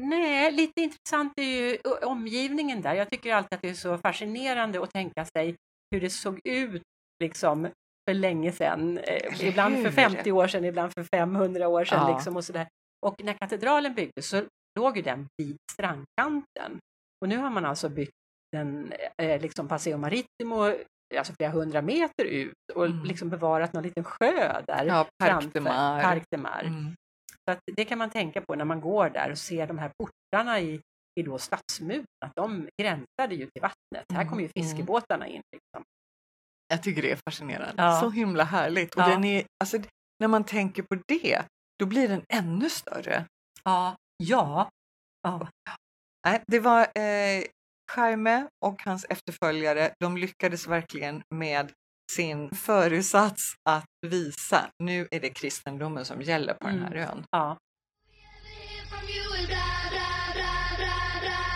Nej, 0.03 0.53
lite 0.53 0.81
intressant 0.81 1.33
är 1.37 1.43
ju 1.43 1.79
omgivningen 2.03 2.83
där. 2.83 2.95
Jag 2.95 3.11
tycker 3.11 3.35
alltid 3.35 3.55
att 3.57 3.63
det 3.63 3.69
är 3.71 3.75
så 3.75 3.99
fascinerande 3.99 4.83
att 4.83 4.91
tänka 4.91 5.25
sig 5.25 5.57
hur 5.91 6.01
det 6.01 6.11
såg 6.11 6.41
ut 6.45 6.83
liksom 7.23 7.69
för 8.11 8.15
länge 8.15 8.53
sedan. 8.53 8.99
Eh, 8.99 9.05
Eller 9.35 9.45
ibland 9.45 9.75
för 9.75 9.83
hur? 9.83 9.91
50 9.91 10.33
år 10.33 10.47
sedan, 10.49 10.65
ibland 10.65 10.93
för 10.93 11.03
500 11.17 11.69
år 11.69 11.85
sedan. 11.85 11.99
Ja. 12.09 12.15
Liksom 12.15 12.37
och, 12.37 12.45
sådär. 12.45 12.67
och 13.07 13.25
när 13.25 13.33
katedralen 13.33 13.95
byggdes 13.95 14.29
så 14.29 14.43
låg 14.79 14.97
ju 14.97 15.03
den 15.03 15.27
vid 15.37 15.57
strandkanten. 15.73 16.79
Och 17.25 17.29
nu 17.29 17.37
har 17.37 17.51
man 17.51 17.65
alltså 17.65 17.89
byggt 17.89 18.13
den 18.53 18.93
eh, 19.23 19.41
liksom 19.41 19.69
Paseo 19.69 19.97
Maritimo, 19.99 20.75
alltså 21.19 21.33
flera 21.39 21.51
hundra 21.51 21.83
meter 21.83 22.25
ut 22.25 22.53
och 22.75 22.87
Mm. 22.87 23.05
liksom 23.05 23.29
bevarat 23.31 23.73
någon 23.73 23.83
liten 23.83 24.05
sjö 24.05 24.61
där. 24.67 24.85
Ja, 24.85 25.07
Parc 25.19 25.31
framför. 25.31 25.51
de 25.51 25.61
Mar. 25.61 26.03
Parc 26.03 26.23
de 26.31 26.37
Mar. 26.39 26.63
Mm. 26.65 26.95
Så 27.51 27.59
det 27.77 27.85
kan 27.85 27.99
man 27.99 28.11
tänka 28.11 28.41
på 28.41 28.55
när 28.55 28.65
man 28.65 28.81
går 28.81 29.11
där 29.11 29.31
och 29.31 29.39
ser 29.39 29.67
de 29.67 29.79
här 29.79 29.91
portarna 29.99 30.61
i, 30.61 30.81
i 31.21 31.23
då 31.23 31.39
stadsmuren, 31.39 32.05
att 32.25 32.33
de 32.37 32.69
gränsade 32.83 33.35
ju 33.35 33.47
till 33.47 33.63
vattnet. 33.63 34.05
Här 34.13 34.25
kommer 34.29 34.43
ju 34.43 34.49
Mm, 34.57 34.69
fiskebåtarna 34.69 35.27
in. 35.27 35.43
Liksom. 35.53 35.85
Jag 36.69 36.83
tycker 36.83 37.03
det 37.03 37.11
är 37.11 37.19
fascinerande. 37.29 37.83
Ja. 37.83 38.01
Så 38.01 38.11
himla 38.11 38.45
härligt. 38.45 38.95
Och 38.95 39.03
Ja. 39.03 39.07
den 39.09 39.25
är, 39.25 39.45
alltså, 39.61 39.79
när 40.21 40.29
man 40.29 40.45
tänker 40.45 40.83
på 40.83 40.95
det, 41.09 41.43
då 41.79 41.87
blir 41.87 42.09
den 42.09 42.23
ännu 42.29 42.71
större. 42.71 43.25
Ja, 43.65 43.97
ja. 44.17 44.69
ja. 45.23 45.49
Nej, 46.27 46.43
det 46.47 46.61
var 46.61 46.81
eh, 46.99 47.45
Jaime 47.97 48.49
och 48.65 48.83
hans 48.83 49.05
efterföljare, 49.09 49.95
de 50.01 50.17
lyckades 50.17 50.67
verkligen 50.69 51.23
med 51.35 51.73
sin 52.13 52.51
föresats 52.51 53.55
att 53.63 53.85
visa, 54.07 54.71
nu 54.79 55.09
är 55.11 55.21
det 55.21 55.31
kristendomen 55.31 56.05
som 56.05 56.23
gäller 56.23 56.55
på 56.55 56.67
den 56.67 56.83
här 56.83 56.95
ön. 56.95 57.25
ja. 57.31 57.59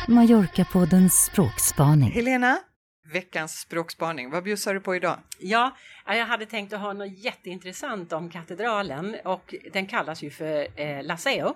Mallorca-poddens 0.08 1.24
språkspaning. 1.24 2.10
Helena, 2.10 2.58
veckans 3.12 3.60
språkspaning, 3.60 4.30
vad 4.30 4.44
bjussar 4.44 4.74
du 4.74 4.80
på 4.80 4.96
idag? 4.96 5.18
Ja, 5.38 5.76
jag 6.06 6.26
hade 6.26 6.46
tänkt 6.46 6.72
att 6.72 6.80
ha 6.80 6.92
något 6.92 7.18
jätteintressant 7.18 8.12
om 8.12 8.30
katedralen 8.30 9.16
och 9.24 9.54
den 9.72 9.86
kallas 9.86 10.22
ju 10.22 10.30
för 10.30 10.80
eh, 10.80 11.04
Laseo. 11.04 11.54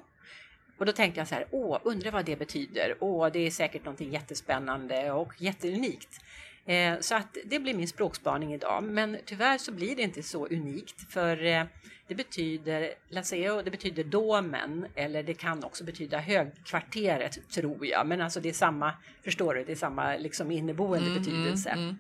Och 0.78 0.86
då 0.86 0.92
tänkte 0.92 1.20
jag 1.20 1.28
så 1.28 1.34
här, 1.34 1.46
åh, 1.50 1.78
undrar 1.82 2.10
vad 2.10 2.24
det 2.24 2.36
betyder. 2.36 2.96
Åh, 3.00 3.28
det 3.32 3.46
är 3.46 3.50
säkert 3.50 3.84
någonting 3.84 4.12
jättespännande 4.12 5.12
och 5.12 5.32
jätteunikt. 5.38 6.20
Eh, 6.66 7.00
så 7.00 7.14
att 7.14 7.36
det 7.44 7.58
blir 7.58 7.74
min 7.74 7.88
språkspaning 7.88 8.54
idag. 8.54 8.82
Men 8.82 9.16
tyvärr 9.24 9.58
så 9.58 9.72
blir 9.72 9.96
det 9.96 10.02
inte 10.02 10.22
så 10.22 10.46
unikt 10.46 11.12
för 11.12 11.44
eh, 11.44 11.64
det 12.06 12.14
betyder 12.14 12.94
Laseo, 13.08 13.62
det 13.62 13.70
betyder 13.70 14.04
domen 14.04 14.86
eller 14.94 15.22
det 15.22 15.34
kan 15.34 15.64
också 15.64 15.84
betyda 15.84 16.18
högkvarteret 16.18 17.48
tror 17.48 17.86
jag. 17.86 18.06
Men 18.06 18.20
alltså 18.20 18.40
det 18.40 18.48
är 18.48 18.52
samma, 18.52 18.92
förstår 19.24 19.54
du, 19.54 19.64
det 19.64 19.72
är 19.72 19.76
samma 19.76 20.16
liksom 20.16 20.50
inneboende 20.50 21.20
betydelse. 21.20 21.70
mm. 21.70 21.96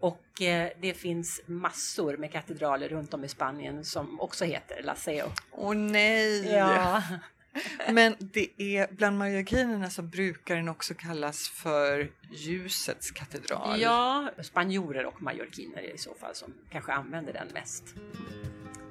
Och 0.00 0.42
eh, 0.42 0.70
det 0.80 0.94
finns 0.94 1.42
massor 1.46 2.16
med 2.16 2.32
katedraler 2.32 2.88
runt 2.88 3.14
om 3.14 3.24
i 3.24 3.28
Spanien 3.28 3.84
som 3.84 4.20
också 4.20 4.44
heter 4.44 4.82
Laseo. 4.82 5.26
Åh 5.50 5.74
nej! 5.74 6.46
Ja, 6.52 7.02
Men 7.92 8.14
det 8.18 8.48
är 8.56 8.88
bland 8.92 9.18
mallorquinerna 9.18 9.90
så 9.90 10.02
brukar 10.02 10.56
den 10.56 10.68
också 10.68 10.94
kallas 10.94 11.48
för 11.48 12.10
ljusets 12.30 13.10
katedral. 13.10 13.80
Ja, 13.80 14.30
spanjorer 14.42 15.06
och 15.06 15.22
mallorquiner 15.22 15.94
i 15.94 15.98
så 15.98 16.14
fall 16.14 16.34
som 16.34 16.54
kanske 16.70 16.92
använder 16.92 17.32
den 17.32 17.48
mest. 17.54 17.84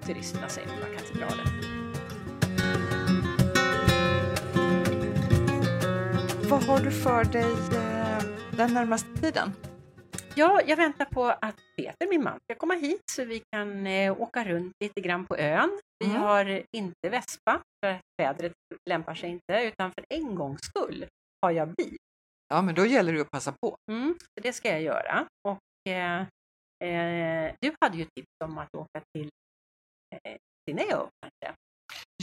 Turisterna 0.06 0.50
säger 0.50 0.68
nog 0.68 0.98
katedralen. 0.98 1.48
Vad 6.50 6.64
har 6.64 6.80
du 6.80 6.92
för 6.92 7.24
dig 7.24 7.52
eh, 7.74 8.24
den 8.58 8.74
närmaste 8.74 9.10
tiden? 9.22 9.54
Ja, 10.40 10.62
jag 10.68 10.78
väntar 10.78 11.06
på 11.06 11.26
att 11.26 11.56
Peter, 11.78 12.08
min 12.10 12.24
man, 12.24 12.40
ska 12.44 12.56
komma 12.60 12.74
hit 12.74 13.02
så 13.12 13.24
vi 13.26 13.42
kan 13.52 13.88
eh, 13.88 14.22
åka 14.22 14.44
runt 14.44 14.74
lite 14.80 15.02
grann 15.02 15.26
på 15.26 15.38
ön. 15.38 15.80
Vi 16.00 16.06
Mm. 16.10 16.22
har 16.22 16.64
inte 16.76 17.10
vespa, 17.10 17.62
för 17.86 18.00
vädret 18.22 18.54
lämpar 18.90 19.16
sig 19.16 19.30
inte, 19.30 19.64
utan 19.64 19.92
för 19.92 20.06
en 20.10 20.36
gångs 20.36 20.62
skull 20.62 21.06
har 21.42 21.52
jag 21.52 21.68
bil. 21.76 21.96
Ja, 22.48 22.62
men 22.62 22.76
då 22.76 22.86
gäller 22.86 23.14
det 23.14 23.22
att 23.22 23.32
passa 23.32 23.52
på. 23.62 23.76
Mm, 23.92 24.16
så 24.20 24.42
det 24.44 24.54
ska 24.54 24.70
jag 24.70 24.82
göra. 24.82 25.28
Och 25.48 25.92
eh, 25.92 26.22
eh, 26.90 27.56
du 27.62 27.76
hade 27.82 27.98
ju 27.98 28.06
tips 28.06 28.32
om 28.44 28.58
att 28.58 28.76
åka 28.76 29.02
till 29.14 29.30
eh, 30.24 30.38
Sineo 30.70 31.10
kanske? 31.22 31.58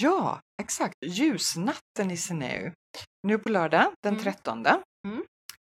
Ja, 0.00 0.40
exakt. 0.62 0.94
Ljusnatten 1.06 2.10
i 2.10 2.16
Sineu. 2.16 2.72
Nu 3.26 3.38
på 3.38 3.48
lördag 3.48 3.92
den 4.02 4.12
Mm. 4.14 4.24
13 4.24 4.66
Mm. 5.06 5.24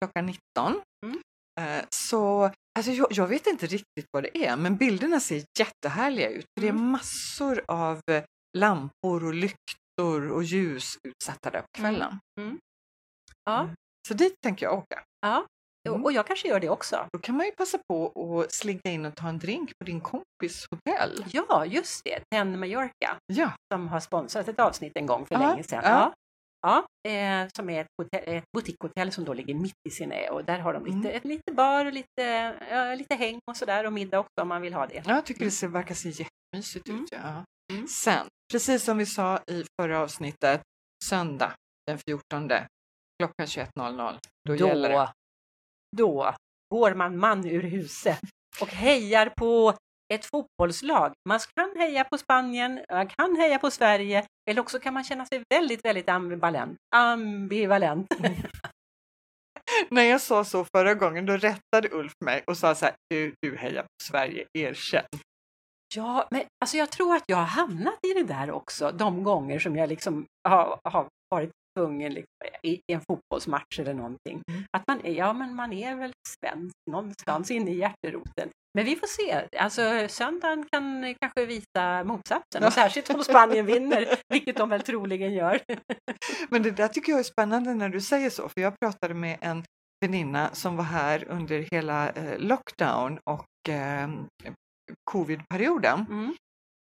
klockan 0.02 0.26
19. 0.26 0.82
Mm. 1.06 1.22
Eh, 1.60 1.86
Så 1.90 2.52
alltså 2.80 2.92
jag, 2.92 3.08
jag 3.12 3.28
vet 3.28 3.48
inte 3.48 3.66
riktigt 3.66 4.06
vad 4.12 4.24
det 4.24 4.46
är, 4.46 4.56
men 4.58 4.78
bilderna 4.78 5.20
ser 5.20 5.44
jättehärliga 5.60 6.30
ut. 6.30 6.46
För 6.58 6.62
Det 6.62 6.68
är 6.68 6.72
Mm. 6.72 6.92
massor 6.92 7.62
av 7.68 8.02
eh, 8.12 8.24
lampor 8.58 9.26
och 9.26 9.34
lyktor 9.34 10.32
och 10.32 10.44
ljus 10.44 10.98
utsatta 11.08 11.50
där 11.50 11.62
på 11.62 11.68
kvällen. 11.78 12.20
Ja, 13.46 13.60
Mm. 13.62 13.76
Så 14.08 14.14
dit 14.14 14.34
tänker 14.44 14.66
jag 14.66 14.78
åka. 14.78 15.04
ja. 15.22 15.46
Mm. 15.90 16.00
Och- 16.02 16.06
och 16.06 16.12
jag 16.12 16.28
kanske 16.28 16.48
gör 16.48 16.60
det 16.60 16.70
också. 16.70 17.08
Då 17.14 17.20
kan 17.20 17.38
man 17.38 17.46
ju 17.46 17.52
passa 17.52 17.78
på 17.90 18.12
att 18.42 18.54
slinka 18.54 18.90
in 18.92 19.06
och 19.06 19.16
ta 19.16 19.28
en 19.30 19.40
drink 19.40 19.72
på 19.80 19.86
din 19.86 20.02
kompis 20.02 20.66
hotell. 20.72 21.26
Ja, 21.32 21.66
just 21.66 22.04
det, 22.04 22.24
Ten 22.32 22.60
Mallorca 22.60 23.18
Ja, 23.26 23.52
som 23.74 23.88
har 23.88 24.00
sponsrat 24.00 24.48
ett 24.48 24.60
avsnitt 24.60 24.92
en 24.96 25.06
gång 25.06 25.26
för 25.26 25.36
Ja, 25.36 25.40
länge 25.50 25.64
sedan. 25.64 25.82
ja. 25.84 26.14
Ja. 26.62 26.86
Ja, 27.04 27.12
eh, 27.12 27.48
som 27.56 27.70
är 27.70 27.82
ett, 27.82 27.88
hotell, 28.02 28.24
ett 28.36 28.44
boutiquehotell 28.54 29.12
som 29.12 29.26
då 29.26 29.34
ligger 29.34 29.54
mitt 29.56 29.76
i 29.90 29.92
Sineo 29.92 30.34
och 30.34 30.46
där 30.46 30.60
har 30.60 30.74
de 30.74 30.86
lite, 30.86 30.98
Mm. 30.98 31.16
ett, 31.18 31.26
lite 31.26 31.52
bar 31.54 31.86
och 31.86 31.94
lite, 31.94 32.24
ja, 32.72 32.96
lite 32.96 33.16
häng 33.16 33.40
och 33.52 33.58
sådär 33.58 33.86
och 33.86 33.94
middag 33.94 34.20
också 34.20 34.42
om 34.42 34.48
man 34.48 34.62
vill 34.62 34.74
ha 34.74 34.88
det. 34.88 35.04
jag 35.06 35.26
tycker 35.26 35.46
det 35.46 35.52
ser, 35.52 35.68
verkar 35.68 35.96
se 35.96 36.10
jättemysigt 36.10 36.88
Mm. 36.90 37.04
ut. 37.04 37.10
Ja. 37.12 37.44
Mm. 37.74 37.88
Sen, 37.88 38.28
precis 38.52 38.84
som 38.84 38.98
vi 38.98 39.06
sa 39.06 39.40
i 39.52 39.64
förra 39.82 40.00
avsnittet, 40.00 40.62
söndag 41.06 41.54
den 41.88 41.98
14 41.98 42.50
klockan 43.20 43.46
21.00. 43.48 44.20
Då, 44.48 44.56
gäller 44.56 44.90
det. 44.90 44.96
Då, 44.96 45.14
då 45.98 46.34
går 46.78 46.94
man 46.94 47.18
man 47.18 47.46
ur 47.46 47.64
huset 47.64 48.20
och 48.62 48.68
hejar 48.68 49.30
på 49.38 49.74
ett 50.14 50.26
fotbollslag. 50.26 51.14
Man 51.30 51.40
kan 51.56 51.76
heja 51.78 52.04
på 52.04 52.18
Spanien, 52.18 52.80
man 52.92 53.08
kan 53.08 53.36
heja 53.36 53.60
på 53.60 53.72
Sverige 53.72 54.26
eller 54.50 54.62
också 54.62 54.80
kan 54.80 54.94
man 54.94 55.04
känna 55.04 55.26
sig 55.26 55.44
väldigt, 55.50 55.86
väldigt 55.86 56.10
ambivalent. 56.10 56.78
ambivalent. 56.96 58.08
När 59.90 60.04
jag 60.04 60.22
sa 60.22 60.44
så 60.44 60.66
förra 60.76 60.94
gången, 60.94 61.26
då 61.26 61.38
rättade 61.38 61.90
Ulf 61.92 62.14
mig 62.26 62.44
och 62.48 62.58
sa 62.58 62.76
så 62.76 62.86
här, 62.86 62.96
du, 63.10 63.34
du 63.42 63.58
hejar 63.58 63.82
på 63.82 64.04
Sverige, 64.04 64.48
erkänn. 64.54 65.06
Ja, 65.96 66.28
men 66.32 66.44
alltså 66.62 66.78
jag 66.78 66.90
tror 66.90 67.16
att 67.16 67.24
jag 67.26 67.38
har 67.38 67.44
hamnat 67.44 68.00
i 68.08 68.14
det 68.14 68.24
där 68.24 68.52
också 68.52 68.92
de 68.92 69.24
gånger 69.24 69.60
som 69.60 69.76
jag 69.76 69.90
liksom 69.90 70.26
har, 70.50 70.80
har 70.84 71.08
varit 71.30 71.52
tvungen 71.78 72.14
liksom, 72.14 72.36
i, 72.64 72.82
en 72.88 73.02
fotbollsmatch 73.02 73.80
eller 73.80 73.94
någonting. 73.94 74.42
Mm. 74.50 74.64
Att 74.78 74.84
man 74.88 75.06
är, 75.06 75.14
ja 75.14 75.34
men 75.34 75.56
man 75.56 75.74
är 75.74 75.96
väl 75.96 76.14
svensk 76.28 76.76
någonstans 76.92 77.52
inne 77.52 77.72
i 77.72 77.78
hjärteroten. 77.78 78.50
Men 78.74 78.86
vi 78.86 78.96
får 78.96 79.08
se. 79.08 79.48
Alltså 79.58 80.08
söndagen 80.10 80.66
kan 80.72 81.16
kanske 81.22 81.46
visa 81.46 82.04
motsatsen. 82.04 82.64
Och 82.64 82.74
särskilt 82.74 83.10
om 83.10 83.24
Spanien 83.24 83.66
vinner, 83.66 84.20
vilket 84.30 84.58
de 84.58 84.70
väl 84.70 84.82
troligen 84.82 85.34
gör. 85.34 85.62
Men 86.50 86.64
det 86.64 86.72
där 86.72 86.88
tycker 86.88 87.12
jag 87.12 87.20
är 87.20 87.24
spännande 87.24 87.74
när 87.74 87.90
du 87.90 88.02
säger 88.02 88.30
så, 88.30 88.50
för 88.50 88.62
jag 88.62 88.80
pratade 88.80 89.14
med 89.14 89.38
en 89.42 89.64
väninna 90.06 90.50
som 90.54 90.76
var 90.76 90.84
här 90.84 91.28
under 91.30 91.68
hela 91.72 92.10
eh, 92.10 92.40
lockdown 92.40 93.20
och 93.24 93.70
eh, 93.70 94.10
covidperioden. 95.12 96.06
Mm. 96.10 96.36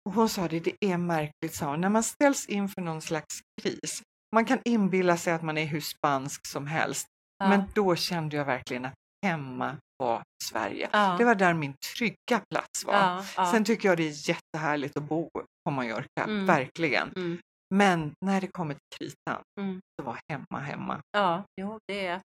Och 0.05 0.13
hon 0.15 0.29
sa 0.29 0.47
det, 0.47 0.59
det 0.59 0.75
är 0.79 0.97
märkligt, 0.97 1.53
sa 1.53 1.69
hon, 1.69 1.81
när 1.81 1.89
man 1.89 2.03
ställs 2.03 2.45
inför 2.45 2.81
någon 2.81 3.01
slags 3.01 3.39
kris. 3.61 4.01
Man 4.35 4.45
kan 4.45 4.59
inbilla 4.65 5.17
sig 5.17 5.33
att 5.33 5.41
man 5.43 5.57
är 5.57 5.65
hur 5.65 5.81
spansk 5.81 6.45
som 6.47 6.67
helst, 6.67 7.07
Ja. 7.37 7.49
men 7.49 7.63
då 7.75 7.95
kände 7.95 8.35
jag 8.35 8.45
verkligen 8.45 8.85
att 8.85 8.93
hemma 9.25 9.77
var 9.97 10.23
Sverige. 10.43 10.89
Ja. 10.93 11.15
Det 11.17 11.25
var 11.25 11.35
där 11.35 11.53
min 11.53 11.73
trygga 11.97 12.41
plats 12.51 12.85
var. 12.85 12.93
Ja, 12.93 13.25
ja. 13.37 13.51
Sen 13.51 13.63
tycker 13.63 13.89
jag 13.89 13.97
det 13.97 14.03
är 14.07 14.29
jättehärligt 14.29 14.97
att 14.97 15.03
bo 15.03 15.29
på 15.65 15.71
Mallorca, 15.71 16.23
Mm. 16.23 16.45
verkligen. 16.45 17.09
Mm. 17.15 17.39
Men 17.75 18.11
när 18.25 18.41
det 18.41 18.47
kommer 18.47 18.73
till 18.73 18.97
kritan 18.97 19.41
Mm. 19.59 19.79
så 19.99 20.05
var 20.05 20.19
hemma 20.31 20.59
hemma. 20.59 21.01
ja, 21.11 21.43
jo, 21.61 21.79
det 21.87 22.07
är, 22.07 22.21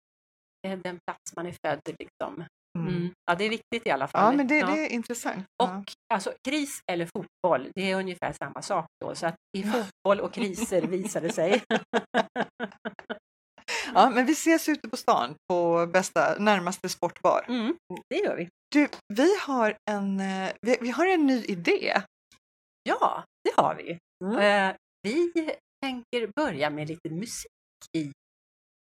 det 0.63 0.69
är 0.69 0.77
den 0.77 0.97
plats 1.07 1.35
man 1.35 1.45
är 1.45 1.55
född 1.65 1.81
liksom. 1.99 2.43
Mm. 2.79 2.87
Mm. 2.95 3.11
Ja, 3.25 3.35
det 3.35 3.43
är 3.45 3.49
viktigt 3.49 3.87
i 3.87 3.89
alla 3.89 4.07
fall. 4.07 4.23
Ja, 4.25 4.37
men 4.37 4.47
det, 4.47 4.57
Ja. 4.57 4.67
det 4.67 4.85
är 4.85 4.89
intressant. 4.89 5.45
Ja. 5.57 5.77
Och 5.77 5.83
alltså 6.13 6.33
kris 6.47 6.81
eller 6.91 7.05
fotboll, 7.15 7.71
det 7.75 7.91
är 7.91 7.95
ungefär 7.95 8.33
samma 8.43 8.61
sak 8.61 8.85
då. 9.05 9.15
Så 9.15 9.27
att 9.27 9.35
i 9.57 9.63
fotboll 9.63 10.19
och 10.19 10.33
kriser 10.33 10.81
visar 10.81 11.21
det 11.21 11.31
sig. 11.33 11.63
Ja, 13.93 14.09
men 14.09 14.25
vi 14.25 14.31
ses 14.31 14.69
ute 14.69 14.89
på 14.89 14.97
stan 14.97 15.35
på 15.49 15.87
bästa, 15.93 16.35
närmaste 16.39 16.89
sportbar. 16.89 17.45
Mm, 17.47 17.75
det 18.09 18.15
gör 18.15 18.35
vi. 18.35 18.49
Du, 18.71 18.87
vi 19.13 19.37
har 19.41 19.77
en, 19.91 20.19
eh, 20.19 20.51
vi, 20.61 20.77
vi 20.81 20.89
har 20.89 21.07
en 21.07 21.25
ny 21.25 21.43
idé. 21.43 22.01
Ja, 22.83 23.23
det 23.43 23.61
har 23.61 23.75
vi. 23.75 23.97
Mm. 24.25 24.37
Eh, 24.69 24.75
vi 25.03 25.31
tänker 25.85 26.31
börja 26.35 26.69
med 26.69 26.87
lite 26.87 27.09
musik 27.09 27.51
i 27.97 28.11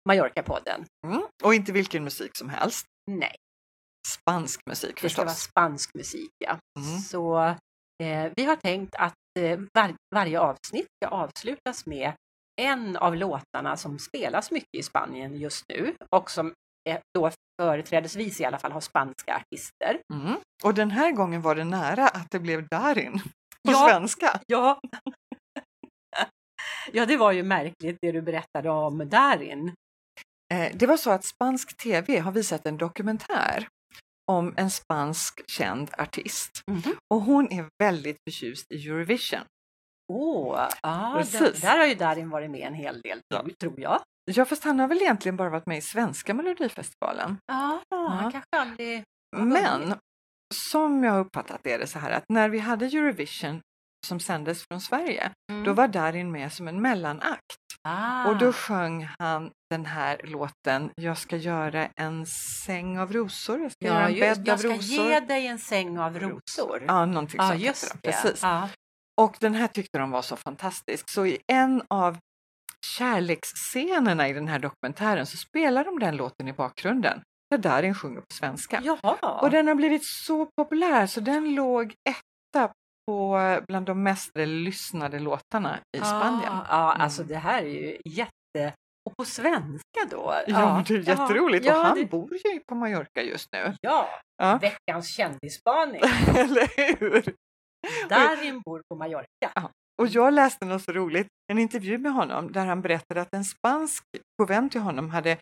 Mallorca-podden. 0.09 0.85
Mm. 1.07 1.21
Och 1.43 1.53
inte 1.53 1.71
vilken 1.71 2.03
musik 2.03 2.37
som 2.37 2.49
helst. 2.49 2.85
Nej, 3.11 3.35
Spansk 4.05 4.59
musik 4.69 5.01
det 5.01 5.09
ska 5.09 5.21
vara 5.21 5.29
förstås. 5.29 5.49
spansk 5.49 5.93
musik. 5.93 6.31
Ja. 6.45 6.57
Mm. 6.79 6.99
Så 6.99 7.37
eh, 8.03 8.31
vi 8.35 8.45
har 8.45 8.55
tänkt 8.55 8.95
att 8.95 9.13
eh, 9.39 9.59
var, 9.73 9.95
varje 10.15 10.39
avsnitt 10.39 10.87
ska 11.03 11.09
avslutas 11.15 11.85
med 11.85 12.13
en 12.61 12.97
av 12.97 13.15
låtarna 13.15 13.77
som 13.77 13.99
spelas 13.99 14.51
mycket 14.51 14.75
i 14.77 14.83
Spanien 14.83 15.35
just 15.35 15.63
nu 15.69 15.95
och 16.15 16.31
som 16.31 16.53
eh, 16.89 16.99
då 17.13 17.31
företrädesvis 17.61 18.41
i 18.41 18.45
alla 18.45 18.59
fall 18.59 18.71
har 18.71 18.81
spanska 18.81 19.35
artister. 19.35 19.99
Mm. 20.13 20.35
Och 20.63 20.73
den 20.73 20.91
här 20.91 21.11
gången 21.11 21.41
var 21.41 21.55
det 21.55 21.63
nära 21.63 22.07
att 22.07 22.27
det 22.31 22.39
blev 22.39 22.67
Darin 22.67 23.19
på 23.67 23.71
Ja. 23.71 23.87
svenska. 23.89 24.39
Ja. 24.47 24.79
ja, 26.91 27.05
det 27.05 27.17
var 27.17 27.31
ju 27.31 27.43
märkligt 27.43 27.97
det 28.01 28.11
du 28.11 28.21
berättade 28.21 28.69
om 28.69 29.09
Darin. 29.09 29.73
Eh, 30.53 30.71
Det 30.77 30.87
var 30.87 30.97
så 30.97 31.11
att 31.11 31.25
spansk 31.25 31.77
tv 31.77 32.19
har 32.19 32.31
visat 32.31 32.65
en 32.65 32.77
dokumentär 32.77 33.67
om 34.31 34.53
en 34.57 34.69
spansk 34.69 35.49
känd 35.49 35.91
artist. 35.97 36.61
Mhm. 36.71 36.95
Och 37.13 37.21
hon 37.21 37.51
är 37.51 37.65
väldigt 37.83 38.17
förtjust 38.29 38.71
i 38.71 38.87
Eurovision. 38.89 39.39
Åh, 40.13 40.67
ah, 40.83 41.23
där, 41.61 41.77
har 41.77 41.85
ju 41.85 41.95
Darin 41.95 42.29
varit 42.29 42.51
med 42.51 42.67
en 42.67 42.73
hel 42.73 43.01
del, 43.01 43.19
Ja. 43.27 43.45
tror 43.61 43.79
jag. 43.79 44.01
Ja, 44.31 44.45
fast 44.45 44.63
han 44.63 44.79
har 44.79 44.87
väl 44.87 44.97
egentligen 45.01 45.35
bara 45.37 45.49
varit 45.49 45.65
med 45.65 45.77
i 45.77 45.81
svenska 45.81 46.33
melodifestivalen. 46.33 47.37
Ja, 47.45 47.81
han 47.89 48.31
kanske 48.31 48.49
aldrig. 48.57 49.03
Men 49.37 49.93
som 50.53 51.03
jag 51.03 51.11
har 51.11 51.19
uppfattat 51.19 51.59
det 51.63 51.73
är 51.73 51.79
det 51.79 51.87
så 51.87 51.99
här 51.99 52.11
att 52.11 52.23
när 52.29 52.49
vi 52.49 52.59
hade 52.59 52.85
Eurovision 52.85 53.61
som 54.07 54.19
sändes 54.19 54.63
från 54.67 54.81
Sverige, 54.81 55.31
Mm. 55.51 55.63
då 55.63 55.73
var 55.73 55.87
Darin 55.87 56.31
med 56.31 56.53
som 56.53 56.67
en 56.67 56.81
mellanakt. 56.81 57.55
ah. 57.87 58.27
Och 58.29 58.37
då 58.37 58.53
sjöng 58.53 59.07
han 59.19 59.51
den 59.75 59.85
här 59.85 60.21
låten 60.23 60.89
Jag 60.95 61.17
ska 61.17 61.35
göra 61.37 61.87
en 61.95 62.25
säng 62.65 62.99
av 62.99 63.13
rosor, 63.13 63.61
jag 63.61 63.71
ska 63.71 63.85
göra 63.85 64.01
ja, 64.01 64.07
en 64.07 64.13
just, 64.13 64.39
bädd 64.39 64.47
jag 64.47 64.53
av 64.53 64.57
ska 64.57 64.67
rosor. 64.69 65.05
ge 65.11 65.19
dig 65.19 65.47
en 65.47 65.59
säng 65.59 65.99
av 65.99 66.19
rosor. 66.19 66.83
Ja, 66.87 67.05
någonting 67.05 67.37
Ja, 67.39 67.49
sånt 67.49 67.61
just 67.61 67.93
det. 67.93 68.11
Precis. 68.11 68.39
Ja. 68.43 68.69
Och 69.21 69.35
den 69.39 69.53
här 69.55 69.67
tyckte 69.67 69.97
de 69.99 70.11
var 70.11 70.21
så 70.21 70.35
fantastisk. 70.35 71.09
Så 71.09 71.25
i 71.25 71.37
en 71.47 71.83
av 71.89 72.17
kärleksscenerna 72.97 74.29
i 74.29 74.33
den 74.33 74.47
här 74.47 74.59
dokumentären 74.59 75.25
så 75.25 75.37
spelar 75.37 75.85
de 75.85 75.99
den 75.99 76.15
låten 76.17 76.47
i 76.47 76.53
bakgrunden. 76.53 77.21
Där 77.49 77.57
Darin 77.57 77.95
sjunger 77.95 78.19
på 78.19 78.33
svenska. 78.33 78.81
Jaha. 78.83 79.39
Och 79.41 79.49
den 79.51 79.67
har 79.67 79.75
blivit 79.75 80.05
så 80.05 80.47
populär 80.57 81.07
så 81.07 81.19
den 81.19 81.55
låg 81.55 81.93
etta 82.09 82.71
på 83.07 83.39
bland 83.67 83.85
de 83.85 84.03
mest 84.03 84.31
lyssnade 84.37 85.19
låtarna 85.19 85.79
i 85.97 85.99
Spanien. 85.99 86.53
Ah, 86.53 86.65
ja, 86.69 86.89
Mm. 86.91 87.01
alltså 87.01 87.23
det 87.23 87.37
här 87.37 87.61
är 87.63 87.67
ju 87.67 87.97
jätte... 88.05 88.73
Och 89.09 89.17
på 89.17 89.25
svenska 89.25 89.99
då? 90.09 90.35
Ja, 90.47 90.75
men 90.75 90.83
det 90.83 90.93
är 90.93 90.99
jätteroligt. 91.19 91.65
Ja, 91.65 91.79
och 91.79 91.85
han 91.85 91.97
det- 91.97 92.05
bor 92.05 92.33
ju 92.33 92.59
på 92.59 92.75
Mallorca 92.75 93.21
just 93.21 93.47
nu. 93.51 93.73
Ja, 93.81 94.09
Ja. 94.37 94.57
veckans 94.61 95.07
kändisspaning. 95.15 96.01
Eller 96.37 96.97
hur? 96.99 97.33
Darin 98.09 98.61
bor 98.65 98.81
på 98.89 98.95
Mallorca. 98.95 99.25
Ja. 99.55 99.71
Och 100.01 100.07
jag 100.07 100.33
läste 100.33 100.65
något 100.65 100.83
så 100.83 100.91
roligt, 100.91 101.27
en 101.51 101.59
intervju 101.59 101.97
med 101.97 102.13
honom 102.13 102.51
där 102.51 102.65
han 102.65 102.81
berättade 102.81 103.21
att 103.21 103.33
en 103.33 103.45
spansk 103.45 104.03
vän 104.47 104.69
till 104.69 104.81
honom 104.81 105.09
hade 105.09 105.37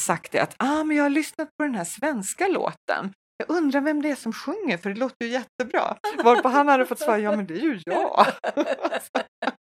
sagt 0.00 0.32
det 0.32 0.40
att 0.40 0.54
ah, 0.58 0.84
men 0.84 0.96
jag 0.96 1.04
har 1.04 1.10
lyssnat 1.10 1.48
på 1.56 1.64
den 1.64 1.74
här 1.74 1.84
svenska 1.84 2.46
låten. 2.48 3.12
Jag 3.36 3.56
undrar 3.56 3.80
vem 3.80 4.02
det 4.02 4.10
är 4.10 4.14
som 4.14 4.32
sjunger 4.32 4.76
för 4.78 4.90
det 4.90 5.00
låter 5.00 5.24
ju 5.26 5.30
jättebra. 5.30 5.96
Varpå 6.24 6.48
han 6.48 6.68
hade 6.68 6.86
fått 6.86 6.98
svara, 6.98 7.18
ja 7.18 7.36
men 7.36 7.46
det 7.46 7.54
är 7.54 7.58
ju 7.62 7.80
jag. 7.86 8.26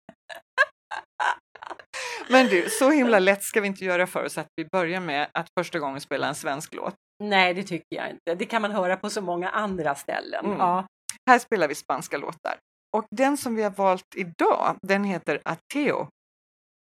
Men 2.30 2.48
du, 2.48 2.70
så 2.70 2.92
himla 2.92 3.20
lätt 3.20 3.44
ska 3.44 3.62
vi 3.62 3.68
inte 3.68 3.86
göra 3.86 4.08
för 4.08 4.26
oss 4.26 4.38
att 4.38 4.48
vi 4.56 4.66
börjar 4.66 5.02
med 5.02 5.30
att 5.34 5.48
första 5.60 5.80
gången 5.80 6.02
spela 6.02 6.28
en 6.28 6.36
svensk 6.36 6.74
låt. 6.74 6.96
Nej, 7.24 7.54
det 7.54 7.64
tycker 7.64 7.96
jag 7.96 8.10
inte. 8.10 8.36
Det 8.36 8.46
kan 8.46 8.62
man 8.62 8.72
höra 8.72 8.98
på 8.98 9.10
så 9.10 9.22
många 9.22 9.50
andra 9.50 9.96
ställen. 9.96 10.46
Mm. 10.46 10.58
Ja. 10.58 10.88
Här 11.30 11.40
spelar 11.40 11.68
vi 11.68 11.76
spanska 11.76 12.18
låtar. 12.18 12.58
Och 12.98 13.06
den 13.12 13.38
som 13.38 13.56
vi 13.56 13.64
har 13.64 13.72
valt 13.72 14.16
idag, 14.16 14.76
den 14.82 15.04
heter 15.04 15.42
Ateo. 15.46 16.08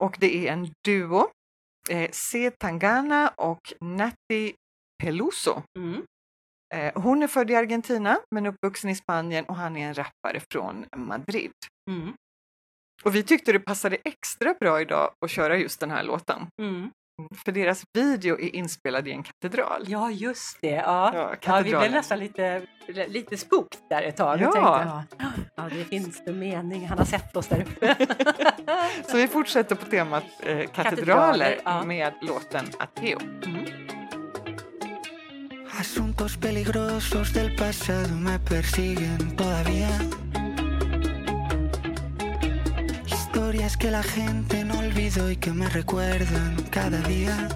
Och 0.03 0.17
det 0.19 0.47
är 0.47 0.53
en 0.53 0.73
duo, 0.85 1.29
eh, 1.89 2.09
C. 2.11 2.51
Tangana 2.59 3.29
och 3.37 3.73
Nati 3.79 4.53
Peluso. 5.03 5.61
Mm. 5.79 6.05
Eh, 6.73 7.01
hon 7.01 7.23
är 7.23 7.27
född 7.27 7.51
i 7.51 7.55
Argentina 7.55 8.19
men 8.35 8.45
uppvuxen 8.45 8.89
i 8.89 8.95
Spanien 8.95 9.45
och 9.45 9.55
han 9.55 9.77
är 9.77 9.87
en 9.87 9.93
rappare 9.93 10.41
från 10.51 10.85
Madrid. 10.95 11.51
Mm. 11.89 12.13
Och 13.03 13.15
vi 13.15 13.23
tyckte 13.23 13.51
det 13.51 13.59
passade 13.59 13.97
extra 14.05 14.53
bra 14.59 14.81
idag 14.81 15.11
att 15.25 15.31
köra 15.31 15.57
just 15.57 15.79
den 15.79 15.91
här 15.91 16.03
låten. 16.03 16.47
Mm. 16.61 16.89
För 17.45 17.51
deras 17.51 17.83
video 17.93 18.39
är 18.39 18.55
inspelad 18.55 19.07
i 19.07 19.11
en 19.11 19.23
katedral. 19.23 19.83
Ja, 19.87 20.11
just 20.11 20.57
det. 20.61 20.69
Ja. 20.69 21.11
Ja, 21.13 21.35
Ja, 21.41 21.61
vi 21.63 21.69
blev 21.69 21.91
nästan 21.91 22.19
lite, 22.19 22.61
lite 23.07 23.37
spooked 23.37 23.79
där 23.89 24.01
ett 24.01 24.17
tag. 24.17 24.41
Ja. 24.41 24.47
Och 24.47 24.53
tänkte, 24.53 24.69
ja, 25.19 25.31
ja, 25.55 25.69
det 25.77 25.85
finns 25.85 26.25
det 26.25 26.33
mening. 26.33 26.87
Han 26.87 26.97
har 26.97 27.05
sett 27.05 27.35
oss 27.35 27.47
där 27.47 27.61
uppe. 27.61 27.95
Så 29.07 29.17
vi 29.17 29.27
fortsätter 29.27 29.75
på 29.75 29.85
temat 29.85 30.23
eh, 30.39 30.57
katedraler, 30.57 30.65
Katedraler, 30.67 31.61
ja. 31.65 31.83
med 31.83 32.13
låten 32.21 32.65
Ateo. 32.79 33.19
Mm. 33.45 33.65
Asuntos 35.79 36.37
peligrosos 36.37 37.33
del 37.33 37.55
pasado 37.55 38.15
me 38.15 38.39
persiguen 38.39 39.35
todavía. 39.37 40.10
Historias 43.51 43.75
que 43.75 43.91
la 43.91 44.01
gente 44.01 44.63
no 44.63 44.79
olvidó 44.79 45.29
y 45.29 45.35
que 45.35 45.51
me 45.51 45.67
recuerdan 45.67 46.55
cada 46.69 46.99
día. 46.99 47.49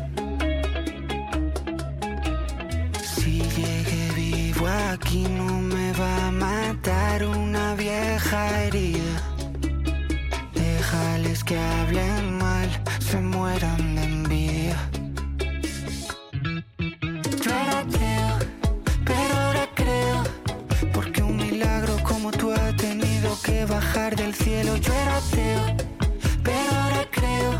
Si 3.01 3.41
llegué 3.41 4.11
vivo 4.13 4.67
aquí 4.91 5.23
no 5.23 5.57
me 5.61 5.93
va 5.93 6.27
a 6.27 6.31
matar 6.31 7.23
una 7.23 7.75
vieja 7.75 8.63
herida. 8.63 9.15
Déjales 10.53 11.45
que 11.45 11.57
hablen 11.57 12.39
mal, 12.39 12.69
se 12.99 13.21
mueran 13.21 13.95
de 13.95 14.03
envidia. 14.03 14.77
Yo 17.41 17.51
era 17.51 17.79
ateo, 17.79 18.39
pero 19.05 19.33
ahora 19.33 19.69
creo. 19.73 20.23
Porque 20.93 21.23
un 21.23 21.37
milagro 21.37 21.95
como 22.03 22.31
tú 22.31 22.51
bajar 23.67 24.15
del 24.15 24.33
cielo. 24.33 24.75
Yo 24.77 24.93
era 24.93 25.17
ateo, 25.17 25.61
pero 26.43 26.71
ahora 26.81 27.05
creo. 27.11 27.51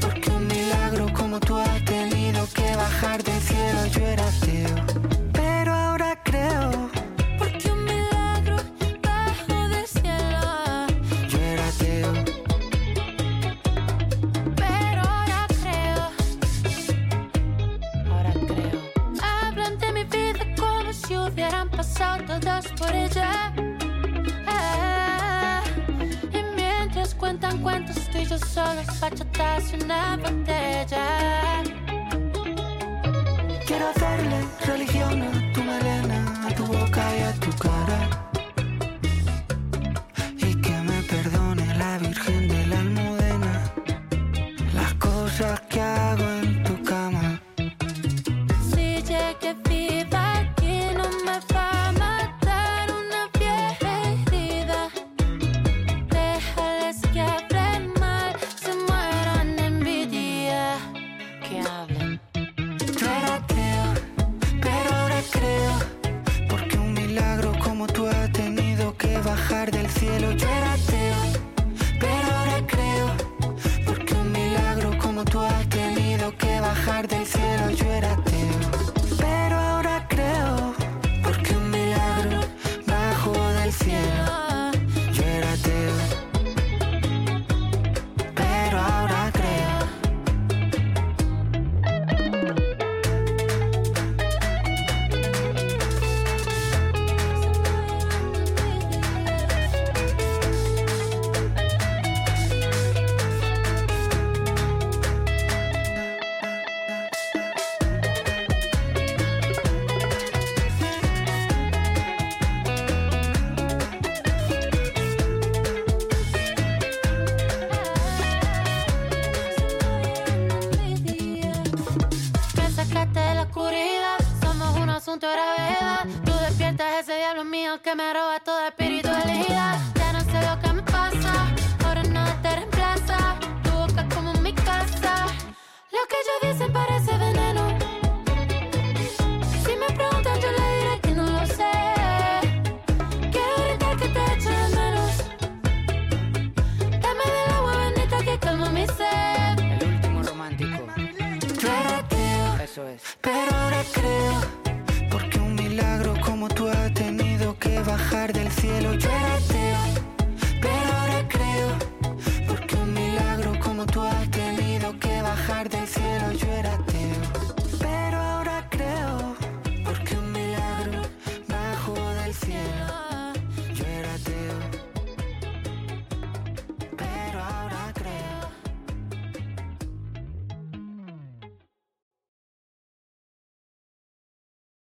Porque 0.00 0.30
un 0.30 0.46
milagro 0.46 1.06
como 1.12 1.38
tú 1.40 1.56
ha 1.56 1.78
tenido 1.84 2.46
que 2.54 2.74
bajar 2.76 3.22
del 3.22 3.40
cielo. 3.40 3.86
Yo 3.86 4.00
era 4.06 4.26
ateo, 4.26 4.74
pero 5.32 5.74
ahora 5.74 6.18
creo. 6.24 6.90
Porque 7.38 7.70
un 7.70 7.84
milagro 7.84 8.56
bajo 9.02 9.68
del 9.68 9.86
cielo. 9.86 10.86
Yo 11.28 11.38
era 11.38 11.66
ateo, 11.68 12.12
Pero 14.56 15.02
ahora 15.02 15.46
creo, 15.60 16.02
Ahora 18.10 18.32
creo. 18.32 18.80
hablan 19.22 19.78
de 19.78 19.92
mi 19.92 20.04
vida 20.04 20.40
como 20.56 20.92
si 20.92 21.16
hubieran 21.16 21.68
pasado 21.70 22.38
todos 22.40 22.66
por 22.78 22.94
ella. 22.94 23.52
Yo 28.38 28.46
solos, 28.46 29.00
bachatas 29.00 29.72
y 29.72 29.84
una 29.84 30.16
botella. 30.16 31.62
quiero 33.66 33.88
hacerle 33.88 34.44
religión 34.66 35.22
a 35.22 35.52
tu 35.52 35.62
melena, 35.62 36.46
a 36.46 36.54
tu 36.54 36.66
boca 36.66 37.16
y 37.16 37.22
a 37.22 37.32
tu 37.34 37.50
cara. 37.56 38.25